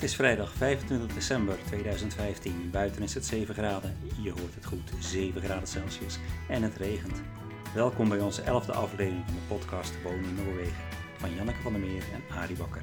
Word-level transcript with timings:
Het 0.00 0.08
is 0.08 0.16
vrijdag 0.16 0.52
25 0.52 1.14
december 1.14 1.56
2015. 1.66 2.70
Buiten 2.70 3.02
is 3.02 3.14
het 3.14 3.26
7 3.26 3.54
graden. 3.54 3.96
Je 4.22 4.30
hoort 4.30 4.54
het 4.54 4.64
goed, 4.66 4.92
7 4.98 5.42
graden 5.42 5.68
Celsius. 5.68 6.18
En 6.48 6.62
het 6.62 6.76
regent. 6.76 7.22
Welkom 7.74 8.08
bij 8.08 8.20
onze 8.20 8.42
11e 8.42 8.70
aflevering 8.70 9.24
van 9.24 9.34
de 9.34 9.54
podcast 9.54 10.02
Wonen 10.02 10.24
in 10.24 10.34
Noorwegen. 10.34 10.82
Van 11.18 11.34
Janneke 11.34 11.60
van 11.62 11.72
der 11.72 11.80
Meer 11.80 12.02
en 12.12 12.36
Arie 12.36 12.56
Bakker. 12.56 12.82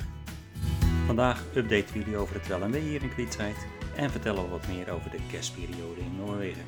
Vandaag 1.05 1.43
updaten 1.55 1.93
we 1.93 1.99
jullie 1.99 2.17
over 2.17 2.35
het 2.35 2.47
wel 2.47 2.61
en 2.61 2.71
wee 2.71 2.81
hier 2.81 3.03
in 3.03 3.13
Kwietzijd. 3.13 3.67
En 3.95 4.11
vertellen 4.11 4.43
we 4.43 4.49
wat 4.49 4.67
meer 4.67 4.89
over 4.91 5.11
de 5.11 5.19
kerstperiode 5.31 5.99
in 5.99 6.15
Noorwegen. 6.17 6.65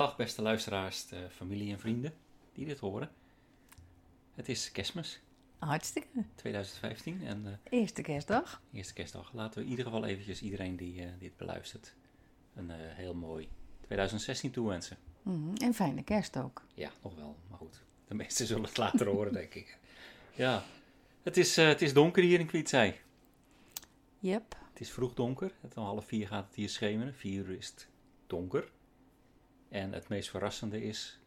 Dag 0.00 0.16
beste 0.16 0.42
luisteraars, 0.42 1.06
familie 1.30 1.72
en 1.72 1.78
vrienden 1.78 2.14
die 2.52 2.66
dit 2.66 2.78
horen. 2.78 3.10
Het 4.34 4.48
is 4.48 4.72
kerstmis 4.72 5.20
Hartstikke. 5.58 6.24
2015 6.34 7.26
en 7.26 7.42
de 7.42 7.56
Eerste 7.70 8.02
kerstdag. 8.02 8.62
eerste 8.72 8.92
kerstdag. 8.92 9.32
Laten 9.32 9.58
we 9.58 9.64
in 9.64 9.70
ieder 9.70 9.84
geval 9.84 10.04
eventjes 10.04 10.42
iedereen 10.42 10.76
die 10.76 11.02
eh, 11.02 11.08
dit 11.18 11.36
beluistert 11.36 11.94
een 12.54 12.70
eh, 12.70 12.76
heel 12.78 13.14
mooi 13.14 13.48
2016 13.80 14.50
toewensen. 14.50 14.96
Mhm, 15.22 15.54
En 15.54 15.74
fijne 15.74 16.02
kerst 16.02 16.36
ook. 16.36 16.62
Ja, 16.74 16.90
nog 17.02 17.14
wel, 17.14 17.36
maar 17.48 17.58
goed. 17.58 17.82
De 18.08 18.14
meesten 18.14 18.46
zullen 18.46 18.64
het 18.64 18.76
later 18.76 19.06
horen, 19.14 19.32
denk 19.32 19.54
ik. 19.54 19.78
Ja, 20.34 20.64
het 21.22 21.36
is, 21.36 21.56
eh, 21.56 21.66
het 21.66 21.82
is 21.82 21.92
donker 21.92 22.22
hier 22.22 22.40
in 22.40 22.46
Kwietsij. 22.46 23.00
Yep. 24.18 24.56
Het 24.72 24.80
is 24.80 24.90
vroeg 24.90 25.14
donker. 25.14 25.52
Het 25.60 25.76
om 25.76 25.84
half 25.84 26.06
vier 26.06 26.26
gaat 26.26 26.46
het 26.46 26.54
hier 26.54 26.68
schemeren. 26.68 27.14
Vier 27.14 27.44
uur 27.44 27.56
is 27.56 27.66
het 27.66 27.88
donker. 28.26 28.70
En 29.70 29.92
het 29.92 30.08
meest 30.08 30.30
verrassende 30.30 30.82
is, 30.82 31.18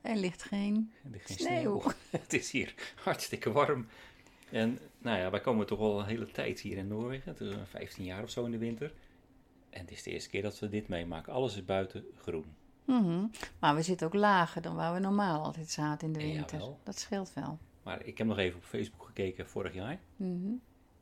Er 0.00 0.16
ligt 0.16 0.42
geen 0.42 0.92
er 1.04 1.10
ligt 1.10 1.26
geen 1.26 1.36
sneeuw. 1.36 1.80
sneeuw. 1.80 1.92
het 2.20 2.32
is 2.32 2.50
hier 2.50 2.74
hartstikke 3.02 3.52
warm. 3.52 3.86
En 4.50 4.78
nou 4.98 5.18
ja, 5.18 5.30
wij 5.30 5.40
komen 5.40 5.66
toch 5.66 5.78
al 5.78 6.00
een 6.00 6.06
hele 6.06 6.30
tijd 6.30 6.60
hier 6.60 6.76
in 6.76 6.88
Noorwegen. 6.88 7.30
Het 7.32 7.40
is 7.40 7.48
een 7.54 7.66
15 7.66 8.04
jaar 8.04 8.22
of 8.22 8.30
zo 8.30 8.44
in 8.44 8.50
de 8.50 8.58
winter. 8.58 8.92
En 9.70 9.80
het 9.80 9.90
is 9.90 10.02
de 10.02 10.10
eerste 10.10 10.30
keer 10.30 10.42
dat 10.42 10.58
we 10.58 10.68
dit 10.68 10.88
meemaken. 10.88 11.32
Alles 11.32 11.54
is 11.54 11.64
buiten 11.64 12.04
groen. 12.16 12.44
Mhm. 12.84 13.26
Maar 13.58 13.74
we 13.74 13.82
zitten 13.82 14.06
ook 14.06 14.14
lager 14.14 14.62
dan 14.62 14.74
waar 14.74 14.94
we 14.94 15.00
normaal 15.00 15.42
altijd 15.44 15.70
zaten 15.70 16.06
in 16.06 16.12
de 16.12 16.18
winter. 16.20 16.62
Dat 16.82 16.98
scheelt 16.98 17.32
wel. 17.34 17.58
Maar 17.82 18.04
ik 18.04 18.18
heb 18.18 18.26
nog 18.26 18.38
even 18.38 18.58
op 18.58 18.64
Facebook 18.64 19.04
gekeken 19.06 19.46
vorig 19.48 19.74
jaar. 19.74 19.98
Mhm. 20.16 20.52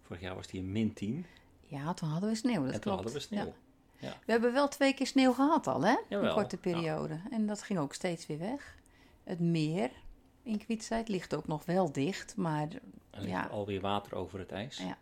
Vorig 0.02 0.22
jaar 0.22 0.34
was 0.34 0.42
het 0.44 0.52
hier 0.54 0.64
min 0.64 0.92
10. 0.92 1.26
Ja, 1.66 1.94
toen 1.94 2.08
hadden 2.08 2.28
we 2.30 2.34
sneeuw. 2.36 2.64
Dat 2.64 2.64
en 2.64 2.80
toen 2.80 2.80
klopt. 2.80 2.96
hadden 2.96 3.12
we 3.12 3.20
sneeuw. 3.20 3.44
Ja. 3.44 3.52
Ja. 3.98 4.16
We 4.26 4.32
hebben 4.32 4.52
wel 4.52 4.68
twee 4.68 4.94
keer 4.94 5.06
sneeuw 5.06 5.32
gehad 5.32 5.66
al, 5.66 5.84
hè? 5.84 5.96
Jawel, 6.08 6.28
Een 6.28 6.34
korte 6.34 6.56
ja. 6.62 6.62
periode. 6.72 7.20
En 7.30 7.46
dat 7.46 7.62
ging 7.62 7.78
ook 7.78 7.94
steeds 7.94 8.26
weer 8.26 8.38
weg. 8.38 8.76
Het 9.24 9.40
meer 9.40 9.90
in 10.42 10.58
Kwietzijd 10.58 11.08
ligt 11.08 11.34
ook 11.34 11.46
nog 11.46 11.64
wel 11.64 11.92
dicht, 11.92 12.36
maar, 12.36 12.68
er 12.70 12.80
ligt 13.20 13.30
Ja. 13.30 13.46
alweer 13.46 13.80
water 13.80 14.14
over 14.14 14.38
het 14.38 14.52
ijs. 14.52 14.78
Ja, 14.78 14.98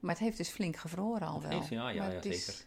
maar 0.00 0.10
het 0.10 0.24
heeft 0.24 0.36
dus 0.36 0.48
flink 0.48 0.76
gevroren 0.76 1.26
al 1.28 1.42
wel. 1.42 1.50
heeft- 1.50 1.68
ja, 1.68 1.88
ja, 1.88 1.98
Maar 2.02 2.08
ja, 2.10 2.14
het 2.14 2.24
is- 2.24 2.44
zeker. 2.44 2.64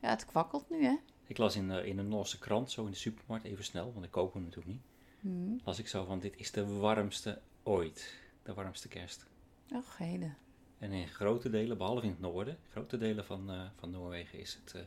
Ja, 0.00 0.08
het 0.08 0.24
kwakkelt 0.26 0.70
nu, 0.70 0.84
hè? 0.84 0.96
Ik 1.26 1.38
las 1.38 1.56
in, 1.56 1.70
eh, 1.70 1.84
in 1.86 1.98
een 1.98 2.08
Noorse 2.08 2.38
krant, 2.38 2.70
zo 2.70 2.84
in 2.84 2.90
de 2.90 2.96
supermarkt, 2.96 3.44
even 3.44 3.64
snel, 3.64 3.92
want 3.92 4.04
ik 4.04 4.10
koop 4.10 4.32
hem 4.32 4.42
natuurlijk 4.42 4.68
niet. 4.72 4.82
Mhm. 5.20 5.52
Las 5.64 5.78
ik 5.78 5.88
zo 5.88 6.04
van, 6.04 6.18
dit 6.18 6.34
is 6.36 6.50
de 6.50 6.66
warmste 6.66 7.40
ooit. 7.62 8.14
De 8.42 8.54
warmste 8.54 8.88
kerst. 8.88 9.26
Och, 9.72 9.96
heden. 9.98 10.36
En 10.80 10.92
in 10.92 11.08
grote 11.08 11.50
delen, 11.50 11.78
behalve 11.78 12.02
in 12.04 12.10
het 12.10 12.20
noorden, 12.20 12.58
grote 12.70 12.98
delen 12.98 13.24
van, 13.24 13.50
eh, 13.50 13.60
van 13.78 13.90
Noorwegen 13.90 14.38
is 14.38 14.58
het 14.64 14.74
eh, 14.74 14.82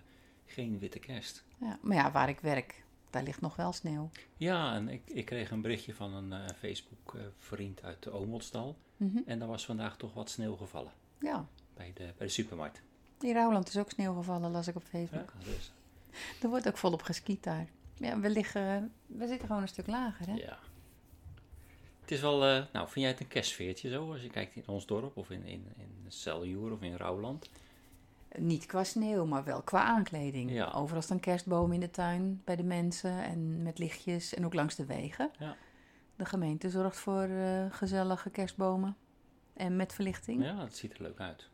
geen 0.45 0.80
witte 0.80 1.00
kerst. 1.00 1.44
Ja, 1.58 1.80
maar 1.81 1.97
ja, 1.97 2.11
waar 2.11 2.30
ik 2.30 2.39
werk, 2.39 2.83
daar 3.09 3.23
ligt 3.23 3.41
nog 3.41 3.55
wel 3.55 3.73
sneeuw. 3.73 4.09
Ja, 4.38 4.75
en 4.75 4.90
ik, 4.90 5.01
ik 5.06 5.25
kreeg 5.25 5.51
een 5.51 5.62
berichtje 5.62 5.94
van 5.94 6.13
een 6.13 6.34
eh, 6.34 6.56
Facebook-vriend 6.57 7.84
uit 7.84 8.03
de 8.03 8.12
Oomoldstal. 8.12 8.78
Mhm. 8.97 9.18
En 9.25 9.40
daar 9.40 9.47
was 9.47 9.66
vandaag 9.66 9.97
toch 9.97 10.13
wat 10.13 10.29
sneeuw 10.29 10.56
gevallen 10.56 10.91
Ja, 11.19 11.45
bij 11.73 11.91
de, 11.94 12.13
bij 12.18 12.28
de 12.28 12.34
supermarkt. 12.34 12.81
in 13.19 13.34
Rouwland 13.34 13.68
is 13.68 13.78
ook 13.78 13.89
sneeuw 13.89 14.13
gevallen, 14.13 14.51
las 14.51 14.68
ik 14.68 14.75
op 14.75 14.84
Facebook. 14.84 15.34
Ja, 15.39 15.45
dus, 15.51 15.72
Er 16.41 16.50
wordt 16.50 16.68
ook 16.68 16.78
volop 16.78 17.01
geskiet 17.01 17.44
daar. 17.44 17.68
Ja, 17.94 18.19
we, 18.19 18.29
liggen, 18.29 18.91
we 19.06 19.28
zitten 19.28 19.47
gewoon 19.47 19.62
een 19.62 19.68
stuk 19.68 19.88
lager, 19.88 20.28
hè? 20.28 20.34
ja. 20.34 20.59
Het 22.03 22.12
is 22.12 22.22
wel, 22.22 22.46
eh, 22.46 22.64
nou, 22.74 22.88
vind 22.88 22.94
jij 22.94 23.08
het 23.08 23.19
een 23.19 23.28
kerstfeertje 23.28 23.90
zo, 23.90 24.12
als 24.12 24.22
je 24.22 24.30
kijkt 24.30 24.56
in 24.56 24.64
ons 24.68 24.86
dorp 24.86 25.18
of 25.18 25.30
in, 25.30 25.46
in, 25.46 25.66
in 25.78 26.06
Seljoer 26.08 26.72
of 26.72 26.81
in 26.81 26.96
Rouwland? 26.96 27.50
Niet 28.38 28.66
qua 28.66 28.84
sneeuw, 28.84 29.25
maar 29.25 29.44
wel 29.44 29.62
qua 29.62 29.84
aankleding. 29.84 30.52
Ja. 30.52 30.72
Overal 30.72 31.02
staan 31.02 31.19
kerstbomen 31.19 31.74
in 31.74 31.80
de 31.80 31.90
tuin 31.90 32.42
bij 32.44 32.56
de 32.56 32.63
mensen 32.63 33.24
en 33.24 33.63
met 33.63 33.80
lichtjes 33.80 34.34
en 34.34 34.46
ook 34.46 34.53
langs 34.53 34.75
de 34.75 34.86
wegen. 34.86 35.31
Ja. 35.40 35.56
De 36.16 36.25
gemeente 36.25 36.69
zorgt 36.69 36.97
voor 36.97 37.24
eh, 37.24 37.66
gezellige 37.69 38.30
kerstbomen 38.30 38.96
en 39.53 39.75
met 39.75 39.94
verlichting. 39.94 40.44
Ja, 40.44 40.58
het 40.63 40.78
ziet 40.78 40.94
er 40.94 41.02
leuk 41.02 41.19
uit. 41.19 41.50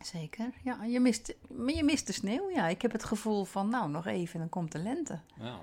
Zeker. 0.00 0.52
Ja, 0.64 0.84
je 0.84 1.00
mist, 1.00 1.34
maar 1.48 1.74
je 1.74 1.84
mist 1.84 2.06
de 2.06 2.12
sneeuw. 2.12 2.50
Ja, 2.50 2.68
ik 2.68 2.82
heb 2.82 2.92
het 2.92 3.04
gevoel 3.04 3.44
van, 3.44 3.68
nou, 3.68 3.90
nog 3.90 4.06
even, 4.06 4.38
dan 4.38 4.48
komt 4.48 4.72
de 4.72 4.78
lente. 4.78 5.20
Ja. 5.38 5.60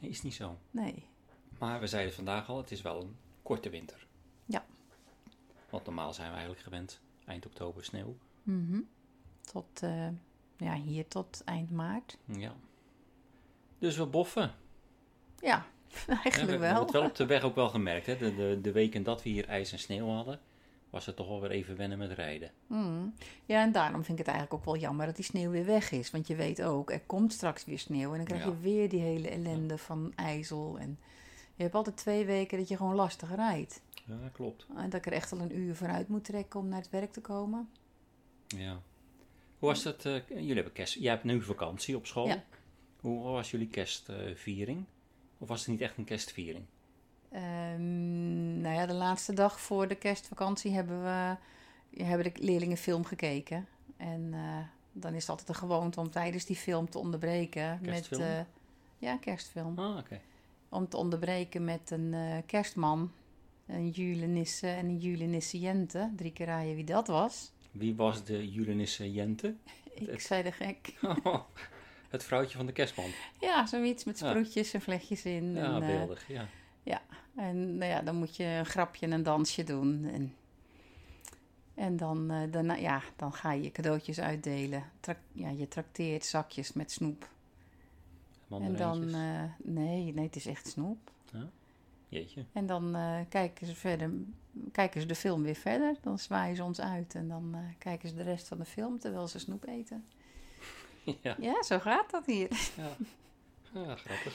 Is 0.00 0.22
niet 0.22 0.34
zo. 0.34 0.58
Nee. 0.70 1.06
Maar 1.58 1.80
we 1.80 1.86
zeiden 1.86 2.12
vandaag 2.14 2.48
al, 2.48 2.56
het 2.56 2.70
is 2.70 2.82
wel 2.82 3.00
een 3.00 3.16
korte 3.42 3.70
winter. 3.70 4.06
Ja. 4.44 4.64
Want 5.70 5.84
normaal 5.84 6.12
zijn 6.14 6.26
we 6.26 6.32
eigenlijk 6.32 6.62
gewend 6.64 7.00
eind 7.26 7.46
oktober 7.46 7.84
sneeuw. 7.84 8.16
Mhm. 8.42 8.80
Tot, 9.52 9.82
eh, 9.82 10.08
ja, 10.56 10.74
hier 10.74 11.08
tot 11.08 11.42
eind 11.44 11.70
maart. 11.70 12.18
Ja. 12.24 12.54
Dus 13.78 13.96
we 13.96 14.06
boffen. 14.06 14.52
Ja, 15.40 15.66
Ja, 15.88 16.02
we, 16.06 16.12
eigenlijk 16.12 16.34
we 16.34 16.40
hebben 16.50 16.60
wel. 16.60 16.80
het 16.82 16.90
wel 16.90 17.04
op 17.04 17.14
de 17.14 17.26
weg 17.26 17.42
ook 17.42 17.54
wel 17.54 17.68
gemerkt. 17.68 18.06
Hè? 18.06 18.16
De, 18.16 18.34
de, 18.34 18.58
de 18.62 18.72
weken 18.72 19.02
dat 19.02 19.22
we 19.22 19.28
hier 19.28 19.48
ijs 19.48 19.72
en 19.72 19.78
sneeuw 19.78 20.08
hadden, 20.08 20.40
was 20.90 21.06
het 21.06 21.16
toch 21.16 21.28
wel 21.28 21.40
weer 21.40 21.50
even 21.50 21.76
wennen 21.76 21.98
met 21.98 22.12
rijden. 22.12 22.50
Mm. 22.66 23.14
Ja, 23.44 23.62
en 23.62 23.72
daarom 23.72 24.04
vind 24.04 24.18
ik 24.18 24.26
het 24.26 24.34
eigenlijk 24.34 24.54
ook 24.54 24.64
wel 24.72 24.82
jammer 24.82 25.06
dat 25.06 25.16
die 25.16 25.24
sneeuw 25.24 25.50
weer 25.50 25.64
weg 25.64 25.90
is. 25.90 26.10
Want 26.10 26.26
je 26.26 26.34
weet 26.34 26.62
ook, 26.62 26.90
er 26.90 27.00
komt 27.00 27.32
straks 27.32 27.64
weer 27.64 27.78
sneeuw. 27.78 28.10
En 28.10 28.16
dan 28.16 28.26
krijg 28.26 28.44
Ja. 28.44 28.48
je 28.50 28.58
weer 28.60 28.88
die 28.88 29.00
hele 29.00 29.28
ellende 29.28 29.78
van 29.78 30.12
ijzel. 30.16 30.78
En 30.78 30.98
je 31.56 31.62
hebt 31.62 31.74
altijd 31.74 31.96
twee 31.96 32.24
weken 32.24 32.58
dat 32.58 32.68
je 32.68 32.76
gewoon 32.76 32.94
lastig 32.94 33.34
rijdt. 33.34 33.82
Ja, 34.06 34.28
klopt. 34.32 34.66
En 34.76 34.90
dat 34.90 34.94
ik 35.00 35.06
er 35.06 35.12
echt 35.12 35.32
al 35.32 35.40
een 35.40 35.56
uur 35.58 35.74
vooruit 35.76 36.08
moet 36.08 36.24
trekken 36.24 36.60
om 36.60 36.68
naar 36.68 36.80
het 36.80 36.90
werk 36.90 37.12
te 37.12 37.20
komen. 37.20 37.68
Ja. 38.46 38.80
Hoe 39.58 39.68
was 39.68 39.84
het? 39.84 40.04
eh, 40.04 40.28
jullie 40.28 40.54
hebben 40.54 40.72
kerst. 40.72 40.94
Jij 40.94 41.10
hebt 41.10 41.24
nu 41.24 41.42
vakantie 41.42 41.96
op 41.96 42.06
school. 42.06 42.26
Ja. 42.26 42.44
Hoe 43.00 43.22
was 43.22 43.50
jullie 43.50 43.68
kerstviering? 43.68 44.84
of 45.38 45.48
was 45.48 45.60
het 45.60 45.68
niet 45.68 45.80
echt 45.80 45.96
een 45.96 46.04
kerstviering? 46.04 46.64
Ehm, 47.30 48.60
nou 48.60 48.74
ja, 48.74 48.86
de 48.86 48.92
laatste 48.94 49.32
dag 49.32 49.60
voor 49.60 49.88
de 49.88 49.94
kerstvakantie 49.94 50.72
hebben 50.72 51.02
we 51.02 51.36
hebben 52.04 52.32
de 52.32 52.42
leerlingen 52.42 52.76
film 52.76 53.04
gekeken. 53.04 53.68
En 53.96 54.34
eh, 54.34 54.58
dan 54.92 55.14
is 55.14 55.20
het 55.20 55.30
altijd 55.30 55.48
een 55.48 55.54
gewoonte 55.54 56.00
om 56.00 56.10
tijdens 56.10 56.44
die 56.44 56.56
film 56.56 56.90
te 56.90 56.98
onderbreken. 56.98 57.80
Kerstfilm? 57.82 58.20
Met, 58.20 58.30
eh, 58.30 58.44
ja, 58.98 59.16
kerstfilm. 59.16 59.78
Ah, 59.78 59.96
oké. 59.96 60.20
Om 60.68 60.88
te 60.88 60.96
onderbreken 60.96 61.64
met 61.64 61.90
een 61.90 62.14
eh, 62.14 62.36
kerstman, 62.46 63.12
een 63.66 63.88
julenisse 63.90 64.68
en 64.68 64.86
een 64.86 64.98
julenissejente. 64.98 66.12
Drie 66.16 66.32
keer 66.32 66.46
raaien 66.46 66.74
wie 66.74 66.84
dat 66.84 67.06
was. 67.06 67.52
Wie 67.70 67.94
was 67.96 68.24
de 68.24 68.50
Julenisse 68.50 69.12
Jente? 69.12 69.54
Ik 69.94 70.06
Het- 70.10 70.22
zei 70.22 70.42
de 70.42 70.52
gek. 70.52 70.94
het 72.08 72.24
vrouwtje 72.24 72.56
van 72.56 72.66
de 72.66 72.72
kerstman. 72.72 73.10
Ja, 73.40 73.66
zoiets 73.66 74.04
met 74.04 74.18
Ja. 74.18 74.28
sproetjes 74.30 74.74
en 74.74 74.80
vlechtjes 74.80 75.24
in. 75.24 75.52
Ja, 75.54 75.64
en, 75.76 75.82
eh, 75.82 75.86
beeldig. 75.88 76.28
Ja. 76.28 76.48
En 77.36 77.76
nou 77.76 77.90
ja, 77.90 78.02
dan 78.02 78.16
moet 78.16 78.36
je 78.36 78.44
een 78.44 78.66
grapje 78.66 79.06
en 79.06 79.12
een 79.12 79.22
dansje 79.22 79.64
doen. 79.64 80.04
En, 80.12 80.34
en 81.74 81.96
dan, 81.96 82.30
eh, 82.30 82.50
daarna, 82.50 82.74
ja, 82.74 83.02
dan 83.16 83.32
ga 83.32 83.52
je 83.52 83.70
cadeautjes 83.72 84.20
uitdelen. 84.20 84.84
Trak- 85.00 85.18
ja, 85.32 85.48
je 85.50 85.68
trakteert 85.68 86.24
zakjes 86.24 86.72
met 86.72 86.90
snoep. 86.92 87.28
En 88.50 88.76
dan, 88.76 89.14
eh, 89.14 89.42
nee, 89.62 90.12
nee, 90.12 90.24
het 90.24 90.36
is 90.36 90.46
echt 90.46 90.66
snoep. 90.66 91.10
Jeetje. 92.08 92.44
En 92.52 92.66
dan 92.66 92.94
eh, 92.94 93.20
kijken, 93.28 93.66
ze 93.66 93.74
verder, 93.74 94.10
kijken 94.72 95.00
ze 95.00 95.06
de 95.06 95.14
film 95.14 95.42
weer 95.42 95.54
verder. 95.54 95.96
Dan 96.00 96.18
zwaaien 96.18 96.56
ze 96.56 96.64
ons 96.64 96.80
uit. 96.80 97.14
En 97.14 97.28
dan 97.28 97.54
eh, 97.54 97.60
kijken 97.78 98.08
ze 98.08 98.14
de 98.14 98.22
rest 98.22 98.48
van 98.48 98.58
de 98.58 98.64
film 98.64 98.98
terwijl 98.98 99.28
ze 99.28 99.38
snoep 99.38 99.66
eten. 99.66 100.04
ja. 101.22 101.36
Ja, 101.40 101.62
zo 101.62 101.78
gaat 101.78 102.10
dat 102.10 102.26
hier. 102.26 102.70
Ja. 102.76 102.96
ja, 103.72 103.96
grappig. 103.96 104.34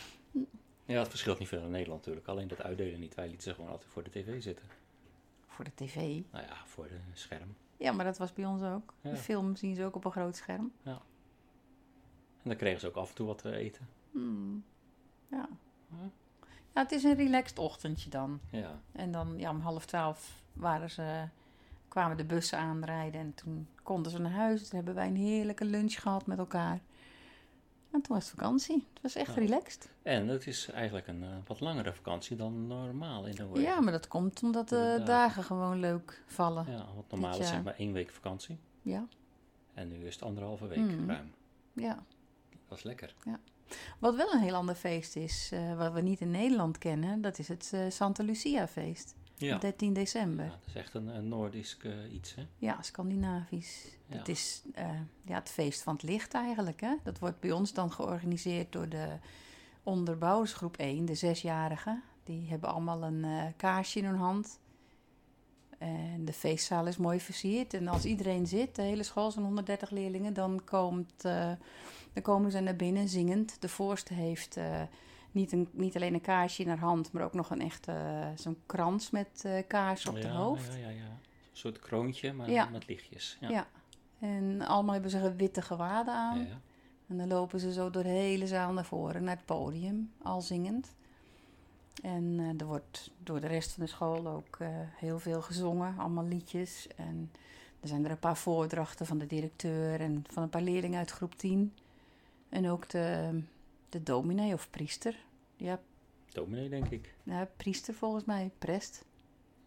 Ja, 0.85 0.99
het 0.99 1.09
verschilt 1.09 1.39
niet 1.39 1.47
veel 1.47 1.63
in 1.63 1.71
Nederland 1.71 1.99
natuurlijk. 1.99 2.27
Alleen 2.27 2.47
dat 2.47 2.61
uitdelen 2.61 2.99
niet. 2.99 3.15
Wij 3.15 3.27
lieten 3.27 3.43
ze 3.43 3.53
gewoon 3.53 3.69
altijd 3.69 3.91
voor 3.91 4.03
de 4.03 4.09
tv 4.09 4.41
zitten. 4.41 4.65
Voor 5.47 5.65
de 5.65 5.71
tv. 5.75 5.95
Nou 6.31 6.45
ja, 6.45 6.65
voor 6.65 6.87
de 6.87 6.99
scherm. 7.13 7.55
Ja, 7.77 7.91
maar 7.91 8.05
dat 8.05 8.17
was 8.17 8.33
bij 8.33 8.45
ons 8.45 8.61
ook. 8.61 8.93
Ja. 9.01 9.09
De 9.09 9.17
film 9.17 9.55
zien 9.55 9.75
ze 9.75 9.85
ook 9.85 9.95
op 9.95 10.05
een 10.05 10.11
groot 10.11 10.35
scherm. 10.35 10.71
En 10.83 12.49
dan 12.49 12.55
kregen 12.55 12.79
ze 12.79 12.87
ook 12.87 12.95
af 12.95 13.09
en 13.09 13.15
toe 13.15 13.27
wat 13.27 13.37
te 13.37 13.55
eten. 13.55 13.87
Hmm. 14.11 14.63
Ja. 15.27 15.49
Ja. 15.89 16.09
ja, 16.73 16.81
het 16.81 16.91
is 16.91 17.03
een 17.03 17.15
relaxed 17.15 17.59
ochtendje 17.59 18.09
dan. 18.09 18.39
Ja. 18.51 18.79
En 18.91 19.11
dan 19.11 19.33
ja, 19.37 19.49
om 19.49 19.59
half 19.59 19.85
twaalf 19.85 20.43
waren 20.53 20.89
ze, 20.89 21.27
kwamen 21.87 22.17
de 22.17 22.25
bussen 22.25 22.57
aanrijden 22.57 23.21
en 23.21 23.33
toen 23.33 23.67
konden 23.83 24.11
ze 24.11 24.19
naar 24.19 24.31
huis. 24.31 24.61
Toen 24.67 24.75
hebben 24.75 24.95
wij 24.95 25.07
een 25.07 25.15
heerlijke 25.15 25.65
lunch 25.65 25.93
gehad 26.01 26.25
met 26.25 26.37
elkaar. 26.37 26.79
En 27.91 28.01
toen 28.01 28.15
was 28.15 28.29
het 28.29 28.39
vakantie. 28.39 28.87
Het 28.93 29.01
was 29.01 29.15
echt 29.15 29.33
Ja. 29.35 29.41
relaxed. 29.41 29.89
En 30.01 30.27
het 30.27 30.47
is 30.47 30.69
eigenlijk 30.69 31.07
een 31.07 31.23
eh, 31.23 31.29
wat 31.47 31.59
langere 31.59 31.93
vakantie 31.93 32.35
dan 32.35 32.67
normaal 32.67 33.25
in 33.25 33.35
Noorwegen. 33.37 33.69
Ja, 33.69 33.81
maar 33.81 33.91
dat 33.91 34.07
komt 34.07 34.43
omdat 34.43 34.69
de 34.69 34.75
de 34.75 34.81
dagen. 34.81 35.05
dagen 35.05 35.43
gewoon 35.43 35.79
leuk 35.79 36.23
vallen. 36.25 36.65
Ja, 36.71 36.85
want 36.95 37.11
normaal 37.11 37.39
is 37.39 37.47
zeg 37.47 37.63
maar 37.63 37.75
één 37.75 37.93
week 37.93 38.09
vakantie. 38.11 38.57
Ja, 38.81 39.05
En 39.73 39.87
nu 39.87 40.05
is 40.05 40.13
het 40.13 40.23
anderhalve 40.23 40.67
week 40.67 40.77
Mhm. 40.79 41.09
ruim. 41.09 41.31
ja. 41.73 42.03
Dat 42.67 42.77
is 42.77 42.83
lekker. 42.83 43.15
Wat 43.99 44.15
wel 44.15 44.33
een 44.33 44.41
heel 44.41 44.55
ander 44.55 44.75
feest 44.75 45.15
is, 45.15 45.49
eh, 45.53 45.77
wat 45.77 45.93
we 45.93 46.01
niet 46.01 46.19
in 46.19 46.31
Nederland 46.31 46.77
kennen, 46.77 47.21
dat 47.21 47.39
is 47.39 47.47
het 47.47 47.69
eh, 47.73 47.81
Santa 47.89 48.23
Lucia 48.23 48.67
feest. 48.67 49.15
Ja, 49.35 49.57
13 49.57 49.93
december. 49.93 50.45
ja 50.45 50.51
dat 50.51 50.67
is 50.67 50.75
echt 50.75 50.93
een, 50.93 51.07
een 51.07 51.27
Noordisch 51.27 51.77
eh, 51.83 52.13
iets, 52.13 52.35
hè? 52.35 52.45
Ja, 52.57 52.81
Scandinavisch. 52.81 53.85
Ja. 54.07 54.17
Het 54.17 54.27
is 54.27 54.63
ja, 55.25 55.35
het 55.35 55.49
feest 55.49 55.81
van 55.81 55.93
het 55.93 56.03
licht 56.03 56.33
eigenlijk. 56.33 56.81
Hè? 56.81 56.95
Dat 57.03 57.19
wordt 57.19 57.39
bij 57.39 57.51
ons 57.51 57.73
dan 57.73 57.91
georganiseerd 57.91 58.71
door 58.71 58.89
de 58.89 59.07
onderbouwersgroep 59.83 60.77
1, 60.77 61.05
de 61.05 61.15
zesjarigen. 61.15 62.03
Die 62.23 62.49
hebben 62.49 62.69
allemaal 62.69 63.03
een 63.03 63.53
kaarsje 63.57 63.99
in 63.99 64.05
hun 64.05 64.15
hand. 64.15 64.59
En 65.77 66.25
de 66.25 66.33
feestzaal 66.33 66.87
is 66.87 66.97
mooi 66.97 67.19
versierd. 67.19 67.73
En 67.73 67.87
als 67.87 68.05
iedereen 68.05 68.47
zit, 68.47 68.75
de 68.75 68.81
hele 68.81 69.03
school, 69.03 69.31
zo'n 69.31 69.43
130 69.43 69.89
leerlingen, 69.89 70.33
dan, 70.33 70.61
komt, 70.65 71.25
dan 72.13 72.23
komen 72.23 72.51
ze 72.51 72.59
naar 72.59 72.75
binnen 72.75 73.07
zingend. 73.07 73.61
De 73.61 73.69
voorste 73.69 74.13
heeft 74.13 74.57
eh, 74.57 74.81
niet, 75.31 75.51
een, 75.51 75.67
niet 75.71 75.95
alleen 75.95 76.13
een 76.13 76.21
kaarsje 76.21 76.63
in 76.63 76.69
haar 76.69 76.79
hand, 76.79 77.11
maar 77.11 77.23
ook 77.23 77.33
nog 77.33 77.49
een 77.49 77.61
echte 77.61 77.91
eh, 77.91 78.27
zo'n 78.35 78.57
krans 78.65 79.09
met 79.09 79.41
eh 79.45 79.67
kaars 79.67 80.07
op 80.07 80.17
ja, 80.17 80.27
haar 80.27 80.35
hoofd. 80.37 80.73
Ja, 80.73 80.79
ja, 80.79 80.89
ja. 80.89 81.03
Een 81.03 81.57
soort 81.57 81.79
kroontje, 81.79 82.33
maar 82.33 82.49
Ja. 82.49 82.65
met 82.65 82.87
lichtjes. 82.87 83.37
Ja. 83.39 83.49
Ja. 83.49 83.67
En 84.19 84.61
allemaal 84.61 84.93
hebben 84.93 85.11
ze 85.11 85.35
witte 85.35 85.61
gewaden 85.61 86.13
aan. 86.13 86.47
En 87.07 87.17
dan 87.17 87.27
lopen 87.27 87.59
ze 87.59 87.73
zo 87.73 87.89
door 87.89 88.03
de 88.03 88.09
hele 88.09 88.47
zaal 88.47 88.73
naar 88.73 88.85
voren, 88.85 89.23
naar 89.23 89.35
het 89.35 89.45
podium, 89.45 90.11
al 90.21 90.41
zingend. 90.41 90.95
En 92.03 92.55
er 92.57 92.65
wordt 92.65 93.11
door 93.23 93.39
de 93.39 93.47
rest 93.47 93.71
van 93.71 93.83
de 93.83 93.89
school 93.89 94.27
ook 94.27 94.57
heel 94.95 95.19
veel 95.19 95.41
gezongen, 95.41 95.95
allemaal 95.97 96.25
liedjes. 96.25 96.87
En 96.95 97.31
er 97.79 97.87
zijn 97.87 98.05
er 98.05 98.11
een 98.11 98.19
paar 98.19 98.37
voordrachten 98.37 99.05
van 99.05 99.17
de 99.17 99.25
directeur 99.27 100.01
en 100.01 100.23
van 100.29 100.43
een 100.43 100.49
paar 100.49 100.61
leerlingen 100.61 100.99
uit 100.99 101.11
groep 101.11 101.35
10. 101.35 101.73
En 102.51 102.69
ook 102.69 102.89
de, 102.89 103.39
de 103.89 104.03
dominee 104.03 104.53
of 104.53 104.69
priester. 104.69 105.15
Ja, 105.55 105.79
Dominee, 106.29 106.69
denk 106.69 106.89
ik. 106.89 107.13
ja, 107.23 107.47
priester 107.57 107.93
volgens 107.93 108.25
mij, 108.25 108.51
prest. 108.59 109.05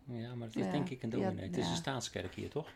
Ja, 0.05 0.35
maar 0.35 0.47
het 0.47 0.57
is 0.57 0.65
Ja, 0.65 0.71
denk 0.71 0.89
ik 0.91 1.03
een 1.03 1.11
ja, 1.11 1.17
dominee. 1.17 1.47
het 1.47 1.57
is 1.57 1.69
een 1.69 1.77
staatskerk 1.77 2.35
hier, 2.35 2.49
toch? 2.51 2.69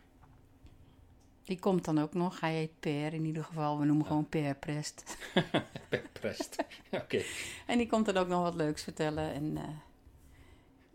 Die 1.45 1.59
komt 1.59 1.85
dan 1.85 1.99
ook 1.99 2.15
nog. 2.15 2.41
Hij 2.41 2.55
heet 2.55 2.81
Per 2.81 3.13
in 3.13 3.25
ieder 3.25 3.45
geval. 3.45 3.79
We 3.79 3.85
noemen 3.85 4.03
Ja. 4.05 4.09
gewoon 4.11 4.29
Per 4.29 4.55
Prest. 4.57 5.17
Prest. 6.21 6.57
Oké. 6.91 7.23
En 7.67 7.79
die 7.79 7.87
komt 7.87 8.07
dan 8.07 8.17
ook 8.17 8.29
nog 8.29 8.43
wat 8.43 8.55
leuks 8.55 8.83
vertellen. 8.83 9.33
En, 9.33 9.57
eh, 9.57 9.63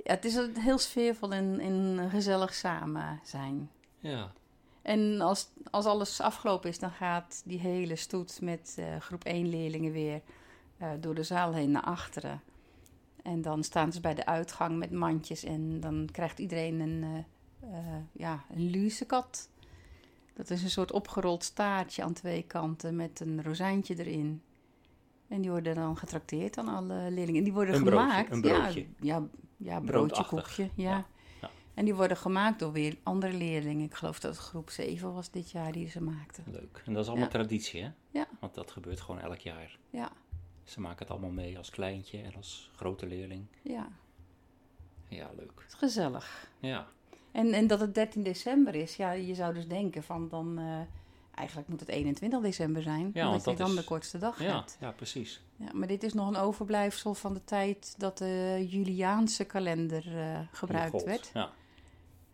ja, 0.04 0.14
het 0.14 0.26
is 0.26 0.36
heel 0.60 0.78
sfeervol 0.78 1.32
en, 1.34 1.60
en 1.60 2.10
gezellig 2.10 2.54
samen 2.54 3.20
zijn. 3.24 3.70
Ja. 4.00 4.34
En 4.84 5.22
als, 5.22 5.50
als 5.72 5.86
alles 5.86 6.22
afgelopen 6.22 6.70
is, 6.70 6.80
dan 6.80 6.92
gaat 6.92 7.42
die 7.46 7.60
hele 7.60 7.96
stoet 7.96 8.42
met 8.42 8.76
eh, 8.80 9.00
groep 9.00 9.24
1 9.24 9.50
leerlingen 9.50 9.92
weer 9.92 10.22
eh, 10.78 10.90
door 11.00 11.16
de 11.16 11.24
zaal 11.24 11.54
heen 11.54 11.72
naar 11.72 11.84
achteren. 11.84 12.42
En 13.24 13.42
dan 13.42 13.64
staan 13.64 13.92
ze 13.92 14.02
bij 14.02 14.14
de 14.14 14.26
uitgang 14.26 14.78
met 14.78 14.92
mandjes 14.92 15.44
en 15.44 15.80
dan 15.80 16.10
krijgt 16.12 16.40
iedereen 16.40 16.80
een, 16.80 17.26
eh 17.62 17.98
ja, 18.12 18.44
een 18.56 18.70
luzekat. 18.70 19.50
Dat 20.34 20.50
is 20.50 20.64
een 20.64 20.70
soort 20.70 20.92
opgerold 20.92 21.44
staartje 21.44 22.04
aan 22.04 22.14
twee 22.14 22.44
kanten 22.44 22.96
met 22.96 23.20
een 23.20 23.44
rozijntje 23.44 23.96
erin. 23.98 24.42
En 25.28 25.42
die 25.42 25.52
worden 25.52 25.76
dan 25.76 25.98
getrakteerd 25.98 26.58
aan 26.58 26.68
alle 26.68 27.12
leerlingen. 27.12 27.36
En 27.36 27.44
die 27.44 27.54
worden 27.54 27.76
Een 27.76 27.84
broodje, 27.84 28.10
gemaakt. 28.10 28.32
een 28.32 28.42
broodje. 28.42 28.80
Ja, 28.80 29.16
ja, 29.16 29.28
ja 29.58 29.80
broodje, 29.80 30.26
koekje. 30.26 30.70
Ja. 30.76 31.06
En 31.74 31.86
die 31.86 31.96
worden 31.96 32.18
gemaakt 32.18 32.60
door 32.60 32.72
weer 32.72 32.98
andere 33.04 33.34
leerlingen. 33.34 33.86
Ik 33.86 33.94
geloof 33.94 34.20
dat 34.20 34.36
het 34.36 34.46
groep 34.46 34.70
7 34.70 35.14
was 35.14 35.32
dit 35.32 35.52
jaar 35.52 35.72
die 35.72 35.90
ze 35.90 36.02
maakten. 36.02 36.44
Leuk. 36.52 36.82
En 36.86 36.94
dat 36.94 37.02
is 37.04 37.08
allemaal 37.10 37.28
Ja. 37.28 37.32
traditie, 37.34 37.82
hè? 37.84 37.90
Ja. 38.12 38.28
Want 38.40 38.54
dat 38.54 38.72
gebeurt 38.72 39.02
gewoon 39.02 39.22
elk 39.22 39.38
jaar. 39.40 39.78
Ja, 39.90 40.12
Ze 40.64 40.82
maken 40.82 41.00
het 41.00 41.10
allemaal 41.10 41.30
mee 41.32 41.58
als 41.58 41.70
kleintje 41.70 42.22
en 42.22 42.36
als 42.36 42.72
grote 42.76 43.06
leerling. 43.08 43.46
ja. 43.62 43.88
Ja, 45.08 45.30
leuk. 45.38 45.52
Het 45.56 45.68
is 45.68 45.74
gezellig. 45.74 46.50
Ja. 46.60 46.88
En, 47.32 47.54
en 47.54 47.68
dat 47.68 47.80
het 47.80 47.94
13 47.96 48.24
december 48.24 48.76
is, 48.76 48.96
ja, 48.96 49.12
je 49.12 49.36
zou 49.36 49.54
dus 49.54 49.68
denken 49.68 50.04
van 50.04 50.30
dan... 50.30 50.58
eh, 50.58 50.80
eigenlijk 51.36 51.68
moet 51.70 51.80
het 51.80 51.90
21 51.90 52.42
december 52.42 52.82
zijn, 52.82 53.12
Ja, 53.14 53.26
omdat 53.28 53.46
want 53.46 53.58
je 53.58 53.64
dan 53.64 53.74
is- 53.74 53.80
de 53.80 53.84
kortste 53.84 54.18
dag 54.18 54.42
Ja, 54.44 54.56
hebt. 54.56 54.78
ja, 54.80 54.92
precies. 54.92 55.42
Ja, 55.56 55.70
maar 55.74 55.88
dit 55.88 56.04
is 56.04 56.14
nog 56.14 56.28
een 56.28 56.36
overblijfsel 56.36 57.14
van 57.14 57.34
de 57.34 57.44
tijd 57.44 57.96
dat 57.98 58.18
de 58.18 58.66
Juliaanse 58.70 59.44
kalender 59.46 60.18
eh, 60.18 60.40
gebruikt 60.52 61.04
werd. 61.04 61.32
Ja. 61.34 61.52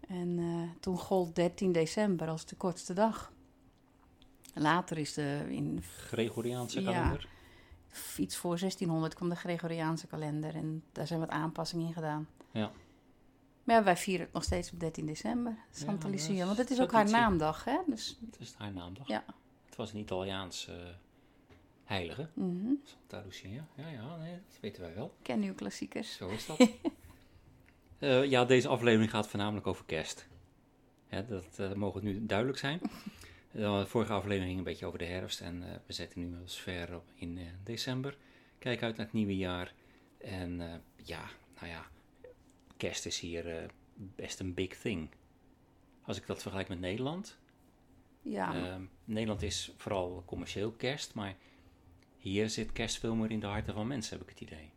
En 0.09 0.39
eh, 0.39 0.79
toen 0.79 0.97
gold 0.97 1.35
13 1.35 1.71
december 1.71 2.27
als 2.27 2.45
de 2.45 2.55
kortste 2.55 2.93
dag. 2.93 3.31
Later 4.53 4.97
is 4.97 5.13
de, 5.13 5.45
in 5.49 5.81
Gregoriaanse 6.07 6.81
Ja. 6.81 6.91
kalender. 6.91 7.27
iets 8.17 8.35
voor 8.35 8.57
1600 8.59 9.13
kwam 9.13 9.29
de 9.29 9.35
Gregoriaanse 9.35 10.07
kalender 10.07 10.55
en 10.55 10.83
daar 10.91 11.07
zijn 11.07 11.19
wat 11.19 11.29
aanpassingen 11.29 11.87
in 11.87 11.93
gedaan. 11.93 12.27
Ja. 12.51 12.71
Maar 13.63 13.75
ja, 13.77 13.83
wij 13.83 13.97
vieren 13.97 14.25
het 14.25 14.33
nog 14.33 14.43
steeds 14.43 14.71
op 14.71 14.79
13 14.79 15.05
december, 15.05 15.57
Santa 15.71 16.07
Lucia. 16.07 16.45
Want 16.45 16.57
het 16.57 16.69
is 16.69 16.79
ook 16.81 16.91
haar 16.91 17.09
naamdag, 17.09 17.63
hè? 17.63 17.77
Dus, 17.87 18.17
Het 18.31 18.39
is 18.39 18.53
haar 18.57 18.71
naamdag. 18.73 19.07
Ja. 19.07 19.23
Het 19.65 19.75
was 19.75 19.93
een 19.93 19.99
Italiaans 19.99 20.67
eh, 20.67 20.75
heilige. 21.83 22.29
mhm. 22.33 22.73
Santa 22.83 23.25
Lucia. 23.25 23.67
Ja, 23.75 23.87
ja, 23.87 24.15
nee, 24.17 24.31
dat 24.47 24.59
weten 24.61 24.81
wij 24.81 24.93
wel. 24.95 25.13
Ken 25.21 25.41
uw 25.43 25.53
klassiekers. 25.53 26.15
Zo 26.15 26.27
is 26.29 26.45
dat. 26.45 26.57
Eh, 27.99 28.25
ja, 28.25 28.45
deze 28.45 28.67
aflevering 28.67 29.11
gaat 29.11 29.27
voornamelijk 29.27 29.67
over 29.67 29.85
kerst. 29.85 30.27
Hè, 31.07 31.25
dat 31.25 31.59
eh, 31.59 31.73
mogen 31.73 32.03
nu 32.03 32.25
duidelijk 32.25 32.57
zijn. 32.57 32.81
De 33.51 33.83
vorige 33.87 34.13
aflevering 34.13 34.45
ging 34.45 34.57
een 34.57 34.63
beetje 34.63 34.85
over 34.85 34.99
de 34.99 35.05
herfst 35.05 35.41
en 35.41 35.63
eh, 35.63 35.75
we 35.85 35.93
zitten 35.93 36.19
nu 36.19 36.41
als 36.41 36.59
ver 36.59 36.95
op 36.95 37.05
in 37.15 37.37
eh, 37.37 37.43
december. 37.63 38.17
Kijk 38.59 38.83
uit 38.83 38.95
naar 38.97 39.05
het 39.05 39.15
nieuwe 39.15 39.37
jaar. 39.37 39.73
En 40.17 40.61
eh, 40.61 40.79
ja, 40.95 41.29
nou 41.55 41.67
ja, 41.67 41.85
kerst 42.77 43.05
is 43.05 43.19
hier 43.19 43.57
eh, 43.57 43.69
best 43.95 44.39
een 44.39 44.53
big 44.53 44.77
thing. 44.79 45.09
Als 46.01 46.17
ik 46.17 46.27
dat 46.27 46.41
vergelijk 46.41 46.69
met 46.69 46.79
Nederland. 46.79 47.37
Ja, 48.21 48.79
Nederland 49.05 49.41
is 49.41 49.73
vooral 49.77 50.23
commercieel 50.25 50.71
kerst, 50.71 51.13
maar 51.13 51.35
hier 52.17 52.49
zit 52.49 52.71
kerst 52.71 52.97
veel 52.97 53.15
meer 53.15 53.31
in 53.31 53.39
de 53.39 53.45
harten 53.45 53.73
van 53.73 53.87
mensen, 53.87 54.17
heb 54.17 54.29
ik 54.29 54.39
het 54.39 54.49
idee. 54.49 54.71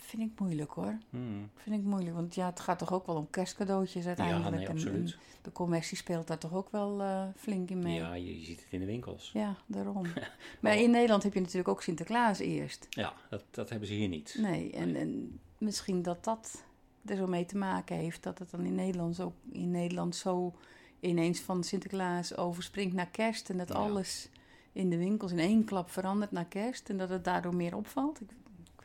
Vind 0.00 0.22
ik 0.22 0.40
moeilijk 0.40 0.70
hoor. 0.70 0.98
Hmm. 1.10 1.50
Vind 1.56 1.76
ik 1.76 1.82
moeilijk, 1.82 2.14
want 2.16 2.34
ja, 2.34 2.46
het 2.46 2.60
gaat 2.60 2.78
toch 2.78 2.92
ook 2.92 3.06
wel 3.06 3.16
om 3.16 3.30
kerstcadeautjes 3.30 4.06
uiteindelijk. 4.06 4.50
Ja, 4.50 4.56
nee, 4.56 4.68
absoluut. 4.68 5.12
En, 5.12 5.18
de 5.42 5.52
commercie 5.52 5.96
speelt 5.96 6.26
daar 6.26 6.38
toch 6.38 6.54
ook 6.54 6.70
wel 6.70 7.02
eh, 7.02 7.22
flink 7.36 7.70
in 7.70 7.78
mee. 7.78 7.94
Ja, 7.94 8.14
je, 8.14 8.38
je 8.40 8.44
ziet 8.44 8.60
het 8.60 8.72
in 8.72 8.80
de 8.80 8.86
winkels. 8.86 9.30
Ja, 9.32 9.56
daarom. 9.66 10.06
maar 10.60 10.76
in 10.76 10.90
Nederland 10.90 11.22
heb 11.22 11.34
je 11.34 11.40
natuurlijk 11.40 11.68
ook 11.68 11.82
Sinterklaas 11.82 12.38
eerst. 12.38 12.86
Ja, 12.90 13.12
dat, 13.30 13.44
dat 13.50 13.68
hebben 13.70 13.88
ze 13.88 13.94
hier 13.94 14.08
niet. 14.08 14.36
Nee, 14.40 14.72
en, 14.72 14.96
en 14.96 15.40
misschien 15.58 16.02
dat 16.02 16.24
dat 16.24 16.64
er 17.04 17.16
zo 17.16 17.26
mee 17.26 17.44
te 17.44 17.56
maken 17.56 17.96
heeft. 17.96 18.22
Dat 18.22 18.38
het 18.38 18.50
dan 18.50 18.64
in 18.64 18.74
Nederland 18.74 19.14
zo, 19.16 19.32
in 19.52 19.70
Nederland 19.70 20.16
zo 20.16 20.54
ineens 21.00 21.40
van 21.40 21.64
Sinterklaas 21.64 22.36
overspringt 22.36 22.94
naar 22.94 23.10
kerst. 23.10 23.50
En 23.50 23.56
dat 23.56 23.68
Ja. 23.68 23.74
alles 23.74 24.28
in 24.72 24.90
de 24.90 24.96
winkels 24.96 25.32
in 25.32 25.38
één 25.38 25.64
klap 25.64 25.90
verandert 25.90 26.30
naar 26.30 26.46
kerst. 26.46 26.88
En 26.88 26.98
dat 26.98 27.08
het 27.08 27.24
daardoor 27.24 27.54
meer 27.54 27.76
opvalt. 27.76 28.20
Ik 28.20 28.28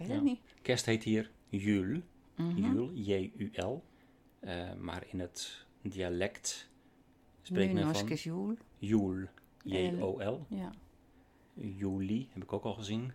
weet 0.08 0.16
Ja. 0.18 0.24
het 0.24 0.24
niet. 0.24 0.40
Kerst 0.62 0.86
heet 0.86 1.04
hier 1.04 1.32
Jul, 1.50 2.02
Mhm. 2.36 2.74
Jul, 2.74 2.92
J-U-L. 2.94 3.84
Eh, 4.40 4.74
maar 4.74 5.04
in 5.12 5.20
het 5.20 5.66
dialect 5.82 6.70
spreekt 7.42 7.74
men 7.74 7.96
van 7.96 8.08
eens 8.10 8.24
Joel. 8.24 8.56
Joel, 8.78 9.26
J-O-L. 9.64 10.46
Ja. 10.50 10.72
Juli 11.54 12.28
heb 12.34 12.44
ik 12.44 12.54
ook 12.54 12.64
al 12.64 12.74
gezien. 12.74 13.14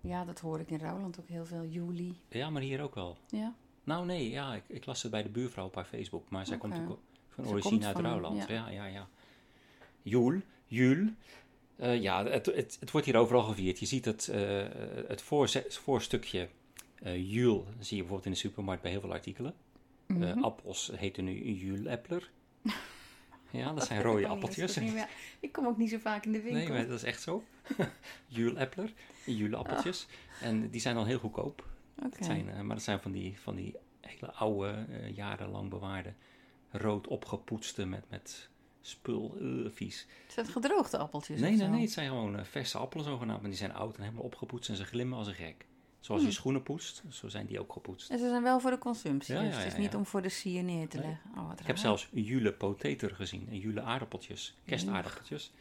ja, 0.00 0.24
dat 0.24 0.40
hoor 0.40 0.60
ik 0.60 0.70
in 0.70 0.78
Rouwland 0.78 1.20
ook 1.20 1.28
heel 1.28 1.44
veel. 1.44 1.64
Juli. 1.64 2.16
Ja, 2.28 2.50
maar 2.50 2.62
hier 2.62 2.80
ook 2.82 2.94
wel. 2.94 3.16
Ja, 3.28 3.54
Nou 3.84 4.06
nee, 4.06 4.30
ja, 4.30 4.54
ik, 4.54 4.62
ik 4.66 4.86
las 4.86 5.02
het 5.02 5.10
bij 5.10 5.22
de 5.22 5.28
buurvrouw 5.28 5.66
op 5.66 5.74
haar 5.74 5.84
Facebook, 5.84 6.30
maar 6.30 6.46
zij 6.46 6.58
komt 6.58 6.74
ook 6.78 6.98
van 7.28 7.46
origine 7.46 7.86
uit 7.86 7.96
Rouwland. 7.98 8.36
ja. 8.36 8.54
Ja, 8.54 8.68
ja, 8.68 8.84
ja. 8.86 9.08
Joel, 10.02 10.40
Jul. 10.66 11.08
Eh, 11.82 12.02
ja, 12.02 12.24
het, 12.26 12.46
het, 12.46 12.76
het 12.80 12.90
wordt 12.90 13.06
hier 13.06 13.16
overal 13.16 13.42
gevierd. 13.42 13.78
Je 13.78 13.86
ziet 13.86 14.04
het, 14.04 14.28
eh, 14.28 14.64
het 15.08 15.22
voorstukje 15.68 16.48
eh 17.02 17.32
Jul, 17.32 17.66
zie 17.78 17.96
je 17.96 18.02
bijvoorbeeld 18.02 18.24
in 18.24 18.30
de 18.32 18.38
supermarkt 18.38 18.82
bij 18.82 18.90
heel 18.90 19.00
veel 19.00 19.12
artikelen. 19.12 19.54
Mhm. 20.06 20.42
appels 20.42 20.90
heten 20.94 21.24
nu 21.24 21.42
Julepler. 21.52 22.30
Ja, 23.50 23.72
dat 23.72 23.86
zijn 23.86 24.02
rode 24.02 24.26
appeltjes. 24.26 24.76
niet 24.76 24.92
meer- 24.94 25.08
Ik 25.40 25.52
kom 25.52 25.66
ook 25.66 25.76
niet 25.76 25.90
zo 25.90 25.98
vaak 25.98 26.24
in 26.24 26.32
de 26.32 26.40
winkel. 26.40 26.58
Nee, 26.60 26.68
maar 26.68 26.86
dat 26.86 26.96
is 26.96 27.02
echt 27.02 27.22
zo. 27.22 27.44
Julepler, 28.26 28.92
Juleappeltjes. 29.24 30.06
En 30.40 30.70
die 30.70 30.80
zijn 30.80 30.94
dan 30.94 31.06
heel 31.06 31.18
goedkoop. 31.18 31.66
Oké. 32.04 32.24
Zijn, 32.24 32.44
maar 32.66 32.76
dat 32.76 32.82
zijn 32.84 33.00
van 33.00 33.12
die, 33.12 33.38
van 33.40 33.54
die 33.54 33.74
hele 34.00 34.32
oude, 34.32 34.86
jarenlang 35.14 35.70
bewaarde, 35.70 36.12
rood 36.70 37.06
opgepoetste 37.06 37.86
met, 37.86 38.04
met 38.10 38.48
spul, 38.82 39.36
eh, 39.40 39.70
vies. 39.74 40.06
Zijn 40.28 40.44
het 40.46 40.54
gedroogde 40.54 40.98
appeltjes? 40.98 41.40
Nee, 41.40 41.56
nee, 41.56 41.68
nee, 41.68 41.80
het 41.80 41.90
zijn 41.92 42.08
gewoon 42.08 42.36
eh, 42.38 42.44
verse 42.44 42.78
appelen 42.78 43.04
zogenaamd, 43.04 43.40
maar 43.40 43.50
die 43.50 43.58
zijn 43.58 43.74
oud 43.74 43.96
en 43.96 44.02
helemaal 44.02 44.24
opgepoetst 44.24 44.68
en 44.70 44.76
ze 44.76 44.84
glimmen 44.84 45.18
als 45.18 45.26
een 45.26 45.34
gek. 45.34 45.66
Zoals 46.00 46.20
je 46.20 46.26
Hmm. 46.26 46.36
schoenen 46.36 46.62
poetst, 46.62 47.02
zo 47.10 47.28
zijn 47.28 47.46
die 47.46 47.60
ook 47.60 47.72
gepoetst. 47.72 48.10
En 48.10 48.18
ze 48.18 48.28
zijn 48.28 48.42
wel 48.42 48.60
voor 48.60 48.70
de 48.70 48.78
consumptie, 48.78 49.34
Ja, 49.34 49.40
dus 49.42 49.52
ja, 49.54 49.58
het 49.62 49.72
is 49.72 49.78
niet 49.78 49.94
om 49.94 50.06
voor 50.06 50.22
de 50.22 50.28
sier 50.28 50.62
neer 50.62 50.88
te 50.88 50.96
Nee. 50.98 51.06
leggen. 51.06 51.30
Oh, 51.36 51.48
wat 51.48 51.60
Ik 51.60 51.66
heb 51.66 51.76
zelfs 51.76 52.08
jule 52.12 52.52
potater 52.52 53.14
gezien 53.14 53.48
en 53.50 53.58
jule 53.58 53.80
aardappeltjes, 53.80 54.54
kerstaardappeltjes, 54.66 55.52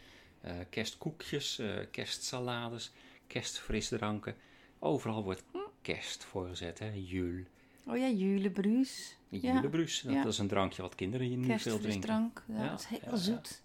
eh, 0.42 0.54
kerstkoekjes, 0.70 1.60
eh, 1.60 1.78
kerstsalades, 1.92 2.92
kerstfrisdranken. 3.28 4.36
Overal 4.80 5.24
wordt 5.24 5.44
kerst 5.82 6.24
voorgezet, 6.24 6.80
hè, 6.80 6.92
jul. 6.96 7.44
Oh 7.86 7.98
ja, 7.98 8.08
julebruus. 8.10 9.18
Ja, 9.30 9.54
Julebruus, 9.54 10.02
dat 10.02 10.14
ja. 10.14 10.26
is 10.26 10.38
een 10.38 10.48
drankje 10.48 10.82
wat 10.82 10.96
kinderen 10.96 11.28
hier 11.28 11.38
nu 11.38 11.44
veel 11.46 11.58
drinken. 11.58 11.82
kerstfrisdrank. 11.82 12.44
Ja, 12.48 12.64
Ja, 12.64 12.70
dat 12.70 12.80
is 12.80 12.86
heel 13.00 13.18
zoet. 13.18 13.62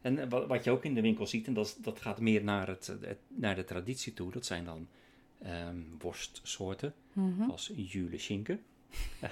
En 0.00 0.18
eh, 0.18 0.28
wat, 0.28 0.46
wat 0.46 0.64
je 0.64 0.70
ook 0.70 0.84
in 0.84 0.94
de 0.94 1.00
winkel 1.00 1.26
ziet, 1.26 1.46
en 1.46 1.54
dat, 1.54 1.76
dat 1.80 2.00
gaat 2.00 2.20
meer 2.20 2.44
naar, 2.44 2.68
het, 2.68 2.86
het- 2.86 3.18
naar 3.28 3.54
de 3.54 3.64
traditie 3.64 4.12
toe, 4.12 4.30
dat 4.32 4.46
zijn 4.46 4.64
dan 4.64 4.88
ehm, 5.42 5.76
worstsoorten, 5.98 6.94
Mhm. 7.12 7.50
als 7.50 7.72
jule 7.76 8.18
schinken. 8.18 8.60
dat 9.20 9.30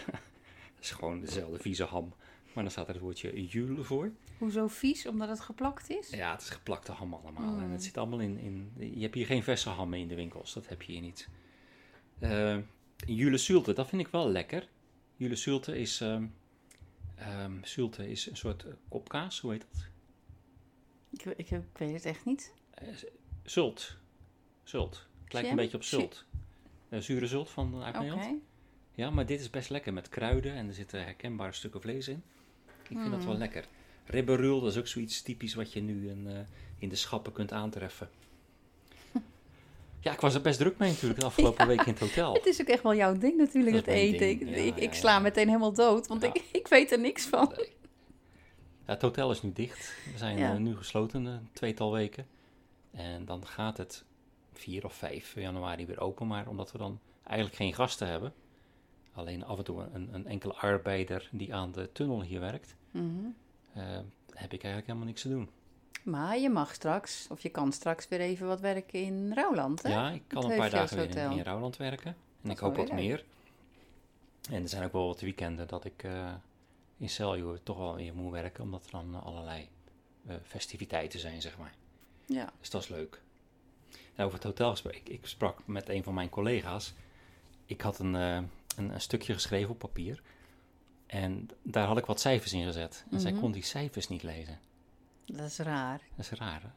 is 0.81 0.91
gewoon 0.91 1.21
dezelfde 1.21 1.59
vieze 1.59 1.85
ham, 1.85 2.13
maar 2.53 2.63
dan 2.65 2.73
staat 2.73 2.87
er 2.89 2.93
het 2.95 3.03
woordje 3.03 3.47
jule 3.47 3.83
voor. 3.85 4.11
Hoezo 4.39 4.67
vies? 4.69 5.07
Omdat 5.07 5.29
het 5.29 5.41
geplakt 5.41 5.91
is? 5.91 6.11
Ja, 6.11 6.33
het 6.33 6.41
is 6.43 6.51
geplakte 6.51 6.93
ham 6.93 7.15
allemaal. 7.15 7.59
En 7.59 7.65
Mm. 7.67 7.73
het 7.73 7.85
zit 7.85 7.97
allemaal 7.99 8.21
in, 8.21 8.39
in. 8.39 8.73
Je 8.95 9.01
hebt 9.03 9.15
hier 9.15 9.27
geen 9.27 9.43
verse 9.43 9.69
hammen 9.69 9.99
in 9.99 10.09
de 10.09 10.15
winkels. 10.15 10.53
Dat 10.55 10.69
heb 10.69 10.83
je 10.83 10.93
hier 10.93 11.01
niet. 11.01 11.29
Eh 12.19 12.57
Jule 13.07 13.37
Zulte, 13.39 13.73
dat 13.73 13.89
vind 13.89 14.03
ik 14.03 14.09
wel 14.09 14.29
lekker. 14.31 14.69
Jule 15.17 15.37
Zulte 15.37 15.79
is. 15.79 16.01
ehm 16.01 16.25
ehm, 17.15 17.53
Zulte 17.63 18.11
is 18.11 18.27
een 18.31 18.37
soort 18.37 18.65
eh, 18.65 18.73
kopkaas, 18.89 19.41
hoe 19.41 19.53
heet 19.53 19.67
dat? 19.73 19.87
Ik, 21.11 21.25
ik, 21.37 21.51
ik 21.51 21.63
weet 21.79 21.93
het 21.93 22.05
echt 22.05 22.25
niet. 22.25 22.55
Eh, 22.71 22.89
Zult. 23.43 23.97
Zult. 24.63 25.07
Het 25.25 25.33
lijkt 25.33 25.49
Jam? 25.49 25.59
een 25.59 25.63
beetje 25.65 25.77
op 25.79 25.85
Zu- 25.85 25.99
zult. 25.99 26.25
Eh, 26.89 27.01
zure 27.01 27.27
zult 27.27 27.51
van 27.51 27.83
uit 27.83 27.95
Oké. 27.95 28.05
Nederland. 28.05 28.43
Ja, 28.95 29.11
maar 29.11 29.27
dit 29.27 29.41
is 29.41 29.51
best 29.51 29.71
lekker 29.71 29.93
met 29.93 30.09
kruiden 30.09 30.53
en 30.55 30.69
er 30.69 30.75
zitten 30.75 31.05
herkenbare 31.05 31.53
stukken 31.53 31.81
vlees 31.81 32.09
in. 32.09 32.23
Ik 32.89 32.97
vind 32.99 33.11
dat 33.11 33.21
Mm. 33.21 33.27
wel 33.27 33.37
lekker. 33.37 33.69
Ribberul, 34.05 34.61
dat 34.61 34.71
is 34.73 34.79
ook 34.79 34.87
zoiets 34.87 35.23
typisch 35.23 35.55
wat 35.55 35.73
je 35.73 35.81
nu 35.81 36.09
in, 36.09 36.47
in 36.79 36.89
de 36.89 36.95
schappen 36.97 37.33
kunt 37.33 37.53
aantreffen. 37.53 38.11
Ja, 40.01 40.13
ik 40.13 40.21
was 40.21 40.35
er 40.35 40.41
best 40.41 40.59
druk 40.59 40.79
mee 40.79 40.91
natuurlijk 40.91 41.21
de 41.21 41.27
afgelopen 41.33 41.67
week 41.67 41.81
in 41.81 41.93
het 41.93 42.01
hotel. 42.01 42.33
Het 42.35 42.47
is 42.47 42.61
ook 42.61 42.67
echt 42.67 42.83
wel 42.83 42.95
jouw 42.95 43.19
ding 43.19 43.37
natuurlijk, 43.37 43.75
Dat 43.77 43.85
het 43.87 43.95
eten. 43.95 44.29
Ik, 44.31 44.41
Ja, 44.49 44.77
ik, 44.77 44.95
sla 44.95 45.19
meteen 45.19 45.47
helemaal 45.47 45.73
dood, 45.73 46.07
want 46.07 46.23
Ja. 46.23 46.29
ik, 46.35 46.45
ik 46.53 46.69
weet 46.69 46.93
er 46.93 46.99
niks 47.01 47.27
van. 47.27 47.53
Ja, 48.87 48.93
het 48.97 49.03
hotel 49.03 49.31
is 49.31 49.43
nu 49.43 49.53
dicht. 49.53 49.95
We 50.13 50.19
zijn 50.19 50.39
eh, 50.39 50.57
nu 50.57 50.77
gesloten 50.77 51.25
een 51.25 51.49
tweetal 51.53 51.93
weken. 51.93 52.27
En 52.91 53.25
dan 53.25 53.47
gaat 53.47 53.77
het 53.77 54.05
4 54.53 54.85
of 54.85 54.95
5 54.95 55.35
januari 55.35 55.87
weer 55.87 56.01
open. 56.01 56.27
Maar 56.27 56.49
omdat 56.49 56.73
we 56.73 56.79
dan 56.79 57.01
eigenlijk 57.25 57.57
geen 57.59 57.75
gasten 57.75 58.07
hebben, 58.09 58.33
alleen 59.13 59.45
af 59.45 59.59
en 59.59 59.65
toe 59.65 59.87
een, 59.93 60.09
een 60.13 60.27
enkele 60.27 60.53
arbeider 60.55 61.29
die 61.33 61.55
aan 61.55 61.73
de 61.73 61.93
tunnel 61.93 62.23
hier 62.23 62.41
werkt, 62.41 62.75
Mhm. 62.91 63.05
eh, 63.73 63.83
heb 64.33 64.53
ik 64.53 64.63
eigenlijk 64.63 64.87
helemaal 64.87 65.07
niks 65.07 65.23
te 65.23 65.29
doen. 65.29 65.49
Maar 66.03 66.39
je 66.39 66.51
mag 66.51 66.75
straks, 66.75 67.27
of 67.31 67.41
je 67.43 67.49
kan 67.49 67.73
straks 67.73 68.09
weer 68.09 68.21
even 68.21 68.47
wat 68.47 68.61
werken 68.61 69.01
in 69.03 69.33
Rouwland, 69.35 69.83
hè? 69.83 69.89
Ja, 69.89 70.11
ik 70.11 70.23
kan 70.27 70.43
Het 70.43 70.51
een 70.53 70.59
paar 70.59 70.71
dagen 70.71 70.97
weer 70.97 71.17
in, 71.17 71.31
in 71.31 71.43
Rouwland 71.43 71.77
werken. 71.77 72.17
En 72.43 72.51
ik 72.51 72.59
hoop 72.59 72.77
wat 72.77 72.93
meer. 72.93 73.25
En 74.51 74.63
er 74.63 74.69
zijn 74.69 74.85
ook 74.85 74.93
wel 74.93 75.07
wat 75.07 75.21
weekenden 75.21 75.69
dat 75.69 75.85
ik 75.85 76.03
eh, 76.03 76.33
in 76.97 77.09
Celjo 77.09 77.57
toch 77.63 77.77
wel 77.77 77.95
weer 77.95 78.15
moet 78.15 78.33
werken, 78.33 78.65
omdat 78.65 78.85
er 78.85 78.91
dan 78.91 79.23
allerlei 79.23 79.69
eh, 80.27 80.35
festiviteiten 80.43 81.21
zijn, 81.21 81.43
zeg 81.43 81.59
maar. 81.59 81.75
Ja. 82.27 82.53
Dus 82.61 82.71
dat 82.71 82.83
is 82.83 82.89
leuk. 82.89 83.21
Nou, 83.91 84.29
over 84.29 84.35
het 84.35 84.45
hotel 84.45 84.71
gesproken. 84.71 85.01
Ik, 85.13 85.27
sprak 85.27 85.67
met 85.67 85.89
een 85.89 86.03
van 86.03 86.15
mijn 86.15 86.29
collega's. 86.29 86.95
Ik 87.67 87.81
had 87.81 87.99
een, 87.99 88.15
eh, 88.15 88.35
een, 88.77 88.95
een 88.95 89.01
stukje 89.01 89.33
geschreven 89.33 89.71
op 89.71 89.79
papier. 89.79 90.23
En 91.07 91.49
daar 91.63 91.87
had 91.87 91.99
ik 91.99 92.07
wat 92.07 92.21
cijfers 92.21 92.53
in 92.53 92.65
gezet. 92.65 93.05
En 93.11 93.21
zij 93.21 93.31
Mhm. 93.33 93.41
kon 93.41 93.53
die 93.53 93.63
cijfers 93.65 94.09
niet 94.09 94.23
lezen. 94.23 94.59
Dat 95.37 95.47
is 95.47 95.59
raar. 95.59 96.01
Dat 96.17 96.33
is 96.33 96.39
raar, 96.39 96.61
hè? 96.63 96.69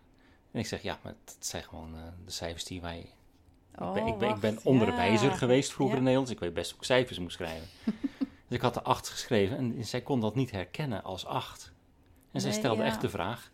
En 0.51 0.59
ik 0.59 0.67
zeg, 0.67 0.81
ja, 0.81 0.99
maar 1.03 1.13
dat 1.23 1.35
zijn 1.39 1.63
gewoon 1.63 1.95
eh, 1.95 2.01
de 2.25 2.31
cijfers 2.31 2.63
die 2.63 2.81
wij... 2.81 3.09
Oh, 3.79 4.07
ik, 4.07 4.17
ben, 4.17 4.29
ik, 4.29 4.39
ben, 4.39 4.59
onderwijzer 4.63 5.31
geweest 5.31 5.71
vroeger 5.71 5.97
in 5.97 6.03
Nederlands. 6.03 6.31
Dus 6.31 6.39
ik 6.39 6.45
weet 6.45 6.55
best 6.55 6.71
hoe 6.71 6.79
ik 6.79 6.85
cijfers 6.85 7.19
moet 7.19 7.31
schrijven. 7.31 7.67
dus 8.47 8.57
ik 8.57 8.61
had 8.61 8.73
de 8.73 8.81
8 8.81 9.09
geschreven 9.09 9.57
en 9.57 9.85
zij 9.85 10.01
kon 10.01 10.19
dat 10.19 10.35
niet 10.35 10.51
herkennen 10.51 11.03
als 11.03 11.25
8. 11.25 11.73
En 12.31 12.41
zij 12.41 12.51
stelde 12.51 12.83
echt 12.83 13.01
de 13.01 13.09
vraag, 13.09 13.51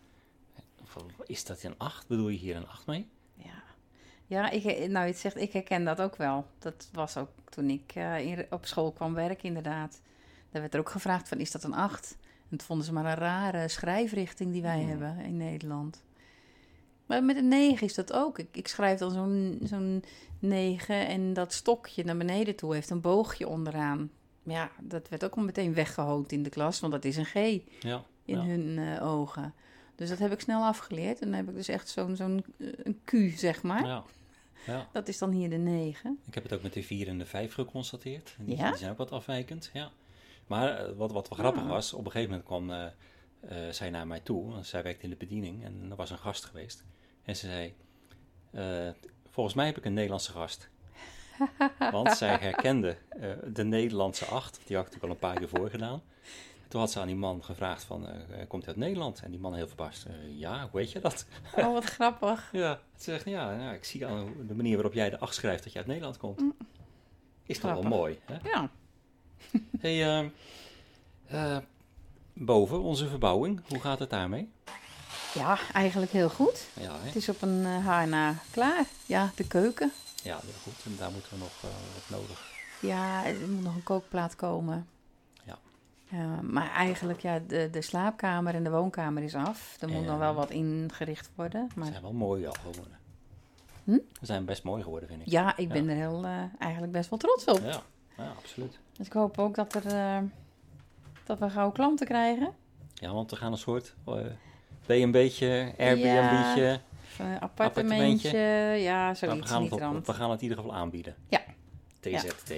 is 1.26 1.44
dat 1.44 1.62
een 1.62 1.78
8? 1.78 2.06
Bedoel 2.06 2.28
je 2.28 2.38
hier 2.38 2.56
een 2.56 2.68
8 2.68 2.86
mee? 2.86 3.08
Ja. 3.34 3.62
Ja, 4.26 4.40
nou, 4.40 4.54
ik, 4.54 4.88
nou, 4.88 5.06
je 5.06 5.12
zegt, 5.12 5.36
ik 5.36 5.52
herken 5.52 5.84
dat 5.84 6.00
ook 6.00 6.16
wel. 6.16 6.46
Dat 6.58 6.88
was 6.92 7.16
ook 7.16 7.30
toen 7.48 7.70
ik 7.70 7.92
eh, 7.94 8.38
op 8.50 8.66
school 8.66 8.92
kwam 8.92 9.14
werken, 9.14 9.44
inderdaad. 9.44 10.00
Daar 10.50 10.60
werd 10.60 10.74
er 10.74 10.80
ook 10.80 10.90
gevraagd 10.90 11.28
van, 11.28 11.38
is 11.38 11.50
dat 11.50 11.64
een 11.64 11.74
8? 11.74 12.16
Dat 12.50 12.62
vonden 12.62 12.86
ze 12.86 12.92
maar 12.92 13.04
een 13.04 13.14
rare 13.14 13.68
schrijfrichting 13.68 14.52
die 14.52 14.62
wij 14.62 14.80
hebben 14.80 15.18
in 15.18 15.36
Nederland. 15.36 16.02
Maar 17.06 17.24
met 17.24 17.36
een 17.36 17.48
negen 17.48 17.86
is 17.86 17.94
dat 17.94 18.12
ook. 18.12 18.38
Ik, 18.38 18.48
ik 18.52 18.68
schrijf 18.68 18.98
dan 18.98 19.10
zo'n 19.10 19.58
zo'n 19.62 20.04
negen 20.38 21.06
en 21.06 21.32
dat 21.32 21.52
stokje 21.52 22.04
naar 22.04 22.16
beneden 22.16 22.56
toe 22.56 22.74
heeft 22.74 22.90
een 22.90 23.00
boogje 23.00 23.48
onderaan. 23.48 24.10
Ja, 24.42 24.70
dat 24.80 25.08
werd 25.08 25.24
ook 25.24 25.34
al 25.34 25.42
meteen 25.42 25.74
weggehoond 25.74 26.32
in 26.32 26.42
de 26.42 26.50
klas, 26.50 26.80
want 26.80 26.92
dat 26.92 27.04
is 27.04 27.16
een 27.16 27.24
G 27.24 27.34
Ja. 27.80 28.04
in 28.24 28.36
ja. 28.36 28.44
hun 28.44 28.78
eh, 28.78 29.06
ogen. 29.06 29.54
Dus 29.94 30.08
dat 30.08 30.18
heb 30.18 30.32
ik 30.32 30.40
snel 30.40 30.64
afgeleerd. 30.64 31.18
En 31.20 31.26
dan 31.26 31.36
heb 31.36 31.48
ik 31.48 31.54
dus 31.54 31.68
echt 31.68 31.88
zo'n 31.88 32.16
zo'n 32.16 32.44
eh, 32.58 32.66
een 32.82 33.00
Q, 33.04 33.38
zeg 33.38 33.62
maar. 33.62 33.86
Ja. 33.86 34.02
ja. 34.66 34.88
Dat 34.92 35.08
is 35.08 35.18
dan 35.18 35.30
hier 35.30 35.50
de 35.50 35.56
9. 35.56 36.18
Ik 36.26 36.34
heb 36.34 36.42
het 36.42 36.52
ook 36.52 36.62
met 36.62 36.72
de 36.72 36.82
4 36.82 37.08
en 37.08 37.18
de 37.18 37.26
5 37.26 37.54
geconstateerd. 37.54 38.36
Die, 38.38 38.56
Ja? 38.56 38.68
die 38.68 38.78
zijn 38.78 38.90
ook 38.90 38.98
wat 38.98 39.10
afwijkend, 39.10 39.70
ja. 39.72 39.90
Maar 40.50 40.78
eh, 40.78 40.92
wat, 40.96 41.12
wat 41.12 41.28
wel 41.28 41.38
grappig 41.38 41.66
was, 41.66 41.92
op 41.92 42.04
een 42.04 42.10
gegeven 42.10 42.30
moment 42.30 42.48
kwam 42.48 42.70
eh, 42.70 42.86
eh, 43.40 43.72
zij 43.72 43.90
naar 43.90 44.06
mij 44.06 44.20
toe. 44.20 44.50
Want 44.50 44.66
zij 44.66 44.82
werkte 44.82 45.04
in 45.04 45.10
de 45.10 45.16
bediening 45.16 45.64
en 45.64 45.86
er 45.90 45.96
was 45.96 46.10
een 46.10 46.18
gast 46.18 46.44
geweest. 46.44 46.84
En 47.22 47.36
ze 47.36 47.46
zei, 47.46 47.74
volgens 49.30 49.54
mij 49.54 49.66
heb 49.66 49.76
ik 49.76 49.84
een 49.84 49.94
Nederlandse 49.94 50.32
gast. 50.32 50.68
Want 51.92 52.16
zij 52.16 52.36
herkende 52.36 52.96
de 53.52 53.64
Nederlandse 53.64 54.24
8. 54.24 54.60
Die 54.66 54.76
had 54.76 54.86
ik 54.86 54.92
natuurlijk 54.92 55.22
al 55.22 55.28
een 55.28 55.32
paar 55.32 55.38
keer 55.38 55.58
voorgedaan. 55.58 56.02
Toen 56.68 56.80
had 56.80 56.90
ze 56.90 57.00
aan 57.00 57.06
die 57.06 57.16
man 57.16 57.44
gevraagd 57.44 57.84
van, 57.84 58.06
komt 58.48 58.64
hij 58.64 58.74
uit 58.74 58.82
Nederland? 58.82 59.22
En 59.22 59.30
die 59.30 59.40
man 59.40 59.54
heel 59.54 59.66
verbaasd, 59.66 60.06
ja, 60.36 60.60
hoe 60.60 60.80
weet 60.80 60.92
je 60.92 61.00
dat? 61.00 61.26
Oh, 61.56 61.72
wat 61.72 61.84
grappig. 61.96 62.48
Ja, 62.52 62.80
ze 62.96 63.04
zegt, 63.04 63.24
ja, 63.24 63.52
ja, 63.52 63.72
ik 63.72 63.84
zie 63.84 64.06
aan 64.06 64.34
de 64.46 64.54
manier 64.54 64.74
waarop 64.74 64.94
jij 64.94 65.10
de 65.10 65.18
8 65.18 65.34
schrijft 65.34 65.62
dat 65.64 65.72
je 65.72 65.78
uit 65.78 65.88
Nederland 65.88 66.16
komt. 66.16 66.42
Is 67.46 67.58
toch 67.58 67.72
wel 67.72 67.82
mooi, 67.82 68.18
hè? 68.24 68.48
Ja. 68.48 68.70
Hey, 69.80 70.06
ehm, 70.16 70.28
eh, 71.26 71.56
boven 72.32 72.80
onze 72.82 73.08
verbouwing, 73.08 73.60
hoe 73.68 73.80
gaat 73.80 73.98
het 73.98 74.10
daarmee? 74.10 74.50
ja, 75.34 75.58
eigenlijk 75.72 76.12
heel 76.12 76.28
goed. 76.28 76.66
Ja, 76.80 76.92
hè? 76.98 77.06
Het 77.06 77.16
is 77.16 77.28
op 77.28 77.42
een 77.42 77.64
eh, 77.64 77.86
haar 77.86 78.08
na 78.08 78.34
klaar. 78.50 78.84
Ja, 79.06 79.30
de 79.34 79.46
keuken. 79.46 79.92
ja 80.22 80.38
heel 80.42 80.52
goed. 80.62 80.74
En 80.84 80.96
daar 80.98 81.10
moeten 81.10 81.32
we 81.32 81.38
nog 81.38 81.52
eh, 81.62 81.70
wat 81.94 82.20
nodig. 82.20 82.48
Ja, 82.80 83.24
er 83.26 83.48
moet 83.48 83.62
nog 83.62 83.74
een 83.74 83.82
kookplaat 83.82 84.36
komen. 84.36 84.88
Ja. 86.12 86.40
Maar 86.42 86.70
eigenlijk, 86.70 87.20
ja, 87.20 87.38
de, 87.46 87.68
de 87.72 87.82
slaapkamer 87.82 88.54
en 88.54 88.64
de 88.64 88.70
woonkamer 88.70 89.22
is 89.22 89.34
af. 89.34 89.76
Er 89.80 89.88
moet 89.88 90.04
nog 90.04 90.18
wel 90.18 90.34
wat 90.34 90.50
ingericht 90.50 91.30
worden. 91.34 91.68
Ze 91.72 91.78
Maar 91.78 91.88
zijn 91.88 92.02
wel 92.02 92.12
mooi 92.12 92.46
al 92.46 92.52
geworden. 92.52 92.98
Hm? 93.84 93.98
Ze 94.18 94.26
zijn 94.26 94.44
best 94.44 94.62
mooi 94.62 94.82
geworden, 94.82 95.08
vind 95.08 95.20
ik. 95.20 95.28
ja, 95.28 95.56
ik 95.56 95.68
ben 95.68 95.88
er 95.88 95.96
heel, 95.96 96.24
eigenlijk 96.58 96.92
best 96.92 97.10
wel 97.10 97.18
trots 97.18 97.44
op. 97.44 97.60
Ja, 97.64 97.82
ja, 98.16 98.32
absoluut. 98.38 98.78
Dus 99.00 99.08
ik 99.08 99.12
hoop 99.12 99.38
ook 99.38 99.54
dat, 99.54 99.74
er, 99.74 99.86
eh, 99.86 100.18
dat 101.24 101.38
we 101.38 101.50
gauw 101.50 101.70
klanten 101.70 102.06
krijgen. 102.06 102.52
Ja, 102.94 103.12
want 103.12 103.30
we 103.30 103.36
gaan 103.36 103.52
een 103.52 103.58
soort 103.58 103.94
eh 104.06 104.14
B&B'tje, 104.86 105.72
Airbnb'tje. 105.78 106.80
Of 107.04 107.18
een 107.18 107.40
appartementje. 107.40 108.38
Ja, 108.38 109.02
Maar 109.02 109.10
we, 109.12 109.16
zoiets 109.16 109.50
gaan 109.50 109.62
niet 109.62 109.70
het 109.70 109.82
op- 109.96 110.06
we 110.06 110.12
gaan 110.14 110.30
het 110.30 110.42
in 110.42 110.48
ieder 110.48 110.62
geval 110.64 110.78
aanbieden. 110.78 111.14
Ja. 111.28 111.40
TZT. 112.00 112.52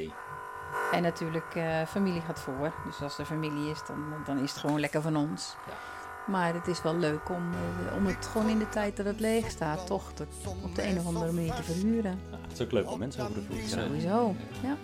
En 0.93 1.03
natuurlijk, 1.03 1.55
eh, 1.55 1.83
familie 1.87 2.21
gaat 2.21 2.41
voor. 2.41 2.75
Dus 2.87 3.01
als 3.03 3.19
er 3.19 3.25
familie 3.25 3.71
is, 3.71 3.83
dan, 3.87 4.05
dan 4.27 4.39
is 4.39 4.51
het 4.51 4.61
gewoon 4.61 4.81
lekker 4.81 5.03
van 5.03 5.17
ons. 5.17 5.57
Ja. 5.67 5.73
Maar 6.33 6.55
het 6.55 6.67
is 6.67 6.83
wel 6.83 6.97
leuk 6.97 7.29
om, 7.31 7.51
eh, 7.53 7.97
om 7.97 8.07
het 8.07 8.27
gewoon 8.27 8.49
in 8.49 8.59
de 8.59 8.69
tijd 8.69 8.97
dat 8.97 9.07
het 9.07 9.21
leeg 9.21 9.51
staat, 9.51 9.87
toch 9.87 10.13
te- 10.13 10.27
op 10.65 10.75
de 10.75 10.87
een 10.87 10.99
of 10.99 11.07
andere 11.07 11.33
manier 11.33 11.55
te 11.55 11.63
verhuren. 11.63 12.21
Ja, 12.31 12.37
het 12.43 12.53
is 12.53 12.61
ook 12.61 12.73
leuk 12.73 12.91
om 12.91 12.99
mensen 12.99 13.23
over 13.23 13.35
de 13.35 13.43
vloer 13.43 13.59
te 13.61 13.67
krijgen. 13.67 13.87
Sowieso. 14.01 14.35
Ja. 14.63 14.77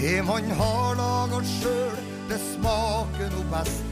Det 0.00 0.24
man 0.24 0.44
har 0.60 0.94
lagat 1.00 1.46
sjøl, 1.46 1.96
det 2.30 2.38
smaker 2.54 3.28
nog 3.34 3.46
best. 3.52 3.82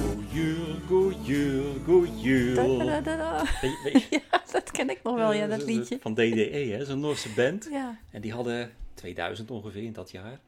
God 0.00 0.20
jul, 0.34 0.80
god 0.88 1.14
jul, 1.28 1.78
god 1.86 2.06
jul. 2.24 2.56
Da-da-da-da. 2.56 3.44
Weet 3.62 3.70
je- 3.72 3.80
weet 3.92 4.02
je- 4.10 4.20
Ja, 4.30 4.42
dat 4.52 4.70
ken 4.70 4.90
ik 4.90 5.02
nog 5.02 5.14
wel, 5.16 5.32
ja, 5.32 5.46
dat 5.46 5.62
liedje. 5.64 5.98
Van 6.00 6.12
DDE, 6.14 6.74
hè, 6.76 6.84
zo'n 6.84 7.00
Norse 7.00 7.28
band. 7.36 7.68
Ja. 7.70 7.98
En 8.10 8.20
die 8.20 8.32
hadden 8.32 8.72
2000 8.94 9.50
ongeveer 9.50 9.82
in 9.82 9.92
dat 9.92 10.10
jaar. 10.10 10.40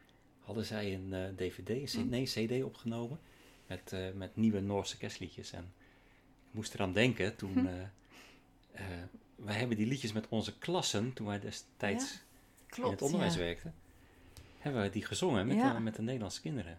hadden 0.44 0.64
zij 0.64 0.94
een 0.94 1.12
eh, 1.12 1.20
dvd, 1.36 1.68
een 1.68 2.00
Hm. 2.00 2.06
C- 2.06 2.10
nee, 2.10 2.24
cd 2.24 2.64
opgenomen 2.64 3.18
met, 3.66 3.92
eh, 3.92 4.00
met 4.14 4.36
nieuwe 4.36 4.60
Noorse 4.60 4.96
kerstliedjes. 4.96 5.52
En 5.52 5.72
ik 6.48 6.54
moest 6.54 6.74
eraan 6.74 6.92
denken 6.92 7.36
toen... 7.36 7.52
Hm. 7.52 7.66
eh, 7.66 7.72
eh, 8.72 8.84
wij 9.36 9.54
hebben 9.54 9.76
die 9.76 9.86
liedjes 9.86 10.12
met 10.12 10.26
onze 10.28 10.58
klassen, 10.58 11.12
toen 11.12 11.26
wij 11.26 11.40
destijds 11.40 12.12
in 12.12 12.18
Klopt. 12.66 12.90
het 12.90 13.02
onderwijs 13.02 13.34
ja. 13.34 13.40
werkten, 13.40 13.74
hebben 14.66 14.82
we 14.84 14.90
die 14.90 15.04
gezongen 15.04 15.46
met, 15.46 15.56
Ja. 15.56 15.72
de, 15.74 15.80
met 15.80 15.94
de 15.96 16.02
Nederlandse 16.02 16.40
kinderen. 16.40 16.78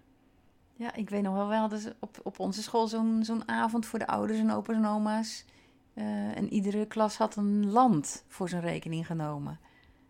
Ja, 0.76 0.96
ik 0.96 1.10
weet 1.10 1.22
nog 1.22 1.34
wel, 1.36 1.54
hadden 1.54 1.96
op, 2.00 2.20
op 2.24 2.40
onze 2.40 2.62
school 2.62 2.88
zo'n 2.88 3.20
zo'n 3.24 3.48
avond 3.48 3.86
voor 3.86 4.00
de 4.00 4.08
ouders 4.08 4.40
en 4.40 4.52
opa's 4.52 4.76
en 4.76 4.86
oma's. 4.86 5.46
Eh, 5.94 6.38
en 6.38 6.54
iedere 6.54 6.86
klas 6.86 7.18
had 7.18 7.36
een 7.36 7.70
land 7.72 8.24
voor 8.28 8.50
zijn 8.50 8.62
rekening 8.62 9.06
genomen. 9.06 9.60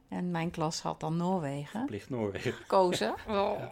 En 0.07 0.31
mijn 0.31 0.51
klas 0.51 0.81
had 0.81 0.99
dan 0.99 1.17
Noorwegen 1.17 1.85
Plicht 1.85 2.09
Noorwegen. 2.09 2.53
gekozen. 2.53 3.15
Ja. 3.27 3.69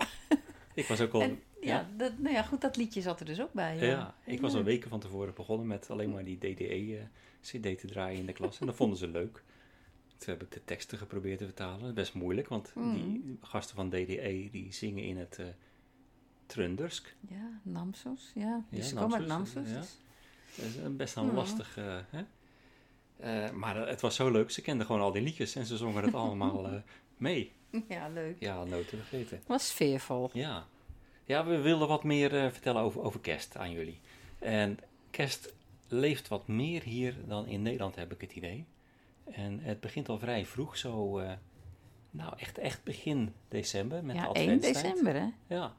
Ik 0.74 0.88
was 0.88 1.02
ook 1.02 1.14
al... 1.14 1.22
En, 1.22 1.40
ja, 1.62 1.76
ja, 1.76 1.88
Dat, 1.98 2.18
nou 2.18 2.34
ja, 2.36 2.42
goed, 2.44 2.62
dat 2.62 2.76
liedje 2.78 3.02
zat 3.02 3.20
er 3.20 3.26
dus 3.26 3.42
ook 3.42 3.54
bij. 3.54 3.78
ja, 3.78 4.14
ik 4.24 4.42
was 4.42 4.54
al 4.56 4.64
weken 4.64 4.90
van 4.90 5.00
tevoren 5.00 5.34
begonnen 5.34 5.68
met 5.68 5.90
alleen 5.90 6.12
maar 6.12 6.24
die 6.24 6.38
DDE-CD 6.38 7.80
te 7.80 7.88
draaien 7.88 8.20
in 8.20 8.26
de 8.26 8.34
klas. 8.34 8.60
En 8.60 8.66
dat 8.66 8.76
vonden 8.76 8.98
ze 8.98 9.08
leuk. 9.08 9.44
Toen 10.18 10.34
heb 10.34 10.42
ik 10.44 10.52
de 10.52 10.62
teksten 10.66 10.98
geprobeerd 10.98 11.38
te 11.38 11.46
vertalen. 11.46 11.94
Best 11.94 12.14
moeilijk, 12.14 12.48
want 12.48 12.72
Mm. 12.76 12.94
die 12.94 13.38
gasten 13.42 13.76
van 13.76 13.90
DDE 13.90 14.48
die 14.52 14.68
zingen 14.74 15.04
in 15.04 15.18
het 15.18 15.40
eh 15.40 15.46
Trundersk. 16.46 17.16
Ja, 17.30 17.60
Namsos, 17.64 18.32
ja. 18.36 18.42
Ja, 18.70 18.78
Dus 18.78 18.94
komen 18.94 19.18
uit 19.20 19.28
Namsos, 19.28 19.70
ja. 19.70 19.78
dus- 19.80 19.98
Dat 20.56 20.66
is 20.66 20.76
een 20.76 20.96
best 20.98 21.16
Mm. 21.16 21.32
lastig... 21.34 21.78
eh, 21.78 21.98
hè? 22.10 22.24
Eh, 23.18 23.52
maar 23.52 23.88
het 23.88 24.02
was 24.02 24.16
zo 24.16 24.32
leuk. 24.32 24.52
Ze 24.52 24.62
kenden 24.62 24.86
gewoon 24.86 25.02
al 25.02 25.12
die 25.12 25.22
liedjes 25.22 25.56
en 25.56 25.66
ze 25.66 25.78
zongen 25.78 26.04
het 26.04 26.14
allemaal 26.24 26.82
mee. 27.18 27.52
ja, 27.90 28.08
leuk. 28.10 28.40
Ja, 28.40 28.64
nooit 28.64 28.88
te 28.88 28.98
vergeten. 28.98 29.38
Het 29.38 29.48
was 29.48 29.68
sfeervol. 29.68 30.30
Ja. 30.34 30.68
ja, 31.26 31.46
we 31.46 31.58
wilden 31.62 31.88
wat 31.88 32.04
meer 32.04 32.30
vertellen 32.30 32.82
over, 32.82 33.02
over 33.02 33.20
kerst 33.20 33.58
aan 33.58 33.72
jullie. 33.72 34.00
En 34.40 34.80
kerst 35.10 35.54
leeft 35.88 36.28
wat 36.28 36.48
meer 36.48 36.84
hier 36.84 37.16
dan 37.28 37.48
in 37.48 37.62
Nederland, 37.62 37.96
heb 37.96 38.12
ik 38.14 38.22
het 38.22 38.34
idee. 38.34 38.66
En 39.32 39.60
het 39.60 39.80
begint 39.80 40.10
al 40.10 40.18
vrij 40.18 40.46
vroeg, 40.46 40.78
zo... 40.78 41.20
eh, 41.20 41.32
nou, 42.12 42.34
echt, 42.38 42.58
echt 42.58 42.84
begin 42.84 43.34
december 43.48 44.04
met 44.04 44.16
de 44.16 44.22
ja, 44.22 44.32
1 44.32 44.50
adventstijd. 44.50 44.86
december, 44.86 45.14
hè? 45.22 45.56
Ja. 45.56 45.74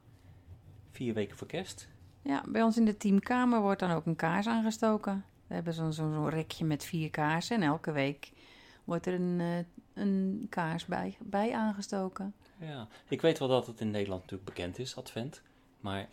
Vier 0.91 1.15
weken 1.15 1.37
voor 1.37 1.47
kerst. 1.47 1.89
Ja, 2.23 2.45
bij 2.49 2.63
ons 2.63 2.77
in 2.77 2.85
de 2.85 2.97
teamkamer 2.97 3.61
wordt 3.61 3.81
dan 3.81 3.91
ook 3.91 4.07
een 4.07 4.17
kaars 4.17 4.47
aangestoken. 4.47 5.25
We 5.47 5.55
hebben 5.55 5.93
zo'n 5.93 6.29
rekje 6.31 6.65
met 6.65 6.85
vier 6.85 7.11
kaarsen. 7.11 7.57
En 7.57 7.63
elke 7.63 7.93
week 7.93 8.31
wordt 8.85 9.07
er 9.07 9.15
een, 9.15 9.41
eh, 9.41 10.03
een 10.03 10.47
kaars 10.49 10.85
bij, 10.87 11.17
bij 11.21 11.53
aangestoken. 11.55 12.35
Ja, 12.59 12.89
ik 13.09 13.21
weet 13.21 13.39
wel 13.39 13.49
dat 13.49 13.67
het 13.67 13.81
in 13.81 13.91
Nederland 13.91 14.21
natuurlijk 14.21 14.49
bekend 14.51 14.79
is, 14.79 14.97
advent. 14.97 15.43
Maar 15.81 16.09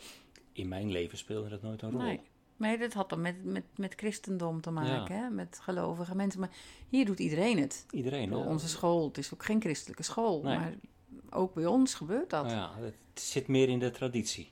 in 0.51 0.67
mijn 0.67 0.91
leven 0.91 1.17
speelde 1.17 1.49
dat 1.49 1.61
nooit 1.61 1.81
een 1.81 1.91
rol. 1.91 2.01
Nee. 2.01 2.19
Nee, 2.57 2.77
dat 2.77 2.93
had 2.93 3.09
dan 3.09 3.21
met, 3.21 3.43
met, 3.43 3.63
met 3.75 3.93
christendom 3.95 4.61
te 4.61 4.71
maken, 4.71 5.15
hè? 5.17 5.29
met 5.29 5.59
gelovige 5.61 6.15
mensen. 6.15 6.39
Maar 6.39 6.51
hier 6.89 7.05
doet 7.05 7.19
iedereen 7.19 7.59
het. 7.59 7.85
Iedereen. 7.91 8.31
Hè? 8.31 8.37
onze 8.37 8.67
school, 8.67 9.07
het 9.07 9.17
is 9.17 9.33
ook 9.33 9.45
geen 9.45 9.61
christelijke 9.61 10.03
school. 10.03 10.41
Nee. 10.41 10.57
Maar 10.57 10.73
ook 11.29 11.53
bij 11.53 11.65
ons 11.65 11.93
gebeurt 11.93 12.29
dat. 12.29 12.45
Nou 12.45 12.55
ja, 12.55 12.71
het 12.79 13.21
zit 13.23 13.47
meer 13.47 13.69
in 13.69 13.79
de 13.79 13.91
traditie. 13.91 14.51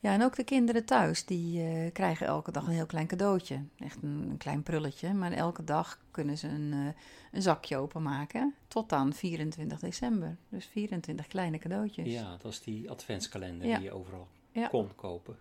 Ja, 0.00 0.12
en 0.12 0.22
ook 0.22 0.36
de 0.36 0.44
kinderen 0.44 0.84
thuis, 0.84 1.24
die 1.24 1.62
eh, 1.62 1.92
krijgen 1.92 2.26
elke 2.26 2.50
dag 2.52 2.66
een 2.66 2.72
heel 2.72 2.86
klein 2.86 3.06
cadeautje. 3.06 3.62
Echt 3.78 4.02
een, 4.02 4.26
een 4.30 4.36
klein 4.36 4.62
prulletje, 4.62 5.14
maar 5.14 5.32
elke 5.32 5.64
dag 5.64 5.98
kunnen 6.10 6.38
ze 6.38 6.48
een, 6.48 6.72
eh, 6.72 7.02
een 7.32 7.42
zakje 7.42 7.76
openmaken. 7.76 8.54
Tot 8.68 8.92
aan 8.92 9.12
24 9.12 9.78
december. 9.78 10.36
Dus 10.48 10.66
24 10.66 11.26
kleine 11.26 11.58
cadeautjes. 11.58 12.12
Ja, 12.12 12.36
dat 12.42 12.52
is 12.52 12.60
die 12.60 12.90
adventskalender 12.90 13.66
Ja. 13.66 13.74
die 13.76 13.84
je 13.84 13.92
overal 13.92 14.28
kon 14.70 14.94
kopen. 14.94 15.38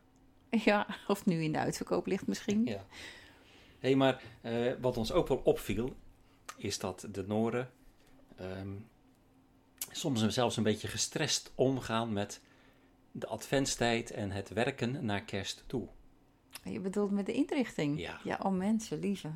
Ja, 0.66 0.88
of 1.08 1.26
nu 1.26 1.44
in 1.44 1.52
de 1.52 1.58
uitverkoop 1.58 2.06
ligt 2.06 2.28
misschien. 2.28 2.66
Ja. 2.66 2.86
Hé, 3.80 3.96
maar 3.96 4.22
eh, 4.42 4.72
wat 4.82 4.98
ons 4.98 5.12
ook 5.12 5.28
wel 5.28 5.42
opviel, 5.44 5.96
is 6.58 6.80
dat 6.80 7.08
de 7.12 7.24
Noren 7.28 7.70
ehm, 8.36 8.74
soms 9.92 10.28
zelfs 10.28 10.58
een 10.58 10.64
beetje 10.64 10.88
gestrest 10.88 11.52
omgaan 11.56 12.14
met 12.14 12.42
de 13.12 13.28
adventstijd 13.28 14.12
en 14.12 14.32
het 14.32 14.50
werken 14.50 15.06
naar 15.06 15.24
kerst 15.24 15.64
toe. 15.68 15.88
Je 16.64 16.80
bedoelt 16.80 17.12
met 17.12 17.26
de 17.26 17.34
inrichting? 17.34 18.00
Ja. 18.00 18.20
Ja, 18.24 18.40
oh 18.44 18.52
mensen, 18.52 19.00
lieve. 19.00 19.32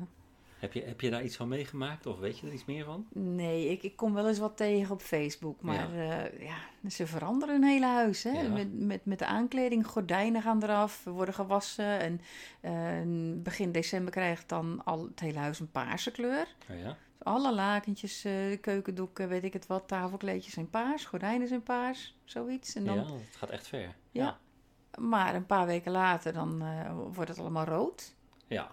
Heb 0.58 0.72
je, 0.72 0.82
heb 0.82 1.00
je 1.00 1.10
daar 1.10 1.24
iets 1.24 1.36
van 1.36 1.48
meegemaakt 1.48 2.06
of 2.06 2.18
weet 2.18 2.38
je 2.38 2.46
er 2.46 2.52
iets 2.52 2.64
meer 2.64 2.84
van? 2.84 3.06
Nee, 3.12 3.68
ik, 3.68 3.82
ik 3.82 3.96
kom 3.96 4.14
wel 4.14 4.28
eens 4.28 4.38
wat 4.38 4.56
tegen 4.56 4.92
op 4.92 5.00
Facebook. 5.00 5.60
Maar 5.60 5.94
ja, 5.94 6.28
ja 6.38 6.56
ze 6.90 7.06
veranderen 7.06 7.54
hun 7.54 7.64
hele 7.64 7.86
huis. 7.86 8.22
Hè? 8.22 8.40
Ja. 8.40 8.48
Met, 8.48 8.80
met, 8.80 9.04
met 9.04 9.18
de 9.18 9.26
aankleding, 9.26 9.86
gordijnen 9.86 10.42
gaan 10.42 10.62
eraf, 10.62 11.04
worden 11.04 11.34
gewassen. 11.34 12.00
En 12.00 12.20
eh, 12.60 13.42
begin 13.42 13.72
december 13.72 14.12
krijgt 14.12 14.48
dan 14.48 14.84
al 14.84 15.04
het 15.04 15.20
hele 15.20 15.38
huis 15.38 15.60
een 15.60 15.70
paarse 15.70 16.10
kleur. 16.10 16.46
Oh 16.70 16.78
ja? 16.78 16.96
Alle 17.22 17.54
lakentjes, 17.54 18.24
eh, 18.24 18.60
keukendoeken, 18.60 19.28
weet 19.28 19.44
ik 19.44 19.52
het 19.52 19.66
wat, 19.66 19.88
tafelkleedjes 19.88 20.52
zijn 20.52 20.70
paars, 20.70 21.04
gordijnen 21.04 21.48
zijn 21.48 21.62
paars, 21.62 22.16
zoiets. 22.24 22.74
En 22.74 22.84
dan, 22.84 22.96
ja, 22.96 23.02
het 23.02 23.36
gaat 23.36 23.50
echt 23.50 23.68
ver. 23.68 23.94
Ja. 24.10 24.38
Maar 24.98 25.34
een 25.34 25.46
paar 25.46 25.66
weken 25.66 25.92
later 25.92 26.32
dan 26.32 26.62
eh, 26.62 26.92
wordt 27.12 27.30
het 27.30 27.38
allemaal 27.38 27.64
rood. 27.64 28.14
Ja. 28.46 28.70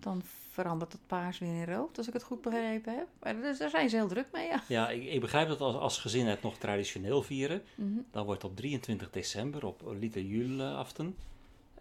Dan 0.00 0.22
verandert 0.50 0.92
het 0.92 1.06
paars 1.06 1.38
weer 1.38 1.54
in 1.54 1.74
rood, 1.74 1.98
als 1.98 2.06
ik 2.06 2.12
het 2.12 2.22
goed 2.22 2.40
begrepen 2.40 2.94
heb. 2.96 3.06
Maar 3.20 3.34
dus 3.40 3.58
daar 3.58 3.70
zijn 3.70 3.90
ze 3.90 3.96
heel 3.96 4.08
druk 4.08 4.28
mee, 4.32 4.46
ja. 4.46 4.62
Ja, 4.68 4.88
ik, 4.90 5.04
ik 5.04 5.20
begrijp 5.20 5.48
dat 5.48 5.60
als, 5.60 5.74
als 5.74 5.98
gezin 5.98 6.26
het 6.26 6.42
nog 6.42 6.56
traditioneel 6.56 7.22
vieren. 7.22 7.62
Mhm. 7.74 7.98
Dan 8.10 8.24
wordt 8.24 8.44
op 8.44 8.56
23 8.56 9.10
december, 9.10 9.66
op 9.66 9.82
Little 9.98 10.26
Juleaften, 10.28 11.16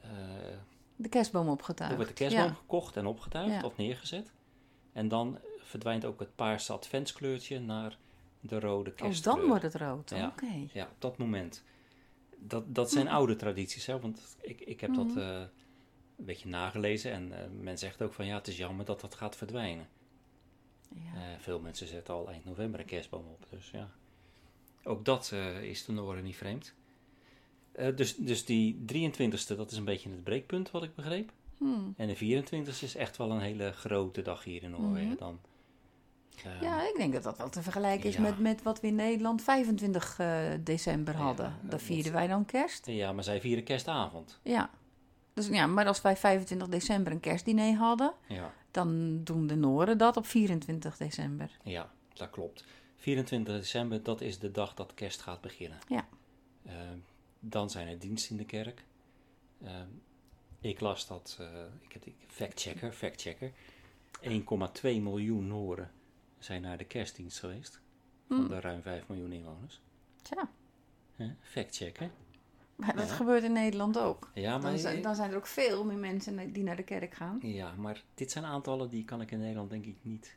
eh 0.01 0.10
De 0.95 1.10
kerstboom 1.10 1.47
opgetuigd. 1.49 1.89
dan 1.89 1.95
wordt 2.03 2.17
de 2.17 2.23
kerstboom 2.23 2.45
Ja. 2.47 2.53
gekocht 2.53 2.95
en 2.97 3.06
opgetuigd 3.06 3.53
Ja. 3.53 3.63
of 3.65 3.77
neergezet. 3.77 4.32
En 4.93 5.08
dan 5.08 5.38
verdwijnt 5.60 6.06
ook 6.06 6.19
het 6.19 6.36
paarse 6.36 6.73
adventskleurtje 6.73 7.60
naar 7.60 7.97
de 8.39 8.60
rode 8.60 8.89
Oh, 8.89 8.95
kerstkleur. 8.95 9.36
dan 9.36 9.45
wordt 9.47 9.63
het 9.63 9.75
rood. 9.75 10.10
Ja. 10.10 10.27
Oké. 10.27 10.67
Ja, 10.73 10.84
op 10.84 10.95
dat 11.01 11.17
moment. 11.17 11.63
Dat, 12.38 12.75
dat 12.75 12.91
zijn 12.91 13.08
oude 13.08 13.36
tradities, 13.36 13.86
hè? 13.86 13.99
want 13.99 14.38
ik, 14.41 14.62
ik 14.62 14.82
heb 14.82 14.93
dat 14.95 15.06
Mhm. 15.08 15.45
Een 16.17 16.25
beetje 16.25 16.49
nagelezen. 16.49 17.12
En 17.12 17.32
eh, 17.32 17.49
men 17.62 17.77
zegt 17.77 18.01
ook 18.01 18.13
van 18.13 18.25
ja, 18.25 18.36
het 18.36 18.47
is 18.47 18.58
jammer 18.58 18.86
dat 18.86 19.01
dat 19.01 19.15
gaat 19.15 19.36
verdwijnen. 19.36 19.88
Ja. 20.95 21.13
Eh, 21.15 21.21
veel 21.39 21.60
mensen 21.60 21.88
zetten 21.88 22.13
al 22.13 22.30
eind 22.30 22.45
november 22.45 22.80
een 22.80 22.86
kerstboom 22.86 23.25
op. 23.27 23.45
Dus 23.49 23.69
ja, 23.71 23.89
ook 24.84 25.06
dat 25.06 25.30
eh, 25.34 25.63
is 25.63 25.86
de 25.86 25.91
Noren 25.91 26.23
niet 26.23 26.36
vreemd. 26.38 26.73
Dus, 27.95 28.15
dus 28.15 28.45
die 28.45 28.86
23e, 28.93 29.56
dat 29.58 29.71
is 29.71 29.77
een 29.77 29.86
beetje 29.86 30.10
het 30.10 30.23
breekpunt 30.23 30.71
wat 30.71 30.84
ik 30.84 30.95
begreep. 30.95 31.32
Hmm. 31.58 31.93
En 31.97 32.08
de 32.08 32.15
24e 32.43 32.67
is 32.82 32.95
echt 32.95 33.17
wel 33.17 33.32
een 33.32 33.39
hele 33.39 33.71
grote 33.71 34.21
dag 34.21 34.43
hier 34.43 34.63
in 34.63 34.69
Noorwegen 34.71 35.08
Mhm. 35.10 35.17
dan. 35.17 35.39
Ja, 36.62 36.82
ik 36.89 36.93
denk 36.97 37.13
dat 37.13 37.23
dat 37.23 37.38
wel 37.38 37.49
te 37.49 37.62
vergelijken 37.62 38.10
is 38.10 38.15
Ja. 38.15 38.21
met, 38.21 38.39
met 38.39 38.63
wat 38.63 38.80
we 38.82 38.88
in 38.88 38.95
Nederland 38.95 39.41
25 39.41 40.19
eh, 40.19 40.39
december 40.63 41.13
Ja, 41.13 41.19
hadden. 41.19 41.56
dat- 41.62 41.71
Dan 41.71 41.80
vierden 41.80 42.12
wij 42.12 42.27
dan 42.27 42.45
kerst. 42.45 42.86
ja, 42.86 43.12
maar 43.12 43.23
zij 43.23 43.41
vieren 43.41 43.63
kerstavond. 43.63 44.39
Ja. 44.43 44.69
Dus 45.38 45.47
ja, 45.47 45.67
maar 45.67 45.86
als 45.86 46.02
wij 46.02 46.17
25 46.17 46.67
december 46.67 47.12
een 47.12 47.19
kerstdiner 47.19 47.76
hadden, 47.76 48.13
Ja, 48.28 48.54
dan 48.71 49.23
doen 49.23 49.47
de 49.47 49.56
Noren 49.56 49.97
dat 49.97 50.17
op 50.17 50.26
24 50.26 50.97
december. 50.97 51.58
ja, 51.63 51.91
dat 52.13 52.30
klopt. 52.30 52.63
24 52.95 53.56
december, 53.56 54.04
dat 54.04 54.21
is 54.21 54.39
de 54.39 54.52
dag 54.52 54.73
dat 54.73 54.93
kerst 54.93 55.21
gaat 55.21 55.41
beginnen. 55.41 55.78
Ja. 55.88 56.08
Eh, 56.63 56.73
dan 57.39 57.69
zijn 57.69 57.88
er 57.88 58.00
diensten 58.00 58.32
in 58.32 58.38
de 58.38 58.45
kerk. 58.45 58.84
Eh, 59.63 59.71
ik 60.62 60.80
las 60.80 61.08
dat, 61.08 61.38
eh, 61.39 61.47
ik 61.82 61.91
heb 61.93 62.04
factchecker, 62.28 62.91
factchecker. 62.91 63.52
1,2 64.21 65.02
miljoen 65.02 65.47
Noren 65.47 65.91
zijn 66.39 66.62
naar 66.62 66.78
de 66.78 66.86
kerstdienst 66.86 67.39
geweest. 67.39 67.80
Van 68.28 68.38
Hmm. 68.38 68.47
de 68.47 68.60
ruim 68.60 68.82
5 68.82 69.08
miljoen 69.08 69.32
inwoners. 69.32 69.82
Tja? 70.21 70.50
Factchecker. 71.41 72.10
Maar 72.78 72.96
dat 72.96 73.08
Ja. 73.08 73.13
gebeurt 73.13 73.44
in 73.44 73.52
Nederland 73.52 73.98
ook. 74.00 74.30
Ja, 74.34 74.58
maar, 74.58 74.70
Dan 74.72 74.80
zijn, 74.80 75.02
dan 75.02 75.16
zijn 75.16 75.32
er 75.32 75.38
ook 75.38 75.48
veel 75.48 75.86
meer 75.86 75.98
mensen 75.98 76.54
die 76.54 76.63
naar 76.63 76.76
de 76.76 76.84
kerk 76.84 77.13
gaan. 77.13 77.40
ja, 77.42 77.72
maar 77.78 78.04
dit 78.13 78.32
zijn 78.32 78.46
aantallen 78.46 78.90
die 78.90 79.06
kan 79.06 79.22
ik 79.22 79.32
in 79.32 79.40
Nederland 79.40 79.70
denk 79.70 79.86
ik 79.86 79.96
niet. 80.02 80.36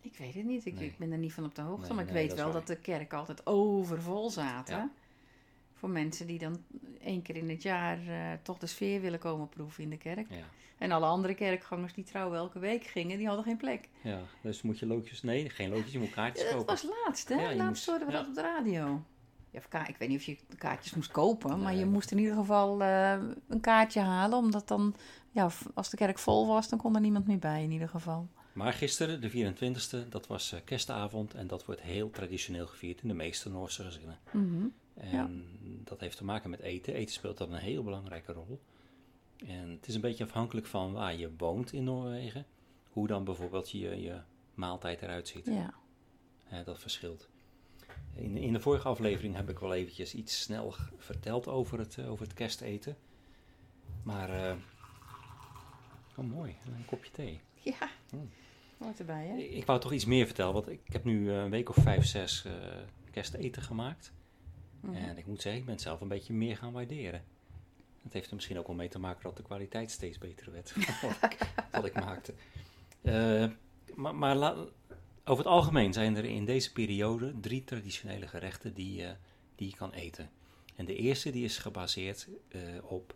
Ik 0.00 0.16
weet 0.16 0.34
het 0.34 0.44
niet, 0.44 0.66
ik, 0.66 0.74
Nee. 0.74 0.94
ben 0.98 1.12
er 1.12 1.18
niet 1.18 1.32
van 1.32 1.44
op 1.44 1.54
de 1.54 1.62
hoogte. 1.62 1.86
Nee, 1.86 1.94
maar 1.96 2.04
ik 2.04 2.10
nee, 2.12 2.20
weet 2.26 2.36
dat 2.36 2.38
wel 2.44 2.52
dat 2.52 2.66
de 2.66 2.76
kerken 2.76 3.18
altijd 3.18 3.46
overvol 3.46 4.30
zaten. 4.30 4.76
Ja. 4.76 4.90
Voor 5.74 5.90
mensen 5.90 6.26
die 6.26 6.38
dan 6.38 6.62
één 7.00 7.22
keer 7.22 7.36
in 7.36 7.48
het 7.48 7.62
jaar 7.62 7.98
eh, 8.06 8.32
toch 8.42 8.58
de 8.58 8.66
sfeer 8.66 9.00
willen 9.00 9.18
komen 9.18 9.48
proeven 9.48 9.82
in 9.82 9.90
de 9.90 9.96
kerk. 9.96 10.26
Ja. 10.30 10.44
En 10.78 10.92
alle 10.92 11.06
andere 11.06 11.34
kerkgangers 11.34 11.92
die 11.94 12.04
trouw 12.04 12.34
elke 12.34 12.58
week 12.58 12.84
gingen, 12.84 13.18
die 13.18 13.26
hadden 13.26 13.44
geen 13.44 13.56
plek. 13.56 13.88
ja, 14.00 14.20
dus 14.40 14.62
moet 14.62 14.78
je 14.78 14.86
loodjes, 14.86 15.22
nee, 15.22 15.50
geen 15.50 15.70
loodjes, 15.70 15.92
je 15.92 15.98
moet 15.98 16.10
kaartjes 16.10 16.42
dat 16.44 16.52
kopen. 16.52 16.66
was 16.66 16.82
laatst, 17.04 17.28
hè? 17.28 17.34
Laatst 17.36 17.58
moest- 17.68 17.86
hoorden 17.86 18.06
we 18.06 18.12
dat 18.12 18.26
op 18.26 18.34
de 18.34 18.40
radio. 18.40 19.02
Ja, 19.54 19.60
of 19.60 19.88
ik 19.88 19.96
weet 19.96 20.08
niet 20.08 20.18
of 20.18 20.24
je 20.24 20.36
kaartjes 20.58 20.94
moest 20.94 21.10
kopen, 21.10 21.60
maar 21.60 21.74
je 21.74 21.86
moest 21.86 22.10
in 22.10 22.18
ieder 22.18 22.34
geval 22.34 22.82
eh, 22.82 23.18
een 23.48 23.60
kaartje 23.60 24.00
halen. 24.00 24.38
Omdat 24.38 24.68
dan, 24.68 24.94
ja, 25.30 25.50
als 25.74 25.90
de 25.90 25.96
kerk 25.96 26.18
vol 26.18 26.46
was, 26.46 26.68
dan 26.68 26.78
kon 26.78 26.94
er 26.94 27.00
niemand 27.00 27.26
meer 27.26 27.38
bij 27.38 27.62
in 27.62 27.70
ieder 27.70 27.88
geval. 27.88 28.28
Maar 28.52 28.72
gisteren, 28.72 29.20
de 29.20 29.30
24e, 29.30 30.08
dat 30.08 30.26
was 30.26 30.52
eh, 30.52 30.60
kerstavond 30.64 31.34
en 31.34 31.46
dat 31.46 31.64
wordt 31.64 31.80
heel 31.80 32.10
traditioneel 32.10 32.66
gevierd 32.66 33.02
in 33.02 33.08
de 33.08 33.14
meeste 33.14 33.50
Noorse 33.50 33.82
gezinnen. 33.82 34.18
Mhm. 34.30 34.66
En 34.94 35.44
heeft 35.98 36.16
te 36.16 36.24
maken 36.24 36.50
met 36.50 36.60
eten. 36.60 36.94
Eten 36.94 37.14
speelt 37.14 37.38
dan 37.38 37.52
een 37.52 37.60
heel 37.60 37.82
belangrijke 37.82 38.32
rol. 38.32 38.60
En 39.46 39.70
het 39.70 39.86
is 39.86 39.94
een 39.94 40.00
beetje 40.00 40.24
afhankelijk 40.24 40.66
van 40.66 40.92
waar 40.92 41.16
je 41.16 41.30
woont 41.36 41.72
in 41.72 41.84
Noorwegen. 41.84 42.46
Hoe 42.88 43.06
dan 43.06 43.24
bijvoorbeeld 43.24 43.70
je, 43.70 44.00
je 44.00 44.20
maaltijd 44.54 45.02
eruit 45.02 45.28
ziet. 45.28 45.46
Ja. 45.46 45.74
Hè, 46.44 46.64
dat 46.64 46.78
verschilt. 46.78 47.28
In, 48.14 48.36
in 48.36 48.52
de 48.52 48.60
vorige 48.60 48.88
aflevering 48.88 49.34
heb 49.34 49.48
ik 49.50 49.58
wel 49.58 49.74
eventjes 49.74 50.14
iets 50.14 50.40
snel 50.40 50.74
verteld 50.96 51.48
over 51.48 51.78
het, 51.78 51.98
eh, 51.98 52.10
over 52.10 52.24
het 52.24 52.34
kersteten. 52.34 52.96
Maar, 54.02 54.30
eh, 54.30 54.56
oh 56.16 56.24
mooi, 56.24 56.56
een 56.66 56.84
kopje 56.84 57.10
thee. 57.10 57.40
Ja. 57.54 57.90
Hoort 58.78 58.98
erbij, 58.98 59.26
hè? 59.26 59.36
Ik, 59.36 59.50
ik 59.50 59.66
wou 59.66 59.80
toch 59.80 59.92
iets 59.92 60.04
meer 60.04 60.26
vertellen, 60.26 60.52
want 60.52 60.68
ik 60.68 60.80
heb 60.84 61.04
nu 61.04 61.30
eh, 61.30 61.36
een 61.36 61.50
week 61.50 61.68
of 61.68 61.76
vijf, 61.76 62.06
zes 62.06 62.46
kersteten 63.10 63.62
gemaakt. 63.62 64.12
Mhm. 64.80 64.94
En 64.94 65.18
ik 65.18 65.26
moet 65.26 65.42
zeggen, 65.42 65.60
ik 65.60 65.66
ben 65.66 65.78
zelf 65.78 66.00
een 66.00 66.08
beetje 66.08 66.32
meer 66.32 66.56
gaan 66.56 66.72
waarderen. 66.72 67.24
Het 68.02 68.12
heeft 68.12 68.28
er 68.28 68.34
misschien 68.34 68.58
ook 68.58 68.66
wel 68.66 68.76
mee 68.76 68.88
te 68.88 68.98
maken 68.98 69.22
dat 69.22 69.36
de 69.36 69.42
kwaliteit 69.42 69.90
steeds 69.90 70.18
beter 70.18 70.52
werd 70.52 70.70
van 70.72 71.10
wat, 71.20 71.32
ik, 71.32 71.38
wat 71.72 71.84
ik 71.84 71.94
maakte. 71.94 72.34
Maar 73.94 74.14
maar 74.14 74.34
la- 74.36 74.66
over 75.24 75.44
het 75.44 75.52
algemeen 75.52 75.92
zijn 75.92 76.16
er 76.16 76.24
in 76.24 76.44
deze 76.44 76.72
periode 76.72 77.40
drie 77.40 77.64
traditionele 77.64 78.26
gerechten 78.28 78.74
die, 78.74 78.94
je 78.94 79.16
die 79.54 79.68
je 79.68 79.76
kan 79.76 79.92
eten. 79.92 80.30
En 80.76 80.84
de 80.84 80.94
eerste 80.96 81.30
die 81.30 81.44
is 81.44 81.58
gebaseerd 81.58 82.28
eh, 82.48 82.60
op 82.82 83.14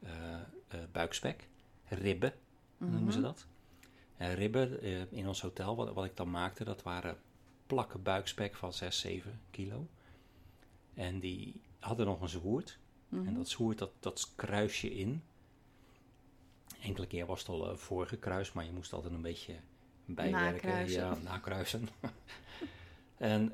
eh, 0.00 0.34
eh, 0.68 0.78
buikspek, 0.92 1.48
ribben 1.88 2.32
noemen 2.78 3.12
ze 3.12 3.18
Mhm. 3.18 3.26
dat. 3.26 3.46
En 4.16 4.34
ribben 4.34 4.80
eh, 4.80 5.12
in 5.12 5.28
ons 5.28 5.40
hotel, 5.40 5.76
wat, 5.76 5.92
wat 5.92 6.04
ik 6.04 6.16
dan 6.16 6.30
maakte, 6.30 6.64
dat 6.64 6.82
waren 6.82 7.16
plakken 7.66 8.02
buikspek 8.02 8.54
van 8.54 8.72
6, 8.72 8.98
7 9.00 9.40
kilo. 9.50 9.86
En 10.94 11.20
die 11.20 11.60
hadden 11.78 12.06
nog 12.06 12.20
een 12.20 12.28
zwoerd. 12.28 12.78
Mhm. 13.08 13.26
En 13.26 13.34
dat 13.34 13.48
zwoerd, 13.48 13.78
dat, 13.78 13.90
dat 14.00 14.32
kruis 14.34 14.80
je 14.80 14.94
in. 14.94 15.22
Enkele 16.80 17.06
keer 17.06 17.26
was 17.26 17.38
het 17.38 17.48
al 17.48 17.76
voorgekruist, 17.76 18.54
maar 18.54 18.64
je 18.64 18.72
moest 18.72 18.92
altijd 18.92 19.12
een 19.12 19.22
beetje 19.22 19.54
bijwerken. 20.04 20.68
Nakruisen. 20.68 21.02
Ja, 21.02 21.14
nakruisen. 21.22 21.88
en 23.16 23.52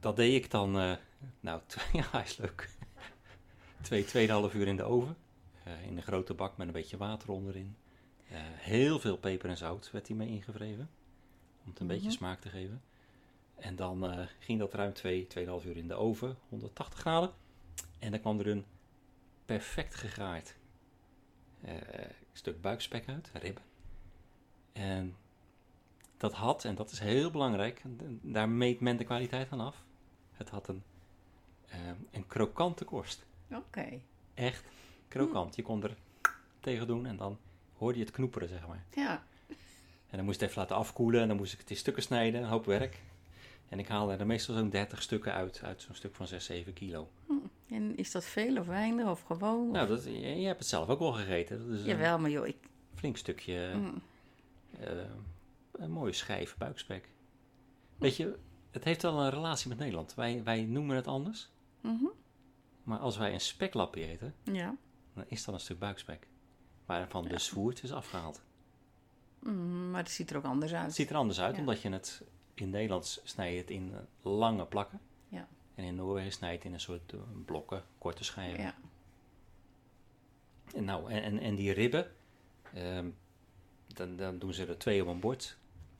dat 0.00 0.16
deed 0.16 0.44
ik 0.44 0.50
dan, 0.50 0.76
uh, 0.80 0.96
nou, 1.40 1.60
ja, 1.92 2.22
is 2.22 2.36
leuk. 2.36 2.68
Twee, 3.82 4.04
tweeënhalf 4.04 4.54
uur 4.54 4.66
in 4.66 4.76
de 4.76 4.82
oven. 4.82 5.16
Uh, 5.68 5.86
in 5.86 5.96
een 5.96 6.02
grote 6.02 6.34
bak 6.34 6.56
met 6.56 6.66
een 6.66 6.72
beetje 6.72 6.96
water 6.96 7.30
onderin. 7.30 7.76
Uh, 8.32 8.38
heel 8.42 8.98
veel 8.98 9.16
peper 9.16 9.48
en 9.50 9.56
zout 9.56 9.90
werd 9.90 10.06
hij 10.08 10.16
mee 10.16 10.28
ingevreven. 10.28 10.90
Om 11.64 11.70
het 11.70 11.80
een 11.80 11.86
Mhm. 11.86 11.94
beetje 11.94 12.10
smaak 12.10 12.40
te 12.40 12.48
geven. 12.48 12.82
En 13.54 13.76
dan 13.76 14.26
ging 14.38 14.58
dat 14.58 14.74
ruim 14.74 14.92
2, 14.92 15.26
2,5 15.26 15.64
uur 15.66 15.76
in 15.76 15.88
de 15.88 15.94
oven, 15.94 16.36
180 16.48 16.98
graden. 16.98 17.30
En 17.98 18.10
dan 18.10 18.20
kwam 18.20 18.38
er 18.40 18.46
een 18.48 18.64
perfect 19.44 19.94
gegaard 19.94 20.56
uh, 21.64 21.72
stuk 22.32 22.60
buikspek 22.60 23.08
uit, 23.08 23.30
ribben. 23.32 23.62
En 24.72 25.16
dat 26.16 26.32
had, 26.32 26.64
en 26.64 26.74
dat 26.74 26.90
is 26.90 26.98
heel 26.98 27.30
belangrijk, 27.30 27.82
daar 28.20 28.48
meet 28.48 28.80
men 28.80 28.96
de 28.96 29.04
kwaliteit 29.04 29.48
van 29.48 29.60
af. 29.60 29.84
Het 30.32 30.48
had 30.48 30.68
een, 30.68 30.82
uh, 31.68 31.74
een 32.10 32.26
krokante 32.26 32.84
korst. 32.84 33.26
Oké. 33.48 33.58
Okay. 33.58 34.02
Echt 34.34 34.64
krokant. 35.08 35.56
Je 35.56 35.62
kon 35.62 35.82
er 35.82 35.96
tegen 36.60 36.86
doen 36.86 37.06
en 37.06 37.16
dan 37.16 37.38
hoorde 37.76 37.98
je 37.98 38.04
het 38.04 38.14
knoeperen, 38.14 38.48
zeg 38.48 38.66
maar. 38.66 38.84
Ja. 38.94 39.22
En 40.10 40.16
dan 40.16 40.24
moest 40.24 40.36
ik 40.36 40.40
het 40.40 40.50
even 40.50 40.62
laten 40.62 40.76
afkoelen 40.76 41.20
en 41.20 41.28
dan 41.28 41.36
moest 41.36 41.52
ik 41.52 41.58
het 41.58 41.70
in 41.70 41.76
stukken 41.76 42.02
snijden, 42.02 42.42
een 42.42 42.48
hoop 42.48 42.64
werk. 42.64 43.02
En 43.68 43.78
ik 43.78 43.88
haalde 43.88 44.16
er 44.16 44.26
meestal 44.26 44.54
zo'n 44.54 44.70
30 44.70 45.02
stukken 45.02 45.32
uit, 45.32 45.60
uit 45.64 45.82
zo'n 45.82 45.94
stuk 45.94 46.14
van 46.14 46.26
6, 46.26 46.44
7 46.44 46.72
kilo. 46.72 47.08
Hm. 47.26 47.32
En 47.68 47.96
is 47.96 48.10
dat 48.10 48.24
veel 48.24 48.56
of 48.58 48.66
weinig 48.66 49.06
of 49.06 49.22
gewoon? 49.22 49.70
Nou, 49.70 49.88
dat, 49.88 50.04
je, 50.04 50.40
je, 50.40 50.46
hebt 50.46 50.58
het 50.58 50.68
zelf 50.68 50.88
ook 50.88 50.98
wel 50.98 51.12
gegeten. 51.12 51.68
Dat 51.68 51.78
is 51.78 51.84
Jawel, 51.84 52.18
maar 52.18 52.30
joh, 52.30 52.46
ik... 52.46 52.56
Flink 52.94 53.16
stukje, 53.16 53.72
mm. 53.74 54.02
uh, 54.80 54.88
een 55.78 55.90
mooie 55.90 56.12
schijf 56.12 56.56
buikspek. 56.56 57.10
Weet 57.96 58.16
je, 58.16 58.38
het 58.70 58.84
heeft 58.84 59.02
wel 59.02 59.20
een 59.20 59.30
relatie 59.30 59.68
met 59.68 59.78
Nederland. 59.78 60.14
Wij, 60.14 60.42
wij 60.44 60.64
noemen 60.64 60.96
het 60.96 61.06
anders. 61.06 61.50
Mm 61.80 61.98
-hmm. 61.98 62.12
Maar 62.82 62.98
als 62.98 63.16
wij 63.16 63.32
een 63.32 63.40
speklappie 63.40 64.06
eten, 64.06 64.34
ja. 64.42 64.76
dan 65.14 65.24
is 65.26 65.44
dat 65.44 65.54
een 65.54 65.60
stuk 65.60 65.78
buikspek. 65.78 66.26
Waarvan 66.86 67.22
ja. 67.22 67.28
de 67.28 67.38
zwoerd 67.38 67.82
is 67.82 67.92
afgehaald. 67.92 68.42
Mm, 69.38 69.90
maar 69.90 70.02
het 70.02 70.10
ziet 70.10 70.30
er 70.30 70.36
ook 70.36 70.44
anders 70.44 70.74
uit. 70.74 70.84
Het 70.84 70.94
ziet 70.94 71.10
er 71.10 71.16
anders 71.16 71.40
uit, 71.40 71.54
ja. 71.54 71.60
omdat 71.60 71.82
je 71.82 71.90
het 71.90 72.22
in 72.54 72.70
Nederland 72.70 73.20
snij 73.24 73.52
je 73.52 73.58
het 73.58 73.70
in 73.70 73.94
lange 74.22 74.66
plakken. 74.66 75.00
Ja. 75.28 75.48
En 75.74 75.84
in 75.84 75.94
Noorwegen 75.94 76.32
snij 76.32 76.50
je 76.50 76.56
het 76.56 76.66
in 76.66 76.72
een 76.72 76.80
soort 76.80 77.12
uh, 77.12 77.20
blokken, 77.44 77.84
korte 77.98 78.24
schijven. 78.24 78.62
Ja. 78.62 78.74
En, 80.74 80.84
nou, 80.84 81.10
en, 81.10 81.22
en, 81.22 81.38
en 81.38 81.54
die 81.54 81.72
ribben, 81.72 82.12
um, 82.76 83.16
dan, 83.86 84.16
dan 84.16 84.38
doen 84.38 84.54
ze 84.54 84.66
er 84.66 84.78
twee 84.78 85.02
op 85.02 85.08
een 85.08 85.20
bord. 85.20 85.58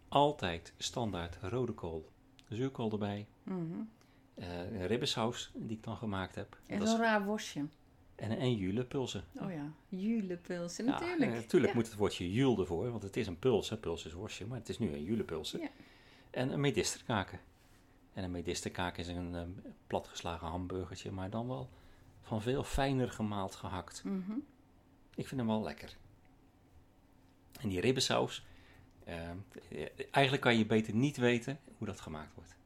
Altijd 0.09 0.73
standaard 0.77 1.39
rode 1.41 1.73
kool, 1.73 2.09
zuurkool 2.49 2.91
erbij. 2.91 3.27
Mm 3.43 3.71
-hmm. 3.71 3.91
uh, 4.35 4.73
een 4.73 4.87
ribbensaus 4.87 5.51
die 5.55 5.77
ik 5.77 5.83
dan 5.83 5.97
gemaakt 5.97 6.35
heb. 6.35 6.59
En 6.67 6.87
zo'n 6.87 6.99
raar 6.99 7.25
worstje. 7.25 7.67
En, 8.15 8.39
en 8.39 8.55
julepulsen. 8.55 9.25
Oh 9.41 9.53
ja, 9.53 9.73
julepulsen, 9.89 10.85
ja, 10.85 10.91
natuurlijk. 10.91 11.31
Ja, 11.31 11.37
natuurlijk 11.37 11.75
moet 11.75 11.87
het 11.87 11.97
woordje 11.97 12.33
jul 12.33 12.59
ervoor, 12.59 12.91
want 12.91 13.03
het 13.03 13.17
is 13.17 13.27
een 13.27 13.39
puls. 13.39 13.69
Hè. 13.69 13.77
Puls 13.77 14.07
is 14.07 14.13
worstje, 14.13 14.47
maar 14.47 14.59
het 14.59 14.69
is 14.69 14.79
nu 14.79 14.93
een 14.93 15.03
julepulsen. 15.03 15.61
Ja. 15.61 15.69
En 16.31 16.53
een 16.53 16.61
medisterkaken. 16.61 17.41
En 18.13 18.25
een 18.25 18.31
medisterkaak 18.31 18.97
is 18.97 19.09
een 19.09 19.35
um, 19.35 19.63
platgeslagen 19.87 20.49
hamburgertje, 20.49 21.11
maar 21.11 21.31
dan 21.31 21.49
wel 21.49 21.71
van 22.23 22.43
veel 22.43 22.65
fijner 22.65 23.11
gemaald 23.11 23.55
gehakt. 23.55 24.05
Mm 24.05 24.25
-hmm. 24.27 24.45
Ik 25.15 25.29
vind 25.29 25.41
hem 25.41 25.51
wel 25.51 25.63
lekker. 25.63 25.97
En 27.61 27.69
die 27.69 27.81
ribbensaus, 27.81 28.47
eigenlijk 30.11 30.43
kan 30.43 30.59
je 30.59 30.67
beter 30.67 30.95
niet 30.95 31.17
weten 31.17 31.59
hoe 31.79 31.87
dat 31.87 32.01
gemaakt 32.01 32.35
wordt. 32.35 32.57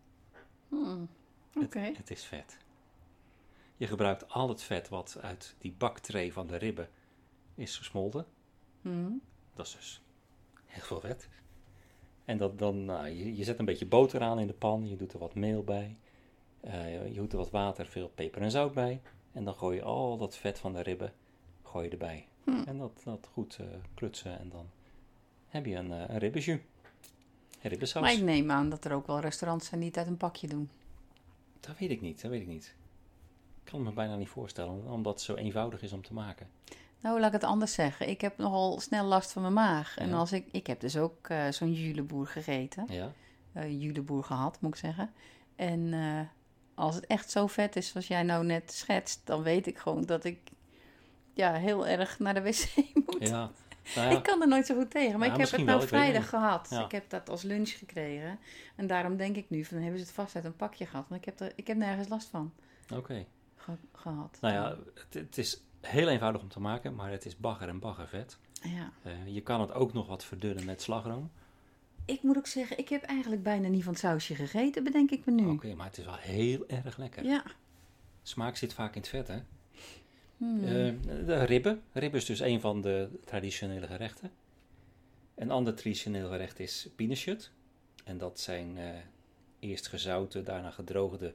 Mm. 0.68 1.09
Oké. 1.55 1.64
Okay. 1.64 1.87
Het, 1.87 1.96
het, 1.96 2.11
is 2.11 2.24
vet. 2.24 2.59
Je 3.76 3.87
gebruikt 3.87 4.29
al 4.29 4.48
het 4.48 4.62
vet 4.62 4.88
wat 4.88 5.18
uit 5.20 5.55
die 5.59 5.74
baktray 5.79 6.33
van 6.33 6.46
de 6.46 6.57
ribben 6.57 6.88
is 7.55 7.76
gesmolten. 7.76 8.26
Mm. 8.81 9.20
Dat 9.55 9.66
is 9.66 9.72
dus 9.72 10.03
heel 10.66 10.83
veel 10.83 11.00
vet. 11.00 11.29
En 12.24 12.38
dat, 12.38 12.59
dan, 12.59 12.85
nou, 12.85 13.09
je, 13.09 13.37
je, 13.37 13.44
zet 13.44 13.59
een 13.59 13.64
beetje 13.64 13.87
boter 13.87 14.20
aan 14.20 14.38
in 14.38 14.46
de 14.46 14.53
pan, 14.53 14.88
je 14.88 14.96
doet 14.96 15.12
er 15.12 15.18
wat 15.18 15.35
meel 15.35 15.64
bij, 15.64 15.96
uh, 16.64 17.09
je 17.09 17.14
doet 17.14 17.33
er 17.33 17.38
wat 17.38 17.50
water, 17.50 17.87
veel 17.87 18.09
peper 18.09 18.42
en 18.42 18.50
zout 18.50 18.74
bij. 18.74 19.00
En 19.33 19.44
dan 19.44 19.55
gooi 19.55 19.76
je 19.76 19.83
al 19.83 20.16
dat 20.16 20.37
vet 20.37 20.59
van 20.59 20.72
de 20.72 20.83
ribben 20.83 21.12
gooi 21.62 21.85
je 21.85 21.90
erbij. 21.90 22.29
Hm. 22.44 22.62
En 22.66 22.79
dat, 22.79 23.00
dat 23.05 23.29
goed 23.33 23.59
uh, 23.61 23.66
klutsen 23.94 24.38
en 24.38 24.48
dan 24.48 24.70
heb 25.50 25.66
je 25.66 25.74
een, 25.74 25.90
uh, 25.90 26.04
een 26.08 26.18
ribbensaus. 26.18 28.02
Maar 28.02 28.12
ik 28.12 28.22
neem 28.22 28.50
aan 28.50 28.68
dat 28.68 28.84
er 28.84 28.92
ook 28.92 29.06
wel 29.06 29.20
restaurants 29.20 29.66
zijn 29.66 29.80
die 29.80 29.88
het 29.88 29.98
uit 29.98 30.06
een 30.06 30.16
pakje 30.16 30.48
doen. 30.48 30.70
Dat 31.60 31.78
weet 31.78 31.90
ik 31.90 32.00
niet, 32.00 32.22
dat 32.22 32.30
weet 32.30 32.40
ik 32.40 32.46
niet. 32.46 32.74
Ik 33.64 33.70
kan 33.70 33.82
me 33.82 33.92
bijna 33.92 34.16
niet 34.16 34.28
voorstellen, 34.28 34.90
omdat 34.90 35.12
het 35.12 35.22
zo 35.22 35.34
eenvoudig 35.34 35.82
is 35.82 35.92
om 35.92 36.02
te 36.02 36.14
maken. 36.14 36.48
Nou, 37.00 37.20
laat 37.20 37.34
ik 37.34 37.40
het 37.40 37.50
anders 37.50 37.74
zeggen. 37.74 38.08
Ik 38.08 38.20
heb 38.20 38.36
nogal 38.38 38.80
snel 38.80 39.04
last 39.04 39.32
van 39.32 39.42
mijn 39.42 39.54
maag. 39.54 39.94
Ja. 39.96 40.02
En 40.02 40.12
als 40.12 40.32
ik, 40.32 40.46
ik 40.50 40.66
heb 40.66 40.80
dus 40.80 40.96
ook 40.96 41.28
uh, 41.28 41.48
zo'n 41.48 41.72
juleboer 41.72 42.26
gegeten. 42.26 42.86
Ja. 42.88 43.12
Uh, 43.56 43.82
juleboer 43.82 44.24
gehad, 44.24 44.60
moet 44.60 44.74
ik 44.74 44.80
zeggen. 44.80 45.12
En 45.56 45.80
uh, 45.80 46.20
als 46.74 46.94
het 46.94 47.06
echt 47.06 47.30
zo 47.30 47.46
vet 47.46 47.76
is 47.76 47.88
zoals 47.88 48.06
jij 48.06 48.22
nou 48.22 48.44
net 48.44 48.72
schetst, 48.72 49.20
dan 49.24 49.42
weet 49.42 49.66
ik 49.66 49.78
gewoon 49.78 50.04
dat 50.04 50.24
ik 50.24 50.38
ja, 51.34 51.52
heel 51.52 51.86
erg 51.86 52.18
naar 52.18 52.34
de 52.34 52.42
wc 52.42 52.74
moet. 53.06 53.28
Ja. 53.28 53.50
Nou 53.97 54.11
ja. 54.11 54.16
Ik 54.16 54.23
kan 54.23 54.40
er 54.43 54.49
nooit 54.49 54.66
zo 54.66 54.75
goed 54.77 54.90
tegen, 54.90 55.19
maar 55.19 55.29
Ja, 55.29 55.35
ik 55.35 55.40
heb 55.40 55.51
het 55.51 55.64
nou 55.64 55.79
wel, 55.79 55.87
vrijdag 55.88 56.29
gehad. 56.29 56.66
Ja. 56.71 56.85
Ik 56.85 56.90
heb 56.93 57.11
dat 57.11 57.29
als 57.31 57.43
lunch 57.43 57.69
gekregen. 57.71 58.38
En 58.77 58.87
daarom 58.87 59.16
denk 59.16 59.37
ik 59.37 59.51
nu, 59.51 59.64
van 59.64 59.79
hebben 59.79 59.99
ze 59.99 60.05
het 60.05 60.14
vast 60.14 60.35
uit 60.37 60.45
een 60.45 60.57
pakje 60.57 60.87
gehad. 60.87 61.05
Want 61.09 61.21
ik 61.21 61.27
heb, 61.27 61.40
er, 61.40 61.53
ik 61.57 61.66
heb 61.66 61.77
nergens 61.77 62.09
last 62.09 62.29
van 62.29 62.53
Oké. 62.95 63.25
ge- 63.57 63.73
gehad. 63.95 64.38
Nou 64.40 64.55
ja, 64.55 64.77
het, 64.95 65.14
het 65.14 65.38
is 65.38 65.62
heel 65.81 66.09
eenvoudig 66.09 66.43
om 66.43 66.49
te 66.49 66.61
maken, 66.61 66.95
maar 66.95 67.11
het 67.11 67.25
is 67.27 67.37
bagger 67.37 67.69
en 67.69 67.79
baggervet. 67.79 68.38
ja. 68.62 68.93
Uh, 69.07 69.12
je 69.35 69.40
kan 69.40 69.61
het 69.61 69.73
ook 69.73 69.93
nog 69.93 70.07
wat 70.07 70.25
verdunnen 70.25 70.64
met 70.64 70.83
slagroom. 70.83 71.31
Ik 72.05 72.23
moet 72.23 72.37
ook 72.37 72.47
zeggen, 72.47 72.79
ik 72.79 72.88
heb 72.88 73.03
eigenlijk 73.03 73.43
bijna 73.43 73.69
niet 73.69 73.83
van 73.85 73.93
het 73.93 74.03
sausje 74.03 74.35
gegeten, 74.35 74.85
bedenk 74.85 75.11
ik 75.11 75.25
me 75.27 75.33
nu. 75.33 75.47
Oké, 75.47 75.75
maar 75.75 75.87
het 75.87 75.99
is 75.99 76.05
wel 76.05 76.16
heel 76.16 76.64
erg 76.69 76.97
lekker. 76.97 77.25
Ja. 77.25 77.43
Smaak 78.23 78.57
zit 78.57 78.75
vaak 78.75 78.95
in 78.95 79.01
het 79.01 79.11
vet, 79.11 79.29
hè? 79.29 79.38
Hmm. 80.40 80.64
Uh, 80.64 80.94
de 81.26 81.44
ribben. 81.44 81.83
Ribben 81.92 82.20
is 82.20 82.26
dus 82.26 82.40
een 82.40 82.61
van 82.61 82.81
de 82.81 83.09
traditionele 83.24 83.87
gerechten. 83.87 84.31
Een 85.35 85.50
ander 85.50 85.74
traditioneel 85.74 86.29
gerecht 86.29 86.59
is 86.59 86.88
pinashut. 86.96 87.50
En 88.05 88.18
dat 88.18 88.40
zijn 88.40 88.76
uh, 88.76 88.88
eerst 89.59 89.87
gezouten, 89.87 90.44
daarna 90.44 90.70
gedroogde 90.70 91.35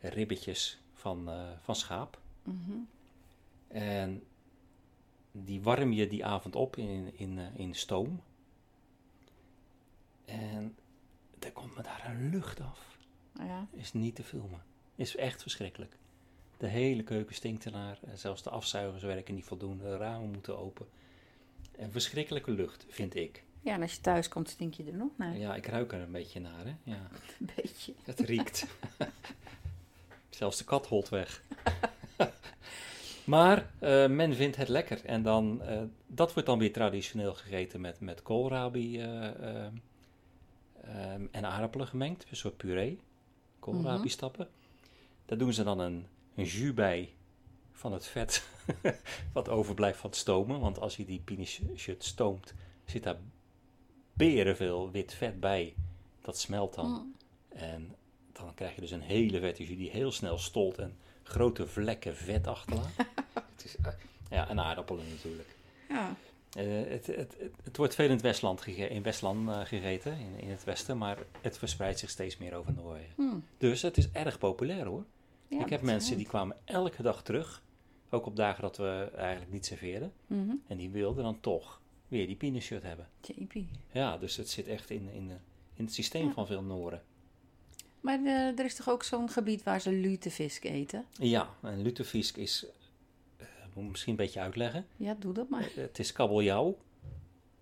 ribbetjes 0.00 0.80
van, 0.92 1.28
uh, 1.28 1.42
van 1.60 1.76
schaap. 1.76 2.20
Mm 2.42 2.62
-hmm. 2.66 2.88
En 3.68 4.22
die 5.32 5.60
warm 5.60 5.92
je 5.92 6.06
die 6.06 6.24
avond 6.24 6.56
op 6.56 6.76
in, 6.76 7.12
in, 7.16 7.38
in 7.56 7.74
stoom. 7.74 8.22
En 10.24 10.76
er 11.38 11.52
komt 11.52 11.76
me 11.76 11.82
daar 11.82 12.06
een 12.10 12.30
lucht 12.30 12.60
af. 12.60 12.98
Ja. 13.32 13.66
Is 13.70 13.92
niet 13.92 14.14
te 14.14 14.24
filmen. 14.24 14.62
Is 14.94 15.16
echt 15.16 15.42
verschrikkelijk. 15.42 15.96
De 16.58 16.66
hele 16.66 17.02
keuken 17.02 17.34
stinkt 17.34 17.64
ernaar. 17.64 17.98
En 18.06 18.18
zelfs 18.18 18.42
de 18.42 18.50
afzuigers 18.50 19.02
werken 19.02 19.34
niet 19.34 19.44
voldoende. 19.44 19.84
De 19.84 19.96
ramen 19.96 20.30
moeten 20.30 20.58
open. 20.58 20.86
En 21.76 21.92
verschrikkelijke 21.92 22.50
lucht, 22.50 22.86
vind 22.88 23.14
ik. 23.14 23.42
Ja, 23.60 23.72
en 23.74 23.82
als 23.82 23.94
je 23.94 24.00
thuis 24.00 24.28
komt, 24.28 24.48
stink 24.48 24.74
je 24.74 24.84
er 24.84 24.94
nog 24.94 25.10
naar. 25.16 25.36
Ja, 25.36 25.54
ik 25.54 25.66
ruik 25.66 25.92
er 25.92 26.00
een 26.00 26.12
beetje 26.12 26.40
naar, 26.40 26.64
hè. 26.64 26.74
Ja, 26.82 27.08
Een 27.40 27.50
beetje. 27.56 27.94
het 28.04 28.20
riekt. 28.20 28.66
Zelfs 30.28 30.58
de 30.58 30.64
kat 30.64 30.86
holt 30.86 31.08
weg. 31.08 31.42
maar 33.24 33.70
eh, 33.78 34.08
men 34.08 34.34
vindt 34.34 34.56
het 34.56 34.68
lekker. 34.68 35.04
En 35.04 35.22
dan, 35.22 35.62
eh, 35.62 35.82
dat 36.06 36.32
wordt 36.32 36.48
dan 36.48 36.58
weer 36.58 36.72
traditioneel 36.72 37.34
gegeten 37.34 37.80
met, 37.80 38.00
met 38.00 38.22
koolrabi 38.22 39.00
eh, 39.00 39.26
eh, 39.26 39.66
ehm, 40.82 41.26
en 41.30 41.44
aardappelen 41.44 41.86
gemengd. 41.86 42.26
Een 42.30 42.36
soort 42.36 42.56
puree. 42.56 43.00
Koolrabi 43.58 44.08
stappen. 44.08 44.48
Daar 45.26 45.38
doen 45.38 45.52
ze 45.52 45.64
dan 45.64 45.78
een, 45.78 45.92
een 45.94 46.06
jus 46.44 46.74
bij 46.74 47.12
van 47.72 47.92
het 47.92 48.06
vet 48.06 48.48
wat 49.32 49.48
overblijft 49.48 49.98
van 49.98 50.10
het 50.10 50.18
stomen. 50.18 50.60
Want 50.60 50.80
als 50.80 50.96
je 50.96 51.04
die 51.04 51.20
pinachet 51.24 52.04
stoomt, 52.04 52.54
zit 52.84 53.02
daar 53.02 53.18
berenveel 54.12 54.90
wit 54.90 55.14
vet 55.14 55.40
bij. 55.40 55.74
Dat 56.22 56.38
smelt 56.38 56.74
dan. 56.74 56.90
Mm. 56.90 57.14
En 57.48 57.94
dan 58.32 58.54
krijg 58.54 58.74
je 58.74 58.80
dus 58.80 58.90
een 58.90 59.00
hele 59.00 59.40
vette 59.40 59.66
jus 59.66 59.76
die 59.76 59.90
heel 59.90 60.12
snel 60.12 60.38
stolt 60.38 60.78
en 60.78 60.96
grote 61.22 61.66
vlekken 61.66 62.16
vet 62.16 62.46
achterlaat. 62.46 62.90
het 63.54 63.64
is, 63.64 63.76
eh, 63.76 63.92
ja, 64.30 64.48
en 64.48 64.60
aardappelen 64.60 65.08
natuurlijk. 65.08 65.56
Ja. 65.88 66.16
Eh, 66.52 66.90
het, 66.90 67.06
het, 67.06 67.16
het, 67.16 67.52
het 67.62 67.76
wordt 67.76 67.94
veel 67.94 68.04
in 68.04 68.10
het 68.10 68.20
Westland, 68.20 68.60
gege- 68.60 68.88
in 68.88 69.02
Westland 69.02 69.48
eh, 69.48 69.60
gegeten, 69.60 70.12
in, 70.12 70.40
in 70.40 70.50
het 70.50 70.64
Westen, 70.64 70.98
maar 70.98 71.18
het 71.40 71.58
verspreidt 71.58 71.98
zich 71.98 72.10
steeds 72.10 72.36
meer 72.36 72.54
over 72.54 72.72
Noorwegen. 72.72 73.14
Hm. 73.16 73.36
Dus 73.58 73.82
het 73.82 73.96
is 73.96 74.10
erg 74.12 74.38
populair 74.38 74.86
hoor. 74.86 75.04
Ja, 75.48 75.60
Ik 75.60 75.70
heb 75.70 75.82
mensen 75.82 76.16
die 76.16 76.26
kwamen 76.26 76.56
elke 76.64 77.02
dag 77.02 77.22
terug, 77.22 77.62
ook 78.10 78.26
op 78.26 78.36
dagen 78.36 78.62
dat 78.62 78.76
we 78.76 79.10
eigenlijk 79.16 79.52
niet 79.52 79.66
serveerden. 79.66 80.12
Mhm. 80.26 80.54
En 80.66 80.76
die 80.76 80.90
wilden 80.90 81.24
dan 81.24 81.40
toch 81.40 81.80
weer 82.08 82.26
die 82.26 82.36
pinashirt 82.36 82.82
hebben. 82.82 83.08
Jeepie. 83.20 83.68
Ja, 83.92 84.18
dus 84.18 84.36
het 84.36 84.48
zit 84.50 84.66
echt 84.66 84.90
in, 84.90 85.08
in, 85.12 85.30
in 85.74 85.84
het 85.84 85.94
systeem 85.94 86.26
Ja. 86.26 86.32
van 86.32 86.46
veel 86.46 86.62
Nooren. 86.62 87.02
Maar 88.00 88.18
eh, 88.24 88.58
er 88.58 88.64
is 88.64 88.74
toch 88.74 88.88
ook 88.88 89.02
zo'n 89.02 89.28
gebied 89.30 89.62
waar 89.62 89.80
ze 89.80 89.92
lutefisk 89.92 90.64
eten? 90.64 91.04
Ja, 91.18 91.54
en 91.62 91.82
lutefisk 91.82 92.36
is, 92.36 92.66
eh, 93.36 93.46
moet 93.74 93.84
ik 93.84 93.90
misschien 93.90 94.10
een 94.12 94.18
beetje 94.18 94.40
uitleggen. 94.40 94.86
Ja, 94.96 95.14
doe 95.18 95.32
dat 95.32 95.48
maar. 95.48 95.62
Eh, 95.62 95.74
Het 95.76 95.98
is 95.98 96.12
kabeljauw. 96.12 96.78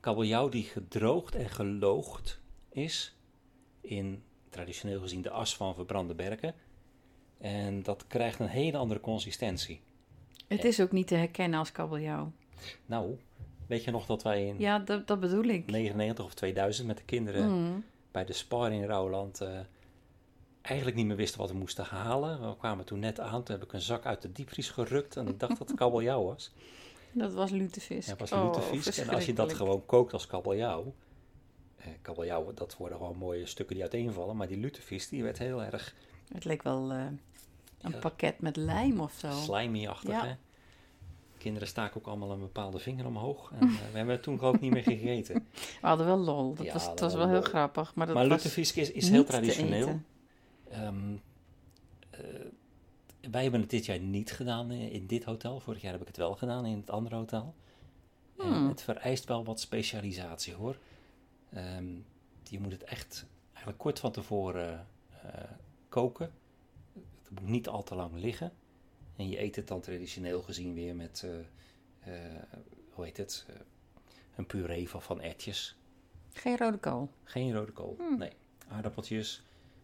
Kabeljauw 0.01 0.49
die 0.49 0.63
gedroogd 0.65 1.35
en 1.35 1.49
geloogd 1.51 2.41
is 2.69 3.15
in 3.81 4.23
traditioneel 4.51 5.01
gezien 5.01 5.23
de 5.23 5.31
as 5.31 5.57
van 5.57 5.75
verbrande 5.75 6.15
berken. 6.15 6.55
En 7.41 7.83
dat 7.83 8.05
krijgt 8.07 8.39
een 8.39 8.47
hele 8.49 8.77
andere 8.77 9.01
consistentie. 9.01 9.81
Het 10.47 10.65
is 10.65 10.81
ook 10.81 10.93
niet 10.93 11.07
te 11.07 11.15
herkennen 11.15 11.59
als 11.59 11.73
kabeljauw. 11.73 12.33
Nou, 12.87 13.17
weet 13.67 13.85
je 13.85 13.91
nog 13.91 14.07
dat 14.07 14.23
wij 14.23 14.47
in 14.47 14.59
Ja, 14.59 14.79
dat, 14.79 15.07
dat 15.07 15.21
bedoel 15.21 15.45
ik. 15.45 15.67
99 15.71 16.25
of 16.25 16.35
2000 16.35 16.87
met 16.87 16.97
de 16.97 17.03
kinderen 17.05 17.51
Mm. 17.51 17.85
bij 18.11 18.25
de 18.25 18.33
Spar 18.33 18.73
in 18.73 18.85
Rouwland 18.85 19.41
eh, 19.41 19.59
eigenlijk 20.63 20.97
niet 20.97 21.07
meer 21.07 21.17
wisten 21.17 21.41
wat 21.41 21.51
we 21.51 21.57
moesten 21.57 21.85
halen. 21.85 22.49
We 22.49 22.57
kwamen 22.57 22.85
toen 22.85 22.99
net 22.99 23.21
aan, 23.21 23.43
toen 23.43 23.55
heb 23.55 23.65
ik 23.65 23.73
een 23.73 23.81
zak 23.81 24.05
uit 24.07 24.23
de 24.23 24.33
diepvries 24.33 24.71
gerukt 24.71 25.17
en 25.17 25.29
ik 25.29 25.41
dacht 25.41 25.59
dat 25.59 25.69
het 25.69 25.77
kabeljauw 25.79 26.25
was. 26.25 26.53
Dat 27.13 27.33
was 27.33 27.51
lutefisk. 27.51 28.09
Ja, 28.09 28.17
was 28.17 28.33
Oh, 28.33 28.45
lutefisk. 28.45 28.67
En 28.69 28.75
als 28.81 28.87
je 28.97 29.03
dat 29.05 29.15
verschrikkelijk. 29.17 29.53
gewoon 29.57 29.87
kookt 29.87 30.13
als 30.13 30.27
kabeljauw. 30.27 30.95
Eh, 31.77 31.87
kabeljauw, 32.03 32.53
dat 32.55 32.77
worden 32.77 32.99
gewoon 32.99 33.17
mooie 33.17 33.47
stukken 33.47 33.75
die 33.75 33.85
uiteenvallen. 33.85 34.37
Maar 34.37 34.49
die 34.49 34.57
lutefisk, 34.59 35.11
die 35.11 35.23
werd 35.23 35.39
heel 35.39 35.63
erg 35.63 35.95
Het 36.33 36.45
leek 36.45 36.63
wel 36.63 36.93
eh, 36.93 36.99
een 37.81 37.93
Ja. 37.93 37.99
pakket 37.99 38.41
met 38.41 38.57
lijm 38.57 39.01
of 39.01 39.13
zo. 39.19 39.31
slimy-achtig. 39.31 40.11
Ja. 40.11 40.27
Hè? 40.27 40.35
Kinderen 41.39 41.69
staken 41.69 42.01
ook 42.01 42.07
allemaal 42.07 42.31
een 42.31 42.41
bepaalde 42.41 42.79
vinger 42.79 43.07
omhoog. 43.07 43.51
En 43.53 43.61
eh, 43.69 43.69
we 43.91 43.97
hebben 43.97 44.15
het 44.15 44.23
toen 44.23 44.41
ook 44.41 44.61
niet 44.61 44.73
meer 44.73 44.83
gegeten. 44.83 45.35
We 45.81 45.87
hadden 45.87 46.07
wel 46.07 46.19
lol. 46.19 46.55
Dat 46.55 46.67
Ja, 46.67 46.73
was, 46.73 46.85
dat 46.87 47.01
was 47.01 47.15
wel 47.15 47.29
heel 47.29 47.43
grappig. 47.43 47.95
Maar 47.95 48.07
dat 48.07 48.15
maar 48.15 48.27
lutefisk 48.27 48.77
is, 48.77 48.91
is 48.93 49.09
heel 49.09 49.25
traditioneel. 49.25 50.01
Ehm, 50.71 51.15
eh, 52.11 52.21
wij 53.31 53.43
hebben 53.43 53.61
het 53.61 53.71
dit 53.71 53.87
jaar 53.87 53.99
niet 53.99 54.33
gedaan 54.33 54.71
in, 54.71 55.07
dit 55.07 55.25
hotel. 55.25 55.61
Vorig 55.61 55.83
jaar 55.83 55.93
heb 55.93 56.01
ik 56.01 56.07
het 56.07 56.17
wel 56.17 56.35
gedaan 56.35 56.67
in 56.67 56.77
het 56.77 56.91
andere 56.91 57.17
hotel. 57.17 57.55
En 58.39 58.47
Hmm. 58.47 58.69
het 58.69 58.83
vereist 58.83 59.25
wel 59.25 59.45
wat 59.45 59.61
specialisatie 59.61 60.55
hoor. 60.55 60.79
Ehm, 61.53 61.85
je 62.43 62.61
moet 62.61 62.73
het 62.73 62.85
echt 62.85 63.27
eigenlijk 63.53 63.79
kort 63.79 63.99
van 63.99 64.13
tevoren 64.13 64.87
koken. 65.97 66.31
Het 67.23 67.41
moet 67.41 67.49
niet 67.51 67.69
al 67.69 67.83
te 67.83 67.95
lang 67.95 68.13
liggen. 68.15 68.53
En 69.17 69.29
je 69.29 69.41
eet 69.41 69.57
het 69.57 69.69
dan 69.69 69.81
traditioneel 69.81 70.43
gezien 70.43 70.75
weer 70.75 70.95
met, 70.95 71.25
eh, 71.25 71.39
eh, 72.15 72.43
hoe 72.91 73.05
heet 73.05 73.17
het, 73.17 73.45
Eh, 73.49 73.55
een 74.37 74.47
puree 74.47 74.89
van, 74.89 75.03
van 75.03 75.21
ertjes. 75.21 75.77
Geen 76.33 76.57
rode 76.57 76.79
kool. 76.79 77.11
Geen 77.25 77.53
rode 77.55 77.73
kool, 77.73 77.95
Hmm. 77.99 78.19
nee. 78.19 78.33
Aardappeltjes. 78.69 79.43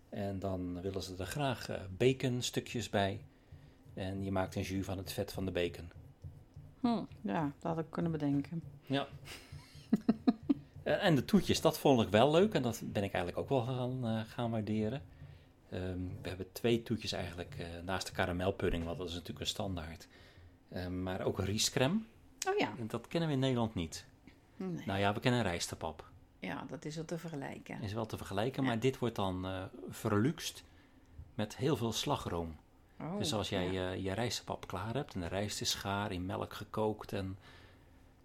En 0.09 0.39
dan 0.39 0.81
willen 0.81 1.03
ze 1.03 1.15
er 1.19 1.27
graag 1.27 1.69
eh, 1.69 1.81
baconstukjes 1.97 2.89
bij. 2.91 3.25
En 3.95 4.25
je 4.25 4.31
maakt 4.33 4.55
een 4.55 4.63
jus 4.63 4.85
van 4.85 4.99
het 4.99 5.13
vet 5.13 5.33
van 5.33 5.45
de 5.45 5.51
bacon. 5.51 5.91
Hm, 6.81 7.03
ja, 7.21 7.53
dat 7.59 7.75
had 7.75 7.79
ik 7.85 7.91
kunnen 7.91 8.13
bedenken. 8.13 8.63
Ja. 8.83 9.07
En 10.83 11.15
de 11.15 11.25
toetjes, 11.25 11.61
dat 11.61 11.79
vond 11.79 12.01
ik 12.03 12.09
wel 12.09 12.31
leuk. 12.31 12.55
En 12.55 12.63
dat 12.63 12.83
ben 12.85 13.03
ik 13.03 13.13
eigenlijk 13.13 13.39
ook 13.39 13.49
wel 13.49 13.61
gaan, 13.77 14.25
gaan 14.27 14.51
waarderen. 14.51 15.03
Ehm, 15.73 15.99
we 16.23 16.29
hebben 16.29 16.53
twee 16.53 16.83
toetjes 16.83 17.13
eigenlijk 17.13 17.55
eh, 17.59 17.67
naast 17.85 18.07
de 18.07 18.13
karamelpudding, 18.13 18.85
want 18.85 18.99
dat 18.99 19.09
is 19.09 19.13
natuurlijk 19.13 19.41
een 19.41 19.47
standaard. 19.47 20.09
Ehm, 20.71 21.03
maar 21.03 21.21
ook 21.21 21.39
riescreme. 21.39 22.01
Oh 22.49 22.59
ja. 22.59 22.73
En 22.79 22.87
dat 22.87 23.09
kennen 23.09 23.29
we 23.29 23.35
in 23.35 23.41
Nederland 23.41 23.75
niet. 23.75 24.05
Nee. 24.57 24.87
Nou 24.87 24.99
ja, 24.99 25.15
we 25.15 25.21
kennen 25.21 25.43
rijstepap. 25.43 26.11
Ja, 26.39 26.65
dat 26.69 26.85
is 26.85 26.97
wel 26.97 27.05
te 27.05 27.19
vergelijken. 27.19 27.83
Is 27.83 27.93
wel 27.93 28.07
te 28.07 28.17
vergelijken, 28.17 28.63
Ja. 28.63 28.69
maar 28.69 28.79
dit 28.81 28.99
wordt 28.99 29.17
dan 29.17 29.47
eh 29.47 29.63
verluxt 29.89 30.65
met 31.35 31.57
heel 31.57 31.77
veel 31.77 31.93
slagroom. 31.93 32.57
Oh, 33.01 33.19
dus 33.19 33.35
als 33.35 33.49
jij 33.49 33.73
ja. 33.73 33.91
je, 33.91 34.03
je 34.03 34.13
rijstepap 34.13 34.67
klaar 34.67 34.95
hebt 34.95 35.15
en 35.15 35.21
de 35.21 35.27
rijst 35.27 35.61
is 35.61 35.75
gaar, 35.75 36.13
in 36.13 36.27
melk 36.27 36.53
gekookt, 36.55 37.13
en 37.13 37.39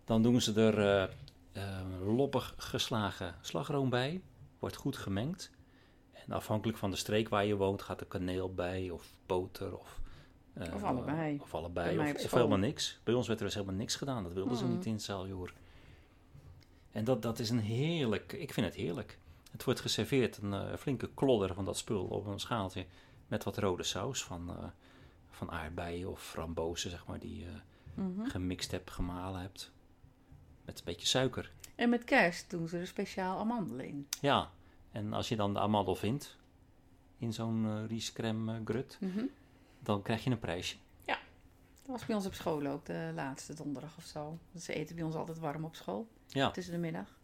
dan 0.06 0.22
doen 0.24 0.42
ze 0.42 0.54
er 0.62 0.80
eh, 0.80 1.04
eh, 1.52 2.16
loppig 2.16 2.54
geslagen 2.58 3.36
slagroom 3.42 3.90
bij. 3.90 4.22
Wordt 4.60 4.76
goed 4.76 4.98
gemengd. 4.98 5.52
En 6.28 6.34
afhankelijk 6.34 6.78
van 6.78 6.92
de 6.92 6.98
streek 6.98 7.30
waar 7.30 7.46
je 7.46 7.56
woont, 7.56 7.82
gaat 7.82 8.00
er 8.02 8.08
kaneel 8.08 8.54
bij, 8.54 8.90
of 8.90 9.14
boter, 9.26 9.78
of... 9.78 10.00
eh, 10.54 10.74
Of 10.76 10.84
allebei. 10.84 11.40
Of 11.42 11.54
allebei, 11.56 12.00
of, 12.00 12.32
helemaal 12.32 12.58
niks. 12.58 13.00
Bij 13.04 13.14
ons 13.14 13.28
werd 13.28 13.40
er 13.40 13.46
dus 13.46 13.56
helemaal 13.56 13.76
niks 13.76 13.96
gedaan. 13.96 14.24
Dat 14.24 14.34
wilden 14.34 14.58
ze 14.58 14.66
Mm. 14.66 14.72
niet 14.72 14.86
in 14.86 15.00
Saljoer. 15.00 15.54
En 16.92 17.04
dat, 17.04 17.22
dat 17.22 17.40
is 17.40 17.50
een 17.50 17.60
heerlijk... 17.60 18.34
Ik 18.34 18.54
vind 18.54 18.66
het 18.66 18.76
heerlijk. 18.76 19.18
Het 19.52 19.64
wordt 19.64 19.80
geserveerd, 19.80 20.38
een 20.38 20.54
eh, 20.54 20.76
flinke 20.78 21.10
klodder 21.14 21.54
van 21.54 21.66
dat 21.66 21.78
spul 21.78 22.04
op 22.06 22.26
een 22.26 22.40
schaaltje 22.40 22.86
met 23.28 23.44
wat 23.44 23.58
rode 23.58 23.84
saus 23.84 24.24
van, 24.24 24.50
eh, 24.50 24.64
van 25.30 25.52
aardbeien 25.52 26.10
of 26.12 26.22
frambozen, 26.24 26.90
zeg 26.90 27.06
maar, 27.06 27.20
die 27.20 27.40
je 27.40 27.52
Mhm. 27.94 28.26
gemixt 28.26 28.72
hebt, 28.72 28.92
gemalen 28.92 29.42
hebt. 29.42 29.72
Met 30.66 30.78
een 30.80 30.86
beetje 30.86 31.08
suiker. 31.08 31.52
En 31.76 31.90
met 31.90 32.04
kerst 32.04 32.50
doen 32.50 32.68
ze 32.68 32.78
er 32.78 32.88
speciaal 32.88 33.40
amandelen 33.40 33.86
in. 33.88 34.08
Ja, 34.22 34.50
en 34.92 35.14
als 35.14 35.30
je 35.30 35.36
dan 35.36 35.54
de 35.54 35.60
amandel 35.60 35.96
vindt 35.96 36.38
in 37.18 37.34
zo'n 37.34 37.88
riescrème 37.88 38.54
eh, 38.54 38.60
grut, 38.66 38.98
Mhm. 39.02 39.26
dan 39.80 40.02
krijg 40.02 40.24
je 40.24 40.30
een 40.30 40.40
prijsje. 40.40 40.76
Dat 41.90 41.96
was 42.00 42.06
bij 42.06 42.16
ons 42.16 42.26
op 42.26 42.34
school 42.34 42.66
ook 42.66 42.86
de 42.86 43.12
laatste 43.16 43.54
donderdag 43.54 43.98
of 43.98 44.04
zo. 44.04 44.38
Ze 44.60 44.74
eten 44.74 44.96
bij 44.96 45.04
ons 45.04 45.16
altijd 45.16 45.40
warm 45.40 45.64
op 45.66 45.76
school, 45.76 46.08
Ja, 46.28 46.52
tussen 46.52 46.74
de 46.74 46.80
middag. 46.80 47.18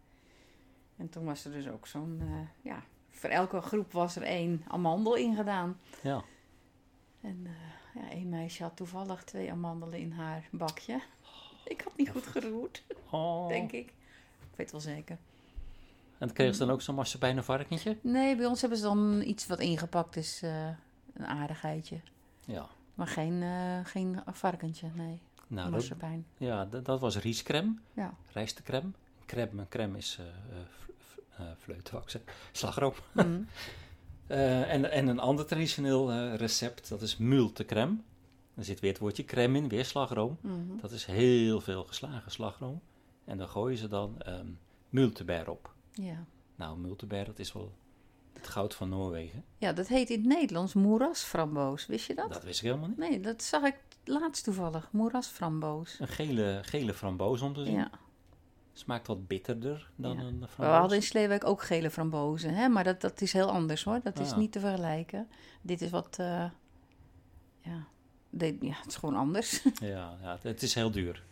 En 0.96 1.08
toen 1.08 1.24
was 1.24 1.44
er 1.44 1.52
dus 1.52 1.68
ook 1.68 1.86
zo'n, 1.86 2.18
eh, 2.20 2.70
ja, 2.70 2.82
voor 3.10 3.30
elke 3.30 3.60
groep 3.60 3.92
was 3.92 4.16
er 4.16 4.22
één 4.22 4.62
amandel 4.68 5.14
ingedaan. 5.16 5.80
ja. 6.02 6.22
En 7.20 7.46
eh, 7.46 8.02
ja, 8.02 8.10
één 8.10 8.28
meisje 8.28 8.62
had 8.62 8.76
toevallig 8.76 9.24
twee 9.24 9.50
amandelen 9.52 9.98
in 9.98 10.12
haar 10.12 10.48
bakje. 10.50 11.00
Ik 11.64 11.80
had 11.80 11.96
niet 11.96 12.10
goed 12.10 12.26
geroerd, 12.26 12.82
Oh. 13.10 13.48
denk 13.48 13.72
ik. 13.72 13.86
Ik 14.50 14.56
weet 14.56 14.70
wel 14.70 14.80
zeker. 14.80 15.18
En 16.24 16.32
kregen 16.32 16.54
ze 16.54 16.60
dan 16.64 16.70
ook 16.70 16.82
zo'n 16.82 16.94
marsepeinen 16.94 17.44
varkentje? 17.44 17.96
Nee, 18.00 18.36
bij 18.36 18.46
ons 18.46 18.60
hebben 18.60 18.78
ze 18.78 18.84
dan 18.84 19.22
iets 19.22 19.46
wat 19.46 19.58
ingepakt 19.60 20.16
is. 20.16 20.40
eh, 20.42 20.66
een 21.14 21.26
aardigheidje. 21.26 22.00
Ja. 22.46 22.66
Maar 22.94 23.06
geen, 23.06 23.42
eh, 23.42 23.78
geen 23.84 24.20
varkentje, 24.32 24.90
nee. 24.94 25.20
Nou, 25.46 25.70
dat, 25.70 25.90
ja, 26.38 26.64
dat, 26.64 26.84
dat 26.84 27.00
was 27.00 27.18
riescrème, 27.18 27.74
Ja. 27.92 28.14
rijstecrème. 28.32 28.90
Crème, 29.26 29.68
crème 29.68 29.98
is 29.98 30.18
zeggen. 32.06 32.32
Slagroom. 32.52 32.94
Mhm. 33.12 33.40
En, 34.26 34.90
en 34.90 35.06
een 35.08 35.18
ander 35.18 35.46
traditioneel 35.46 36.34
recept, 36.34 36.88
dat 36.88 37.02
is 37.02 37.16
multecrème. 37.16 37.96
Er 38.54 38.64
zit 38.64 38.80
weer 38.80 38.90
het 38.90 39.00
woordje 39.00 39.24
crème 39.24 39.58
in, 39.58 39.68
weer 39.68 39.84
slagroom. 39.84 40.38
Mhm. 40.40 40.76
Dat 40.80 40.90
is 40.92 41.04
heel 41.04 41.60
veel 41.60 41.84
geslagen 41.84 42.30
slagroom. 42.30 42.80
En 43.24 43.38
dan 43.38 43.48
gooien 43.48 43.78
ze 43.78 43.88
dan 43.88 44.22
multeber 44.88 45.50
op. 45.50 45.73
Ja. 45.94 46.24
Nou, 46.56 46.78
multeber, 46.78 47.24
dat 47.24 47.38
is 47.38 47.52
wel 47.52 47.72
Het 48.32 48.46
goud 48.48 48.74
van 48.74 48.88
Noorwegen. 48.88 49.44
Ja, 49.58 49.72
dat 49.72 49.86
heet 49.88 50.10
in 50.10 50.18
het 50.18 50.26
Nederlands 50.28 50.74
moerasframboos. 50.74 51.86
Wist 51.86 52.06
je 52.06 52.14
dat? 52.14 52.32
Dat 52.32 52.44
wist 52.44 52.60
ik 52.60 52.66
helemaal 52.66 52.88
niet. 52.88 52.98
Nee, 52.98 53.20
dat 53.20 53.42
zag 53.42 53.62
ik 53.62 53.76
laatst 54.04 54.44
toevallig. 54.44 54.88
Moerasframboos. 54.92 55.96
Een 56.00 56.08
gele, 56.08 56.58
gele 56.62 56.94
framboos 56.94 57.40
om 57.40 57.54
te 57.54 57.64
zien. 57.64 57.74
Ja. 57.74 57.90
Smaakt 58.72 59.06
wat 59.06 59.26
bitterder 59.26 59.90
dan 59.96 60.16
Ja. 60.16 60.22
een 60.22 60.40
We 60.40 60.46
framboos. 60.48 60.78
hadden 60.78 60.96
in 60.96 61.02
Sleewijk 61.02 61.44
ook 61.46 61.62
gele 61.62 61.90
frambozen, 61.90 62.54
hè? 62.54 62.68
maar 62.68 62.84
dat, 62.84 63.00
dat 63.00 63.20
is 63.20 63.32
heel 63.32 63.50
anders 63.50 63.84
hoor. 63.84 64.00
Dat 64.02 64.18
is 64.18 64.30
Ah. 64.30 64.38
niet 64.38 64.52
te 64.52 64.60
vergelijken. 64.60 65.28
Dit 65.62 65.80
is 65.80 65.90
wat, 65.90 66.16
eh, 66.18 66.26
ja, 67.60 67.86
ja, 68.60 68.74
het 68.74 68.86
is 68.86 68.96
gewoon 68.96 69.16
anders. 69.16 69.62
Ja, 69.80 70.18
ja, 70.22 70.38
het 70.42 70.62
is 70.62 70.74
heel 70.74 70.90
duur. 70.90 71.24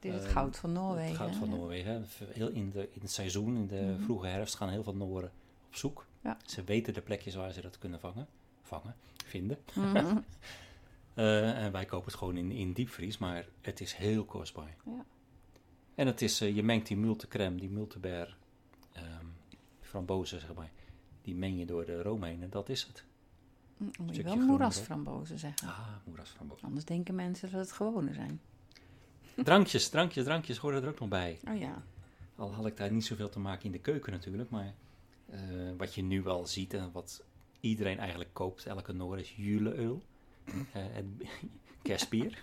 Dit 0.00 0.12
is 0.12 0.18
het 0.18 0.26
Ehm, 0.26 0.32
goud 0.34 0.56
van 0.56 0.72
Noorwegen. 0.72 1.08
Het 1.08 1.16
goud 1.16 1.34
van? 1.34 1.48
Noorwegen. 1.48 2.06
Heel 2.24 2.48
in, 2.48 2.70
de, 2.70 2.88
in 2.92 3.00
het 3.00 3.10
seizoen, 3.10 3.56
in 3.56 3.66
de 3.66 3.80
Mhm. 3.96 4.02
vroege 4.02 4.26
herfst, 4.26 4.54
gaan 4.54 4.68
heel 4.68 4.82
veel 4.82 4.94
Nooren 4.94 5.32
op 5.66 5.74
zoek. 5.76 6.06
Ja. 6.20 6.36
Ze 6.46 6.64
weten 6.64 6.94
de 6.94 7.00
plekjes 7.00 7.34
waar 7.34 7.52
ze 7.52 7.60
dat 7.60 7.78
kunnen 7.78 8.00
vangen, 8.00 8.26
vangen 8.62 8.94
vinden. 9.26 9.58
Mhm. 9.74 10.16
Eh, 11.14 11.64
en 11.64 11.72
wij 11.72 11.84
kopen 11.84 12.06
het 12.06 12.14
gewoon 12.18 12.36
in, 12.36 12.50
in 12.50 12.72
diepvries, 12.72 13.18
maar 13.18 13.46
het 13.60 13.80
is 13.80 13.92
heel 13.94 14.24
kostbaar. 14.24 14.76
Ja. 14.84 15.04
En 15.94 16.06
het 16.06 16.22
is, 16.22 16.40
eh, 16.40 16.54
je 16.56 16.62
mengt 16.62 16.86
die 16.86 16.96
multecrème, 16.96 17.56
die 17.56 17.68
multeber, 17.70 18.36
ehm 18.92 19.24
frambozen 19.80 20.40
zeg 20.40 20.54
maar, 20.54 20.70
die 21.22 21.34
meng 21.34 21.58
je 21.58 21.66
door 21.66 21.84
de 21.84 22.02
room 22.02 22.22
heen 22.22 22.42
en 22.42 22.50
dat 22.50 22.68
is 22.68 22.82
het. 22.82 23.04
Moet 24.00 24.16
je 24.16 24.22
wel 24.22 24.36
moerasframbozen 24.36 25.38
zeggen. 25.38 25.68
Ah, 25.68 25.78
moerasframbozen. 26.04 26.66
Anders 26.66 26.84
denken 26.84 27.14
mensen 27.14 27.50
dat 27.50 27.60
het 27.60 27.72
gewone 27.72 28.12
zijn. 28.14 28.40
Drankjes, 29.44 29.88
drankjes, 29.88 30.24
drankjes 30.24 30.56
horen 30.58 30.82
er 30.82 30.88
ook 30.88 30.98
nog 31.00 31.08
bij. 31.08 31.38
Oh 31.48 31.58
ja. 31.58 31.82
Al 32.36 32.54
had 32.54 32.66
ik 32.66 32.76
daar 32.76 32.92
niet 32.92 33.04
zoveel 33.04 33.28
te 33.28 33.38
maken 33.38 33.64
in 33.64 33.72
de 33.72 33.78
keuken 33.80 34.12
natuurlijk, 34.12 34.50
maar 34.50 34.74
eh, 35.30 35.38
wat 35.76 35.94
je 35.94 36.02
nu 36.02 36.22
wel 36.22 36.46
ziet 36.46 36.74
en 36.74 36.92
wat 36.92 37.22
iedereen 37.60 37.98
eigenlijk 37.98 38.30
koopt, 38.32 38.66
elke 38.66 38.92
Noor, 38.92 39.18
is 39.18 39.34
juleöl. 39.36 40.02
Eh, 40.72 40.82
het 40.92 41.04
kerstbier. 41.82 42.42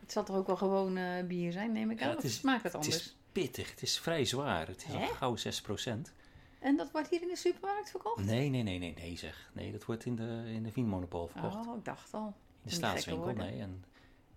Het 0.00 0.12
zal 0.12 0.24
toch 0.24 0.36
ook 0.36 0.46
wel 0.46 0.56
gewoon 0.56 0.96
eh, 0.96 1.24
bier 1.24 1.52
zijn, 1.52 1.72
neem 1.72 1.90
ik 1.90 1.98
Ja, 1.98 2.04
aan? 2.08 2.16
het 2.16 2.24
of 2.24 2.30
smaakt 2.30 2.62
het 2.62 2.72
Het 2.72 2.82
anders? 2.82 2.96
is 3.04 3.16
pittig, 3.32 3.70
het 3.70 3.82
is 3.82 3.98
vrij 3.98 4.24
zwaar. 4.24 4.66
Het 4.66 4.84
is 4.88 4.92
Hè? 4.92 5.06
al 5.06 5.34
gauw 5.34 5.36
6%. 5.36 6.12
En 6.58 6.76
dat 6.76 6.90
wordt 6.90 7.08
hier 7.08 7.22
in 7.22 7.28
de 7.28 7.36
supermarkt 7.36 7.90
verkocht? 7.90 8.24
Nee, 8.24 8.48
nee, 8.48 8.62
nee, 8.62 8.78
nee, 8.78 8.94
nee 8.98 9.16
zeg. 9.16 9.50
Nee, 9.52 9.72
dat 9.72 9.84
wordt 9.84 10.04
in 10.04 10.16
de, 10.16 10.42
in 10.46 10.62
de 10.62 10.72
Wienmonopool 10.72 11.26
verkocht. 11.26 11.66
Oh, 11.66 11.76
ik 11.76 11.84
dacht 11.84 12.14
al. 12.14 12.26
in 12.26 12.32
de 12.62 12.70
staatswinkel, 12.70 13.32
nee. 13.34 13.60
En 13.60 13.84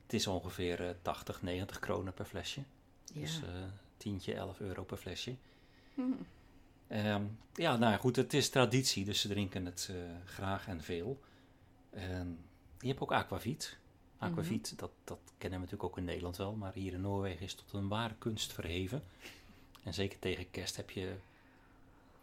het 0.10 0.20
is 0.20 0.28
ongeveer 0.28 0.88
eh, 0.88 0.94
80, 1.02 1.42
90 1.42 1.80
kronen 1.80 2.14
per 2.14 2.26
flesje. 2.26 2.62
Ja. 3.14 3.22
Dus 3.22 3.42
eh 3.42 3.64
tientje, 3.98 4.34
11 4.34 4.60
euro 4.60 4.84
per 4.84 4.98
flesje. 4.98 5.36
Hm. 5.94 6.02
Ehm, 6.88 7.24
ja, 7.54 7.78
nou 7.78 7.98
goed, 7.98 8.16
het 8.16 8.34
is 8.34 8.50
traditie, 8.50 9.06
dus 9.06 9.22
ze 9.22 9.28
drinken 9.28 9.66
het 9.66 9.90
eh, 9.92 9.96
graag 10.26 10.68
en 10.68 10.82
veel. 10.82 11.20
En 11.90 12.40
je 12.80 12.88
hebt 12.88 13.00
ook 13.00 13.12
aquavit. 13.12 13.78
Aquavit, 14.18 14.80
dat, 14.80 14.92
dat 15.04 15.20
kennen 15.38 15.60
we 15.60 15.66
natuurlijk 15.66 15.92
ook 15.92 15.98
in 15.98 16.04
Nederland 16.04 16.38
wel, 16.38 16.54
maar 16.54 16.74
hier 16.74 16.94
in 16.94 17.02
Noorwegen 17.02 17.46
is 17.46 17.54
tot 17.54 17.74
een 17.74 17.88
ware 17.88 18.14
kunst 18.18 18.54
verheven. 18.54 19.04
En 19.84 19.94
zeker 19.94 20.20
tegen 20.20 20.52
kerst 20.52 20.76
heb 20.76 20.90
je 20.90 21.16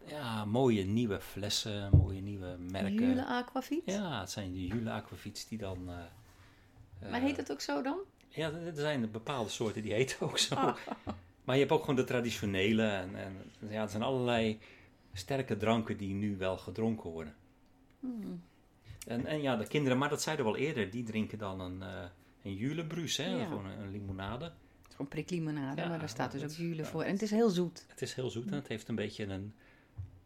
ja, 0.05 0.45
mooie 0.45 0.83
nieuwe 0.83 1.21
flessen, 1.21 1.97
mooie 1.97 2.21
nieuwe 2.21 2.57
merken. 2.57 2.93
Jule 2.93 3.25
Aquavit? 3.25 3.81
Ja, 3.85 4.19
het 4.19 4.31
zijn 4.31 4.53
de 4.53 4.67
Jule 4.67 4.91
Aquavits 4.91 5.47
die 5.47 5.57
dan... 5.57 5.89
eh, 5.89 5.95
Maar 7.01 7.13
eh, 7.13 7.21
heet 7.21 7.37
het 7.37 7.51
ook 7.51 7.61
zo 7.61 7.81
dan? 7.81 7.97
ja, 8.29 8.51
er 8.51 8.75
zijn 8.75 9.11
bepaalde 9.11 9.49
soorten 9.49 9.81
die 9.81 9.93
heten 9.93 10.21
ook 10.27 10.37
zo. 10.37 10.55
Ah. 10.55 10.77
Maar 11.43 11.55
je 11.55 11.61
hebt 11.61 11.73
ook 11.73 11.81
gewoon 11.81 11.95
de 11.95 12.03
traditionele. 12.03 12.87
En, 12.87 13.15
en 13.15 13.33
ja, 13.69 13.81
er 13.81 13.89
zijn 13.89 14.03
allerlei 14.03 14.59
sterke 15.13 15.57
dranken 15.57 15.97
die 15.97 16.13
nu 16.13 16.37
wel 16.37 16.57
gedronken 16.57 17.09
worden. 17.09 17.35
Hmm. 17.99 18.41
En, 19.07 19.25
en 19.25 19.41
ja, 19.41 19.55
de 19.55 19.67
kinderen, 19.67 19.97
maar 19.97 20.09
dat 20.09 20.21
zeiden 20.21 20.45
we 20.45 20.51
al 20.51 20.57
eerder, 20.57 20.91
die 20.91 21.03
drinken 21.03 21.37
dan 21.37 21.59
een, 21.59 21.79
uh, 21.79 22.03
een 22.43 22.55
julebrus, 22.55 23.17
hè? 23.17 23.35
Ja. 23.35 23.45
gewoon 23.45 23.65
een, 23.65 23.79
een 23.79 23.91
limonade. 23.91 24.45
Het 24.45 24.87
is 24.87 24.95
gewoon 24.95 25.07
priklimonade, 25.07 25.81
Ja, 25.81 25.87
maar 25.87 25.99
daar 25.99 26.09
staat 26.09 26.31
dus 26.31 26.43
ook 26.43 26.49
Jule 26.49 26.85
voor. 26.85 27.03
En 27.03 27.11
het 27.11 27.21
is 27.21 27.31
heel 27.31 27.49
zoet. 27.49 27.85
Het 27.87 28.01
is 28.01 28.13
heel 28.13 28.29
zoet 28.29 28.47
en 28.47 28.53
het 28.53 28.67
heeft 28.67 28.87
een 28.87 28.95
beetje 28.95 29.25
een 29.25 29.53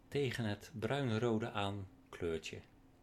tegen 0.07 0.45
het 0.45 0.71
bruinrode 0.79 1.51
aan 1.51 1.87
kleurtje. 2.09 2.57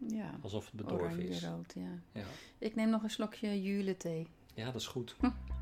Ja, 0.06 0.30
Alsof 0.42 0.64
het 0.64 0.74
bedorven 0.74 1.22
is. 1.28 1.44
oranje-rood, 1.44 1.72
ja. 1.74 2.20
Ja. 2.20 2.26
Ik 2.58 2.74
neem 2.74 2.88
nog 2.90 3.02
een 3.02 3.11
slokje 3.11 3.62
Jule 3.62 3.96
thee. 3.96 4.26
ja, 4.54 4.64
dat 4.64 4.74
is 4.80 4.87
goed. 4.87 5.16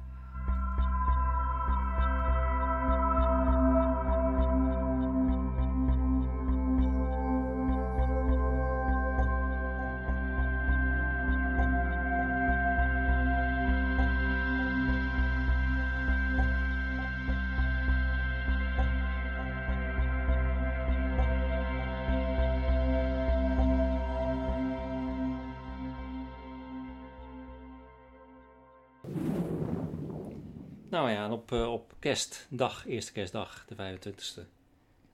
Nou 30.97 31.11
ja, 31.11 31.31
op, 31.33 31.53
eh, 31.53 31.73
op 31.73 31.95
kerstdag, 31.99 32.87
eerste 32.87 33.13
kerstdag, 33.13 33.65
de 33.69 33.75
25e, 33.75 34.41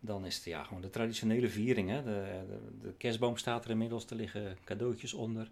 dan 0.01 0.27
is 0.27 0.35
het 0.35 0.45
ja, 0.45 0.65
gewoon 0.65 0.83
de 0.83 0.91
traditionele 0.91 1.49
viering. 1.49 1.89
Hè? 1.89 2.03
De, 2.03 2.45
de, 2.49 2.87
de 2.87 2.93
kerstboom 2.97 3.37
staat 3.37 3.65
er 3.65 3.71
inmiddels, 3.71 4.07
er 4.07 4.17
liggen 4.17 4.59
cadeautjes 4.65 5.15
onder. 5.15 5.51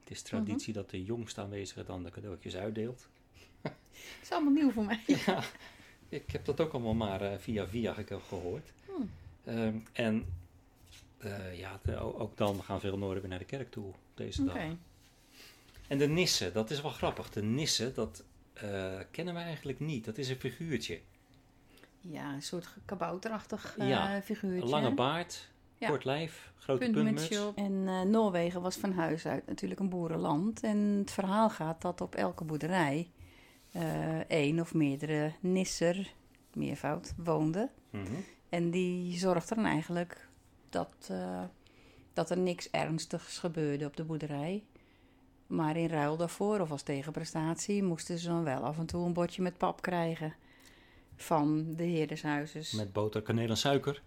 Het 0.00 0.10
is 0.10 0.22
traditie 0.22 0.72
dat 0.72 0.90
de 0.90 1.04
jongste 1.04 1.40
aanwezige 1.40 1.84
dan 1.84 2.02
de 2.02 2.10
cadeautjes 2.10 2.56
uitdeelt. 2.56 3.08
Het 3.60 3.72
is 4.22 4.30
allemaal 4.30 4.52
nieuw 4.52 4.70
voor 4.70 4.84
mij. 4.84 5.00
Ja, 5.26 5.42
ik 6.08 6.30
heb 6.30 6.44
dat 6.44 6.60
ook 6.60 6.72
allemaal 6.72 6.94
maar 6.94 7.20
eh, 7.20 7.38
via 7.38 7.66
via 7.66 7.92
ge- 7.94 8.20
gehoord. 8.28 8.72
Hmm. 8.86 9.10
Ehm, 9.44 9.76
en 9.92 10.26
eh, 11.18 11.58
ja, 11.58 11.80
de- 11.82 11.96
ook 12.18 12.36
dan 12.36 12.62
gaan 12.62 12.80
veel 12.80 12.98
Noorden 12.98 13.20
weer 13.20 13.30
naar 13.30 13.38
de 13.38 13.44
kerk 13.44 13.70
toe 13.70 13.84
op 13.86 13.96
deze 14.14 14.42
Oké. 14.42 14.52
dag. 14.52 14.62
En 15.88 15.98
de 15.98 16.08
nissen, 16.08 16.52
dat 16.52 16.70
is 16.70 16.80
wel 16.80 16.90
grappig. 16.90 17.30
De 17.30 17.42
nissen, 17.42 17.94
dat 17.94 18.24
eh, 18.60 19.00
kennen 19.10 19.34
we 19.34 19.40
eigenlijk 19.40 19.80
niet. 19.80 20.04
Dat 20.04 20.18
is 20.18 20.28
een 20.28 20.36
figuurtje. 20.36 21.00
Ja, 22.00 22.32
een 22.32 22.42
soort 22.42 22.76
kabouterachtig 22.84 23.76
eh, 23.78 23.88
Ja, 23.88 24.22
figuurtje. 24.22 24.62
Een 24.62 24.68
lange 24.68 24.94
baard, 24.94 25.48
Ja. 25.78 25.88
kort 25.88 26.04
lijf, 26.04 26.52
grote 26.58 26.90
puntmuts. 26.90 27.28
En 27.54 27.88
eh, 27.88 28.02
Noorwegen 28.02 28.60
was 28.62 28.76
van 28.76 28.92
huis 28.92 29.26
uit 29.26 29.46
natuurlijk 29.46 29.80
een 29.80 29.88
boerenland. 29.88 30.60
En 30.62 30.78
het 30.78 31.10
verhaal 31.10 31.50
gaat 31.50 31.82
dat 31.82 32.00
op 32.00 32.14
elke 32.14 32.44
boerderij 32.44 33.10
één 34.28 34.60
of 34.60 34.74
meerdere 34.74 35.32
nisser, 35.40 36.12
meervoud, 36.52 37.14
woonde. 37.16 37.70
Mhm. 37.90 38.12
En 38.48 38.70
die 38.70 39.18
zorgde 39.18 39.54
dan 39.54 39.64
eigenlijk 39.64 40.28
dat, 40.68 41.10
dat 42.12 42.30
er 42.30 42.38
niks 42.38 42.70
ernstigs 42.70 43.38
gebeurde 43.38 43.84
op 43.86 43.96
de 43.96 44.04
boerderij. 44.04 44.64
Maar 45.48 45.76
in 45.76 45.88
ruil 45.88 46.16
daarvoor, 46.16 46.60
of 46.60 46.70
als 46.70 46.82
tegenprestatie, 46.82 47.82
moesten 47.82 48.18
ze 48.18 48.28
dan 48.28 48.44
wel 48.44 48.60
af 48.62 48.78
en 48.78 48.86
toe 48.86 49.06
een 49.06 49.12
bordje 49.12 49.42
met 49.42 49.58
pap 49.58 49.82
krijgen 49.82 50.34
van 51.16 51.74
de 51.76 51.82
heer 51.84 52.06
des 52.06 52.22
huizes. 52.22 52.72
Met 52.72 52.92
boter, 52.92 53.22
kaneel 53.22 53.48
en 53.48 53.56
suiker. 53.56 54.02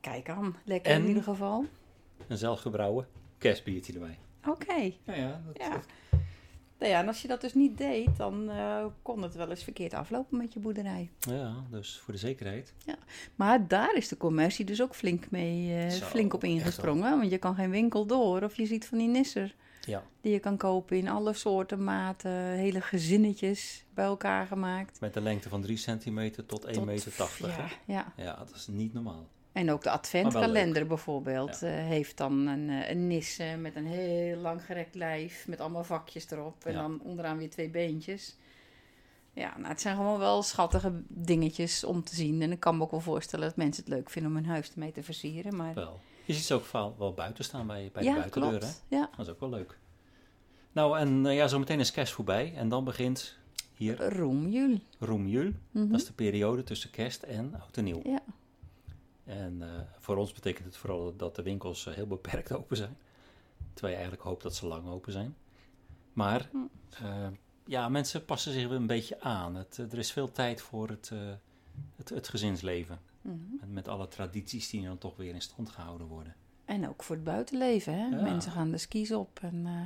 Kijk 0.00 0.28
aan, 0.28 0.56
lekker 0.64 0.92
En? 0.92 1.02
in 1.02 1.08
ieder 1.08 1.22
geval. 1.22 1.64
Een 2.28 2.38
zelfgebrouwen 2.38 3.08
kerstbiertje 3.38 3.92
erbij. 3.92 4.18
Oké. 4.48 4.74
Ja, 5.04 5.14
ja, 5.14 5.42
dat, 5.46 5.56
Ja. 5.58 5.70
dat- 5.70 5.84
Nou 6.78 6.92
ja, 6.92 7.00
en 7.00 7.06
als 7.06 7.22
je 7.22 7.28
dat 7.28 7.40
dus 7.40 7.54
niet 7.54 7.78
deed, 7.78 8.16
dan 8.16 8.50
eh, 8.50 8.84
kon 9.02 9.22
het 9.22 9.34
wel 9.34 9.50
eens 9.50 9.62
verkeerd 9.64 9.94
aflopen 9.94 10.38
met 10.38 10.52
je 10.52 10.60
boerderij. 10.60 11.10
ja, 11.18 11.54
dus 11.70 11.98
voor 11.98 12.12
de 12.14 12.20
zekerheid. 12.20 12.74
Maar 13.34 13.68
daar 13.68 13.94
is 13.94 14.08
de 14.08 14.16
commercie 14.16 14.64
dus 14.64 14.82
ook 14.82 14.94
flink, 14.94 15.30
mee, 15.30 15.76
eh, 15.84 15.90
Zo, 15.90 16.04
flink 16.06 16.34
op 16.34 16.44
ingesprongen. 16.44 17.18
Want 17.18 17.30
je 17.30 17.38
kan 17.38 17.54
geen 17.54 17.70
winkel 17.70 18.06
door 18.06 18.42
of 18.42 18.56
je 18.56 18.66
ziet 18.66 18.86
van 18.86 18.98
die 18.98 19.08
nisser 19.08 19.54
Ja, 19.86 20.02
die 20.20 20.32
je 20.32 20.38
kan 20.38 20.56
kopen 20.56 20.96
in 20.96 21.08
alle 21.08 21.32
soorten, 21.32 21.84
maten, 21.84 22.30
hele 22.50 22.80
gezinnetjes 22.80 23.84
bij 23.94 24.04
elkaar 24.04 24.46
gemaakt. 24.46 25.00
met 25.00 25.16
een 25.16 25.22
lengte 25.22 25.48
van 25.48 25.62
3 25.62 25.76
centimeter 25.76 26.46
tot 26.46 26.64
1,80 26.66 26.70
Tot- 26.72 26.84
meter. 26.84 27.12
80, 27.14 27.56
ja, 27.56 27.66
ja. 27.84 28.12
ja, 28.16 28.36
dat 28.36 28.54
is 28.54 28.66
niet 28.66 28.92
normaal. 28.94 29.26
En 29.52 29.70
ook 29.70 29.82
de 29.82 29.90
adventkalender 29.90 30.86
bijvoorbeeld 30.86 31.62
eh, 31.62 31.70
heeft 31.70 32.16
dan 32.16 32.46
een, 32.46 32.70
eh, 32.70 32.90
een 32.90 33.06
nisse 33.06 33.56
met 33.60 33.76
een 33.76 33.86
heel 33.86 34.36
lang 34.36 34.64
gerekt 34.64 34.94
lijf 34.94 35.46
met 35.48 35.60
allemaal 35.60 35.84
vakjes 35.84 36.30
erop. 36.30 36.64
En 36.64 36.72
Ja. 36.72 36.80
dan 36.80 37.00
onderaan 37.02 37.38
weer 37.38 37.50
twee 37.50 37.70
beentjes. 37.70 38.36
Ja, 39.32 39.56
nou, 39.56 39.68
het 39.68 39.80
zijn 39.80 39.96
gewoon 39.96 40.18
wel 40.18 40.42
schattige 40.42 40.92
dingetjes 41.08 41.84
om 41.84 42.04
te 42.04 42.14
zien. 42.14 42.42
En 42.42 42.52
ik 42.52 42.60
kan 42.60 42.76
me 42.76 42.82
ook 42.82 42.90
wel 42.90 43.00
voorstellen 43.00 43.46
dat 43.48 43.56
mensen 43.56 43.84
het 43.84 43.92
leuk 43.92 44.10
vinden 44.10 44.30
om 44.30 44.36
hun 44.36 44.46
huis 44.46 44.72
ermee 44.72 44.92
te 44.92 45.02
versieren. 45.02 45.56
Maar 45.56 45.74
Wel. 45.74 46.00
Je 46.26 46.32
ziet 46.32 46.44
ze 46.44 46.54
ook 46.54 46.64
vaal- 46.64 46.94
wel 46.98 47.14
buiten 47.14 47.44
staan 47.44 47.66
bij, 47.66 47.90
bij 47.92 48.02
ja, 48.02 48.12
de 48.14 48.18
buitendeur, 48.20 48.62
hè? 48.62 48.70
Ja. 48.96 49.10
Dat 49.16 49.26
is 49.26 49.32
ook 49.32 49.40
wel 49.40 49.48
leuk. 49.48 49.78
Nou, 50.72 50.98
en 50.98 51.26
eh, 51.26 51.34
ja, 51.36 51.48
zometeen 51.48 51.80
is 51.80 51.90
kerst 51.90 52.12
voorbij. 52.12 52.54
En 52.56 52.68
dan 52.68 52.84
begint 52.84 53.36
hier 53.74 54.16
Roemjul. 54.16 54.78
Roemjul. 54.98 55.52
Mhm. 55.70 55.88
Dat 55.88 56.00
is 56.00 56.06
de 56.06 56.12
periode 56.12 56.62
tussen 56.62 56.90
kerst 56.90 57.22
en 57.22 57.54
oud 57.60 57.76
en 57.76 57.84
nieuw. 57.84 58.00
Ja. 58.04 58.22
En 59.24 59.62
eh, 59.62 59.68
voor 59.98 60.16
ons 60.16 60.32
betekent 60.32 60.64
het 60.66 60.76
vooral 60.76 61.16
dat 61.16 61.36
de 61.36 61.42
winkels 61.42 61.86
eh, 61.86 61.94
heel 61.94 62.06
beperkt 62.06 62.52
open 62.56 62.76
zijn. 62.76 62.96
Terwijl 63.72 63.92
je 63.94 64.00
eigenlijk 64.00 64.22
hoopt 64.28 64.42
dat 64.42 64.54
ze 64.54 64.66
lang 64.66 64.86
open 64.88 65.12
zijn. 65.12 65.36
Maar 66.12 66.48
Hm. 66.52 67.30
ja, 67.66 67.88
mensen 67.88 68.24
passen 68.24 68.52
zich 68.52 68.68
weer 68.68 68.76
een 68.76 68.86
beetje 68.86 69.20
aan. 69.20 69.54
Het, 69.54 69.76
er 69.78 69.98
is 69.98 70.12
veel 70.12 70.32
tijd 70.32 70.60
voor 70.60 70.88
het, 70.88 71.12
het, 71.96 72.08
het 72.08 72.28
gezinsleven. 72.28 72.98
Mhm. 73.26 73.56
Met, 73.60 73.68
met 73.70 73.88
alle 73.88 74.08
tradities 74.08 74.70
die 74.70 74.84
dan 74.84 74.98
toch 74.98 75.16
weer 75.16 75.34
in 75.34 75.42
stand 75.42 75.70
gehouden 75.70 76.06
worden. 76.06 76.34
En 76.64 76.88
ook 76.88 77.02
voor 77.02 77.14
het 77.16 77.24
buitenleven, 77.24 77.92
hè? 77.98 78.06
Ja. 78.16 78.22
Mensen 78.22 78.52
gaan 78.52 78.70
de 78.70 78.78
skis 78.78 79.12
op 79.12 79.38
en 79.42 79.66
eh, 79.66 79.80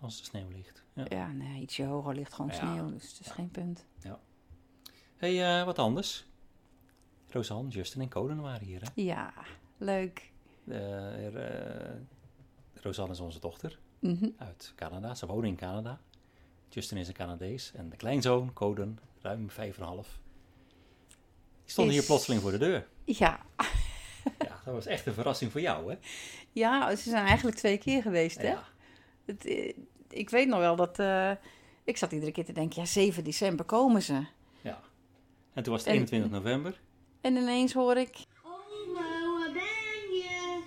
Als 0.00 0.18
de 0.18 0.24
sneeuw 0.24 0.48
ligt. 0.48 0.82
Ja. 0.92 1.04
ja, 1.08 1.32
nee, 1.32 1.62
ietsje 1.62 1.84
hoger 1.84 2.14
ligt 2.14 2.32
gewoon 2.34 2.50
Ja. 2.50 2.56
sneeuw, 2.56 2.90
dus 2.90 3.10
het 3.10 3.20
is 3.20 3.26
Ja. 3.26 3.32
geen 3.32 3.50
punt. 3.50 3.86
hey, 5.16 5.58
eh, 5.60 5.64
wat 5.64 5.78
anders. 5.78 6.26
Rosanne, 7.30 7.68
Justin 7.70 8.00
en 8.00 8.08
Coden 8.08 8.40
waren 8.40 8.66
hier. 8.66 8.80
Hè? 8.82 8.88
Ja, 9.02 9.32
leuk. 9.76 10.32
Eh, 10.66 11.28
Rosanne 12.74 13.12
is 13.12 13.20
onze 13.20 13.40
dochter 13.40 13.78
Mhm. 13.98 14.28
uit 14.36 14.72
Canada. 14.76 15.14
Ze 15.14 15.26
wonen 15.26 15.48
in 15.48 15.56
Canada. 15.56 16.00
Justin 16.68 16.98
is 16.98 17.08
een 17.08 17.14
Canadees. 17.14 17.72
En 17.72 17.88
de 17.88 17.96
kleinzoon, 17.96 18.52
Coden, 18.52 18.98
ruim 19.20 19.50
vijf 19.50 19.76
en 19.76 19.82
een 19.82 19.88
half. 19.88 20.20
Die 21.68 21.76
stond 21.76 21.88
Is- 21.88 21.94
hier 21.98 22.04
plotseling 22.06 22.42
voor 22.42 22.50
de 22.50 22.58
deur. 22.58 22.86
Ja. 23.04 23.40
Ja, 24.38 24.60
dat 24.64 24.74
was 24.74 24.86
echt 24.86 25.06
een 25.06 25.12
verrassing 25.14 25.52
voor 25.52 25.60
jou, 25.60 25.90
hè? 25.90 25.96
ja, 26.52 26.96
ze 26.96 27.10
zijn 27.10 27.26
eigenlijk 27.26 27.56
twee 27.56 27.78
keer 27.78 28.02
geweest, 28.02 28.36
hè? 28.36 28.48
Ja, 28.48 28.64
Het, 29.24 29.44
eh, 29.46 29.72
ik 30.08 30.30
weet 30.30 30.48
nog 30.48 30.58
wel 30.58 30.76
dat... 30.76 30.98
eh, 30.98 31.30
ik 31.84 31.96
zat 31.96 32.12
iedere 32.12 32.32
keer 32.32 32.44
te 32.44 32.52
denken, 32.52 32.80
ja, 32.80 32.86
7 32.86 33.24
december 33.24 33.64
komen 33.64 34.02
ze. 34.02 34.24
ja. 34.60 34.80
En 35.54 35.62
toen 35.62 35.72
was 35.72 35.80
het 35.82 35.90
En- 35.90 35.94
21 35.94 36.30
november. 36.30 36.80
En 37.20 37.36
ineens 37.36 37.72
hoor 37.72 37.96
ik... 37.96 38.16
Hallo, 38.42 39.38
waar 39.38 39.52
ben 39.52 40.14
je? 40.16 40.62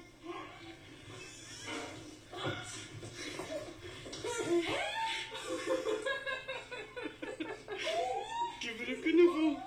Geef 8.60 8.78
me 8.80 8.88
een 8.96 9.02
knuffel. 9.02 9.58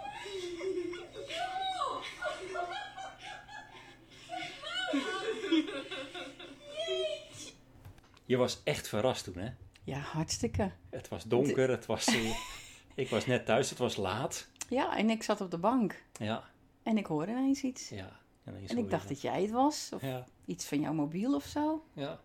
Je 8.24 8.36
was 8.36 8.60
echt 8.64 8.88
verrast 8.88 9.24
toen, 9.24 9.38
hè? 9.38 9.50
Ja, 9.84 9.98
hartstikke. 9.98 10.70
Het 10.90 11.08
was 11.08 11.24
donker, 11.24 11.70
het 11.70 11.86
was... 11.86 12.06
eh, 12.06 12.36
ik 13.04 13.08
was 13.08 13.26
net 13.26 13.46
thuis, 13.46 13.70
het 13.70 13.78
was 13.78 13.96
laat. 13.96 14.48
Ja, 14.68 14.96
en 14.96 15.10
ik 15.10 15.22
zat 15.22 15.40
op 15.40 15.50
de 15.50 15.58
bank. 15.58 16.02
Ja, 16.18 16.44
En 16.82 16.96
ik 16.98 17.06
hoorde 17.06 17.32
ineens 17.32 17.62
iets. 17.62 17.88
ja. 17.88 18.22
En 18.44 18.78
ik 18.78 18.90
dacht 18.90 19.08
dat 19.08 19.20
jij 19.20 19.42
het 19.42 19.50
was. 19.50 19.90
Of 19.94 20.02
Ja, 20.02 20.24
iets 20.44 20.66
van 20.66 20.80
jouw 20.80 20.92
mobiel 20.92 21.34
of 21.34 21.44
zo. 21.44 21.84
ja. 21.92 22.20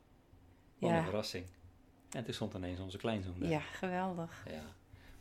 Wat 0.79 0.89
Ja. 0.89 0.97
een 0.97 1.03
verrassing. 1.03 1.45
En 2.11 2.23
toen 2.23 2.33
stond 2.33 2.53
ineens 2.53 2.79
onze 2.79 2.97
kleinzoon 2.97 3.39
daar. 3.39 3.49
Ja, 3.49 3.59
geweldig. 3.59 4.43
Ja. 4.49 4.63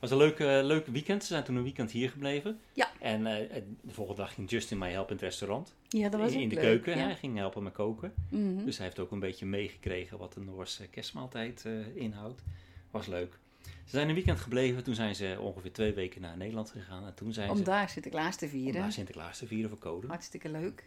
Het 0.00 0.10
was 0.10 0.20
een 0.20 0.26
leuk, 0.26 0.38
leuk 0.64 0.86
weekend. 0.86 1.22
Ze 1.22 1.28
zijn 1.28 1.44
toen 1.44 1.56
een 1.56 1.62
weekend 1.62 1.90
hier 1.90 2.10
gebleven. 2.10 2.60
Ja. 2.72 2.88
En 3.00 3.26
eh, 3.26 3.62
de 3.80 3.92
volgende 3.92 4.20
dag 4.20 4.34
ging 4.34 4.50
Justin 4.50 4.78
mij 4.78 4.92
helpen 4.92 5.10
in 5.10 5.16
het 5.16 5.24
restaurant. 5.24 5.74
Ja, 5.88 6.08
dat 6.08 6.20
was 6.20 6.32
in 6.32 6.48
de 6.48 6.54
leuk, 6.54 6.64
keuken. 6.64 6.98
Ja. 6.98 7.04
Hij 7.04 7.16
ging 7.16 7.36
helpen 7.36 7.62
met 7.62 7.72
koken. 7.72 8.14
Mhm. 8.30 8.64
Dus 8.64 8.76
hij 8.76 8.86
heeft 8.86 8.98
ook 8.98 9.10
een 9.10 9.20
beetje 9.20 9.46
meegekregen 9.46 10.18
wat 10.18 10.32
de 10.32 10.40
Noorse 10.40 10.88
kerstmaaltijd 10.88 11.64
eh, 11.64 11.96
inhoudt. 11.96 12.42
Was 12.90 13.06
leuk. 13.06 13.38
Ze 13.62 13.70
zijn 13.84 14.08
een 14.08 14.14
weekend 14.14 14.40
gebleven. 14.40 14.84
Toen 14.84 14.94
zijn 14.94 15.14
ze 15.14 15.36
ongeveer 15.40 15.72
twee 15.72 15.92
weken 15.92 16.20
naar 16.20 16.36
Nederland 16.36 16.70
gegaan. 16.70 17.06
En 17.06 17.14
toen 17.14 17.32
zijn 17.32 17.50
Om 17.50 17.56
ze 17.56 17.62
daar 17.62 17.88
Sinterklaas 17.88 18.36
te 18.36 18.44
om 18.44 18.50
vieren. 18.50 18.80
daar 18.80 18.92
Sinterklaas 18.92 19.38
te 19.38 19.46
vieren 19.46 19.70
voor 19.70 19.78
Code. 19.78 20.06
Hartstikke 20.06 20.48
leuk. 20.48 20.84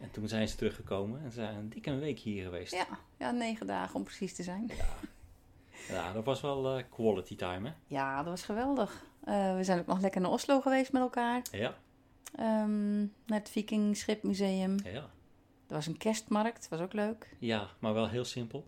En 0.00 0.10
toen 0.10 0.28
zijn 0.28 0.48
ze 0.48 0.56
teruggekomen. 0.56 1.20
En 1.24 1.30
ze 1.30 1.34
zijn 1.40 1.56
een 1.56 1.68
dikke 1.68 1.94
week 1.94 2.18
hier 2.18 2.44
geweest. 2.44 2.72
Ja, 2.72 2.86
ja, 3.18 3.30
negen 3.30 3.66
dagen 3.66 3.94
om 3.94 4.04
precies 4.04 4.34
te 4.34 4.42
zijn. 4.42 4.70
Ja, 4.76 4.86
dat 6.14 6.24
was 6.24 6.40
wel 6.40 6.76
eh, 6.78 6.84
quality 6.90 7.36
time, 7.36 7.68
hè? 7.68 7.74
Ja, 7.86 8.16
dat 8.16 8.26
was 8.26 8.42
geweldig. 8.42 9.04
Eh, 9.24 9.56
we 9.56 9.64
zijn 9.64 9.78
ook 9.78 9.86
nog 9.86 10.00
lekker 10.00 10.20
naar 10.20 10.30
Oslo 10.30 10.60
geweest 10.60 10.92
met 10.92 11.02
elkaar. 11.02 11.42
Ja, 11.52 11.74
Ehm, 12.34 12.98
naar 13.00 13.38
het 13.38 13.50
Viking 13.50 13.96
Schipmuseum. 13.96 14.76
ja. 14.84 15.10
Er 15.68 15.74
was 15.74 15.86
een 15.86 15.96
kerstmarkt, 15.96 16.68
was 16.68 16.80
ook 16.80 16.92
leuk. 16.92 17.36
Ja, 17.38 17.68
maar 17.78 17.94
wel 17.94 18.08
heel 18.08 18.24
simpel. 18.24 18.66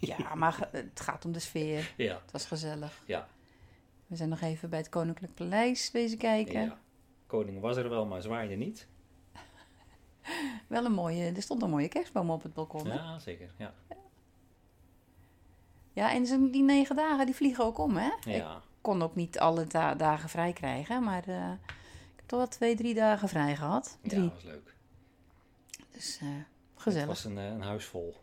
Ja, 0.00 0.34
maar 0.34 0.68
het 0.72 1.00
gaat 1.00 1.24
om 1.24 1.32
de 1.32 1.38
sfeer. 1.38 1.94
Ja, 1.96 2.14
Het 2.22 2.32
was 2.32 2.44
gezellig. 2.46 3.02
ja. 3.06 3.28
We 4.06 4.16
zijn 4.16 4.28
nog 4.28 4.40
even 4.40 4.70
bij 4.70 4.78
het 4.78 4.88
Koninklijk 4.88 5.34
Paleis 5.34 5.90
wezen 5.90 6.18
kijken. 6.18 6.60
ja. 6.62 6.78
Koning 7.26 7.60
was 7.60 7.76
er 7.76 7.88
wel, 7.88 8.06
maar 8.06 8.22
zwaaide 8.22 8.54
niet. 8.54 8.86
Wel 10.66 10.84
een 10.84 10.92
mooie, 10.92 11.32
er 11.32 11.42
stond 11.42 11.62
een 11.62 11.70
mooie 11.70 11.88
kerstboom 11.88 12.30
op 12.30 12.42
het 12.42 12.54
balkon. 12.54 12.86
hè? 12.86 12.94
Ja, 12.94 13.18
zeker. 13.18 13.50
Ja. 13.58 13.74
Ja, 15.92 16.12
en 16.12 16.50
die 16.50 16.62
negen 16.62 16.96
dagen, 16.96 17.26
die 17.26 17.34
vliegen 17.34 17.64
ook 17.64 17.78
om, 17.78 17.96
hè? 17.96 18.06
Ik 18.08 18.36
Ja. 18.36 18.60
kon 18.80 19.02
ook 19.02 19.14
niet 19.14 19.38
alle 19.38 19.66
da- 19.66 19.94
dagen 19.94 20.28
vrij 20.28 20.52
krijgen, 20.52 21.02
maar 21.02 21.28
eh, 21.28 21.52
ik 21.62 22.16
heb 22.16 22.26
toch 22.26 22.38
wel 22.38 22.48
twee, 22.48 22.76
drie 22.76 22.94
dagen 22.94 23.28
vrij 23.28 23.56
gehad. 23.56 23.98
ja, 24.02 24.08
Drie. 24.08 24.22
dat 24.22 24.32
was 24.32 24.42
leuk. 24.42 24.74
Dus 25.90 26.18
eh, 26.20 26.28
Het 26.74 26.82
gezellig. 26.82 27.06
was 27.06 27.24
een, 27.24 27.38
eh, 27.38 27.44
een 27.46 27.60
huis 27.62 27.84
vol. 27.84 28.16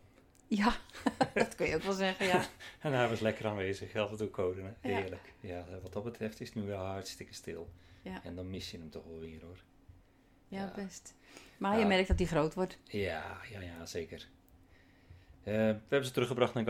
Ja, 0.47 0.73
dat 1.33 1.55
kun 1.55 1.67
je 1.67 1.75
ook 1.75 1.81
wel 1.83 1.93
zeggen, 1.93 2.25
ja. 2.25 2.43
En 2.79 2.93
hij 2.93 3.09
was 3.09 3.19
lekker 3.19 3.47
aanwezig, 3.47 3.95
af 3.95 4.11
en 4.11 4.17
toe 4.17 4.29
code. 4.29 4.61
hè. 4.61 4.89
Ja. 4.89 4.95
Heerlijk. 4.97 5.33
Ja. 5.39 5.65
wat 5.81 5.93
dat 5.93 6.03
betreft 6.03 6.39
is 6.41 6.47
het 6.47 6.55
nu 6.57 6.63
wel 6.67 6.85
hartstikke 6.85 7.33
stil. 7.33 7.69
Ja. 8.01 8.23
En 8.23 8.35
dan 8.35 8.49
mis 8.49 8.71
je 8.71 8.77
hem 8.77 8.89
toch 8.89 9.03
wel 9.05 9.19
weer 9.19 9.41
hoor. 9.43 9.63
Ja, 10.47 10.57
Ja. 10.63 10.71
best. 10.75 11.13
Maar 11.57 11.73
je 11.75 11.79
Ja. 11.81 11.87
merkt 11.87 12.07
dat 12.07 12.17
hij 12.19 12.27
groot 12.27 12.53
wordt. 12.53 12.77
Ja, 12.83 13.37
ja, 13.51 13.59
ja, 13.61 13.85
zeker. 13.85 14.27
We 15.43 15.51
hebben 15.87 16.05
ze 16.05 16.11
teruggebracht 16.11 16.53
naar 16.53 16.63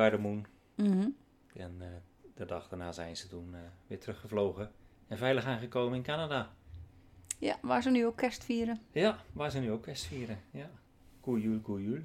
Mhm. 0.83 1.07
En 1.53 1.75
eh, 1.79 1.87
de 2.35 2.45
dag 2.45 2.67
daarna 2.69 2.91
zijn 2.91 3.17
ze 3.17 3.27
toen 3.27 3.55
eh, 3.55 3.59
weer 3.87 3.99
teruggevlogen. 3.99 4.71
En 5.07 5.17
veilig 5.17 5.45
aangekomen 5.45 5.97
in 5.97 6.03
Canada. 6.03 6.49
Ja, 7.39 7.57
waar 7.61 7.81
ze 7.81 7.89
nu 7.89 8.05
ook 8.05 8.15
kerst 8.17 8.43
vieren. 8.43 8.81
Ja, 8.91 9.17
waar 9.33 9.51
ze 9.51 9.59
nu 9.59 9.71
ook 9.71 9.83
kerst 9.83 10.05
vieren. 10.05 10.39
Ja. 10.51 10.69
Goeie 11.21 11.59
goeie. 11.63 12.03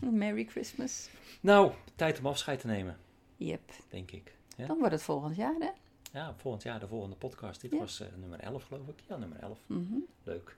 Merry 0.00 0.44
Christmas. 0.44 1.08
Nou, 1.40 1.72
tijd 1.94 2.18
om 2.18 2.26
afscheid 2.26 2.60
te 2.60 2.66
nemen, 2.66 2.96
Yep. 3.36 3.70
denk 3.88 4.10
ik. 4.10 4.34
Ja, 4.56 4.66
Dan 4.66 4.78
wordt 4.78 4.92
het 4.92 5.02
volgend 5.02 5.36
jaar, 5.36 5.54
hè? 5.58 5.70
ja 6.12 6.34
volgend 6.36 6.62
jaar 6.62 6.80
de 6.80 6.88
volgende 6.88 7.16
podcast. 7.16 7.60
Dit 7.60 7.70
Ja. 7.72 7.78
was 7.78 8.00
eh, 8.00 8.06
nummer 8.16 8.40
11, 8.40 8.64
geloof 8.64 8.88
ik. 8.88 9.00
Ja, 9.08 9.16
nummer 9.16 9.38
11. 9.38 9.58
Mhm. 9.66 9.94
Leuk. 10.22 10.56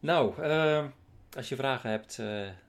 Nou, 0.00 0.42
eh, 0.42 0.86
als 1.36 1.48
je 1.48 1.56
vragen 1.56 1.90
hebt, 1.90 2.16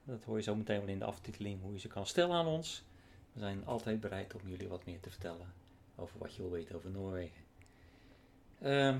dat 0.04 0.24
hoor 0.24 0.36
je 0.36 0.42
zo 0.42 0.54
meteen 0.54 0.78
wel 0.80 0.88
in 0.88 0.98
de 0.98 1.04
aftiteling, 1.04 1.60
hoe 1.62 1.72
je 1.72 1.78
ze 1.78 1.88
kan 1.88 2.06
stellen 2.06 2.36
aan 2.36 2.46
ons. 2.46 2.84
We 3.32 3.40
zijn 3.40 3.66
altijd 3.66 4.00
bereid 4.00 4.34
om 4.34 4.40
jullie 4.48 4.68
wat 4.68 4.86
meer 4.86 5.00
te 5.00 5.10
vertellen 5.10 5.52
over 5.96 6.18
wat 6.18 6.34
je 6.34 6.42
wil 6.42 6.50
weten 6.50 6.74
over 6.76 6.90
Noorwegen. 6.90 7.40
Ehm, 8.60 8.98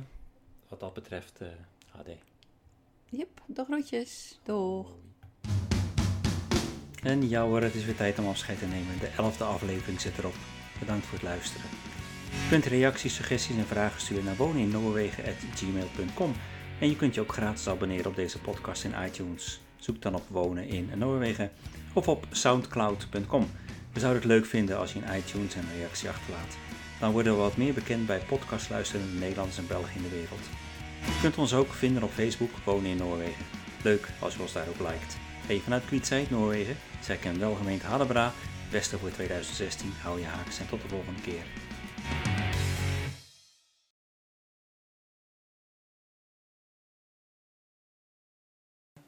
wat 0.69 0.81
dat 0.81 0.95
betreft, 0.95 1.41
eh 1.41 1.49
HD. 1.89 2.09
Yep, 3.05 3.43
de 3.47 3.65
groetjes. 3.65 4.39
Doeg. 4.43 4.91
En 7.03 7.29
ja 7.29 7.45
hoor, 7.45 7.63
het 7.63 7.75
is 7.75 7.85
weer 7.85 7.97
tijd 7.97 8.19
om 8.19 8.27
afscheid 8.27 8.59
te 8.59 8.67
nemen. 8.67 8.99
De 8.99 9.07
elfde 9.07 9.45
aflevering 9.45 10.01
zit 10.01 10.19
erop. 10.19 10.35
Bedankt 10.79 11.07
voor 11.07 11.19
het 11.19 11.27
luisteren. 11.27 11.67
Je 12.31 12.47
kunt 12.49 12.65
reacties, 12.65 13.15
suggesties 13.15 13.57
en 13.57 13.67
vragen 13.67 14.01
sturen 14.01 14.25
naar 14.25 14.37
woneninnoorwegen.gmail.com 14.37 16.33
En 16.81 16.89
je 16.89 16.97
kunt 16.97 17.15
je 17.15 17.21
ook 17.21 17.33
gratis 17.33 17.69
abonneren 17.69 18.07
op 18.07 18.17
deze 18.17 18.41
podcast 18.41 18.85
in 18.85 18.95
iTunes. 19.05 19.61
Zoek 19.77 20.03
dan 20.03 20.15
op 20.15 20.29
Wonen 20.29 20.67
in 20.67 20.91
Noorwegen 20.95 21.51
of 21.95 22.09
op 22.09 22.27
soundcloud.com. 22.31 23.47
We 23.93 24.01
zouden 24.01 24.23
het 24.23 24.31
leuk 24.31 24.47
vinden 24.47 24.79
als 24.79 24.93
je 24.93 24.99
in 24.99 25.15
iTunes 25.17 25.55
een 25.55 25.77
reactie 25.77 26.09
achterlaat. 26.09 26.57
Dan 27.01 27.13
worden 27.13 27.33
we 27.33 27.39
wat 27.39 27.57
meer 27.57 27.75
bekend 27.75 28.07
bij 28.07 28.19
podcastluisterende 28.19 29.19
Nederlanders 29.19 29.59
en 29.59 29.67
Belgen 29.67 29.97
in 29.97 30.03
de 30.03 30.09
wereld. 30.09 30.45
Je 31.05 31.19
kunt 31.21 31.39
ons 31.39 31.55
ook 31.55 31.73
vinden 31.73 32.03
op 32.03 32.11
Facebook 32.11 32.51
Wonen 32.65 32.91
in 32.91 32.97
Noorwegen. 32.97 33.45
Leuk 33.83 34.09
als 34.19 34.35
je 34.35 34.41
ons 34.41 34.53
daar 34.53 34.69
ook 34.69 34.79
liked. 34.79 35.17
Hey, 35.47 35.61
vanuit 35.61 35.85
Kvitsheid, 35.85 36.31
Noorwegen, 36.31 36.77
zij 37.01 37.17
kennen 37.17 37.41
wel 37.41 37.55
gemeente 37.55 37.87
Hadebra. 37.87 38.33
Beste 38.71 38.99
voor 38.99 39.11
2016, 39.11 39.93
hou 40.03 40.21
je 40.21 40.27
haaks 40.27 40.59
en 40.59 40.69
tot 40.69 40.83
de 40.83 40.89
volgende 40.89 41.21
keer. 41.21 41.45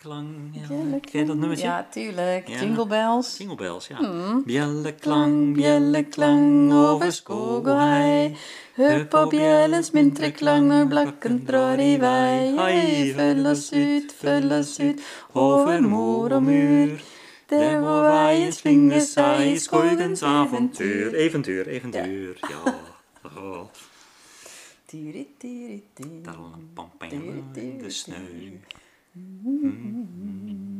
Klang, 0.05 0.51
ja. 0.53 1.25
Dat 1.25 1.37
nummertje? 1.37 1.67
Ja, 1.67 1.87
tuurlijk. 1.91 2.49
Ja. 2.49 2.61
Jingle 2.61 2.87
bells. 2.87 3.37
Jingle 3.39 3.57
bells, 3.57 3.87
ja. 3.87 4.01
Mm. 4.01 4.43
Bjelleklang, 4.45 5.55
bjelleklang 5.57 6.73
over 6.73 7.13
skog 7.13 7.69
og 7.73 7.81
hei. 7.81 8.37
Hør 8.77 9.07
på 9.09 9.23
bjellens 9.33 9.89
muntre 9.97 10.29
klang 10.37 10.69
når 10.69 10.91
blakken 10.93 11.41
drar 11.49 11.81
i 11.81 11.95
vei. 12.03 12.53
Hei, 12.59 13.15
følg 13.17 13.49
oss 13.55 13.65
ut, 13.73 14.13
følg 14.21 14.53
oss 14.59 14.75
ut 14.83 15.01
over 15.33 15.81
mor 15.81 16.37
og 16.37 16.45
mur. 16.51 17.01
Der 17.49 17.81
hvor 17.81 18.05
veien 18.11 18.53
slynger 18.53 19.01
seg 19.09 19.47
i 19.55 19.59
skogens 19.59 20.21
avontuur. 20.21 21.17
eventyr. 21.17 21.65
Eventuur, 21.73 21.75
eventuur, 21.81 22.45
ja. 22.53 22.77
Oh, 23.33 23.67
Tiri, 24.85 25.27
een 25.97 26.71
pampen 26.75 27.13
in 27.57 27.79
de 27.79 27.91
sneu. 27.91 28.59
Mm. 29.17 30.74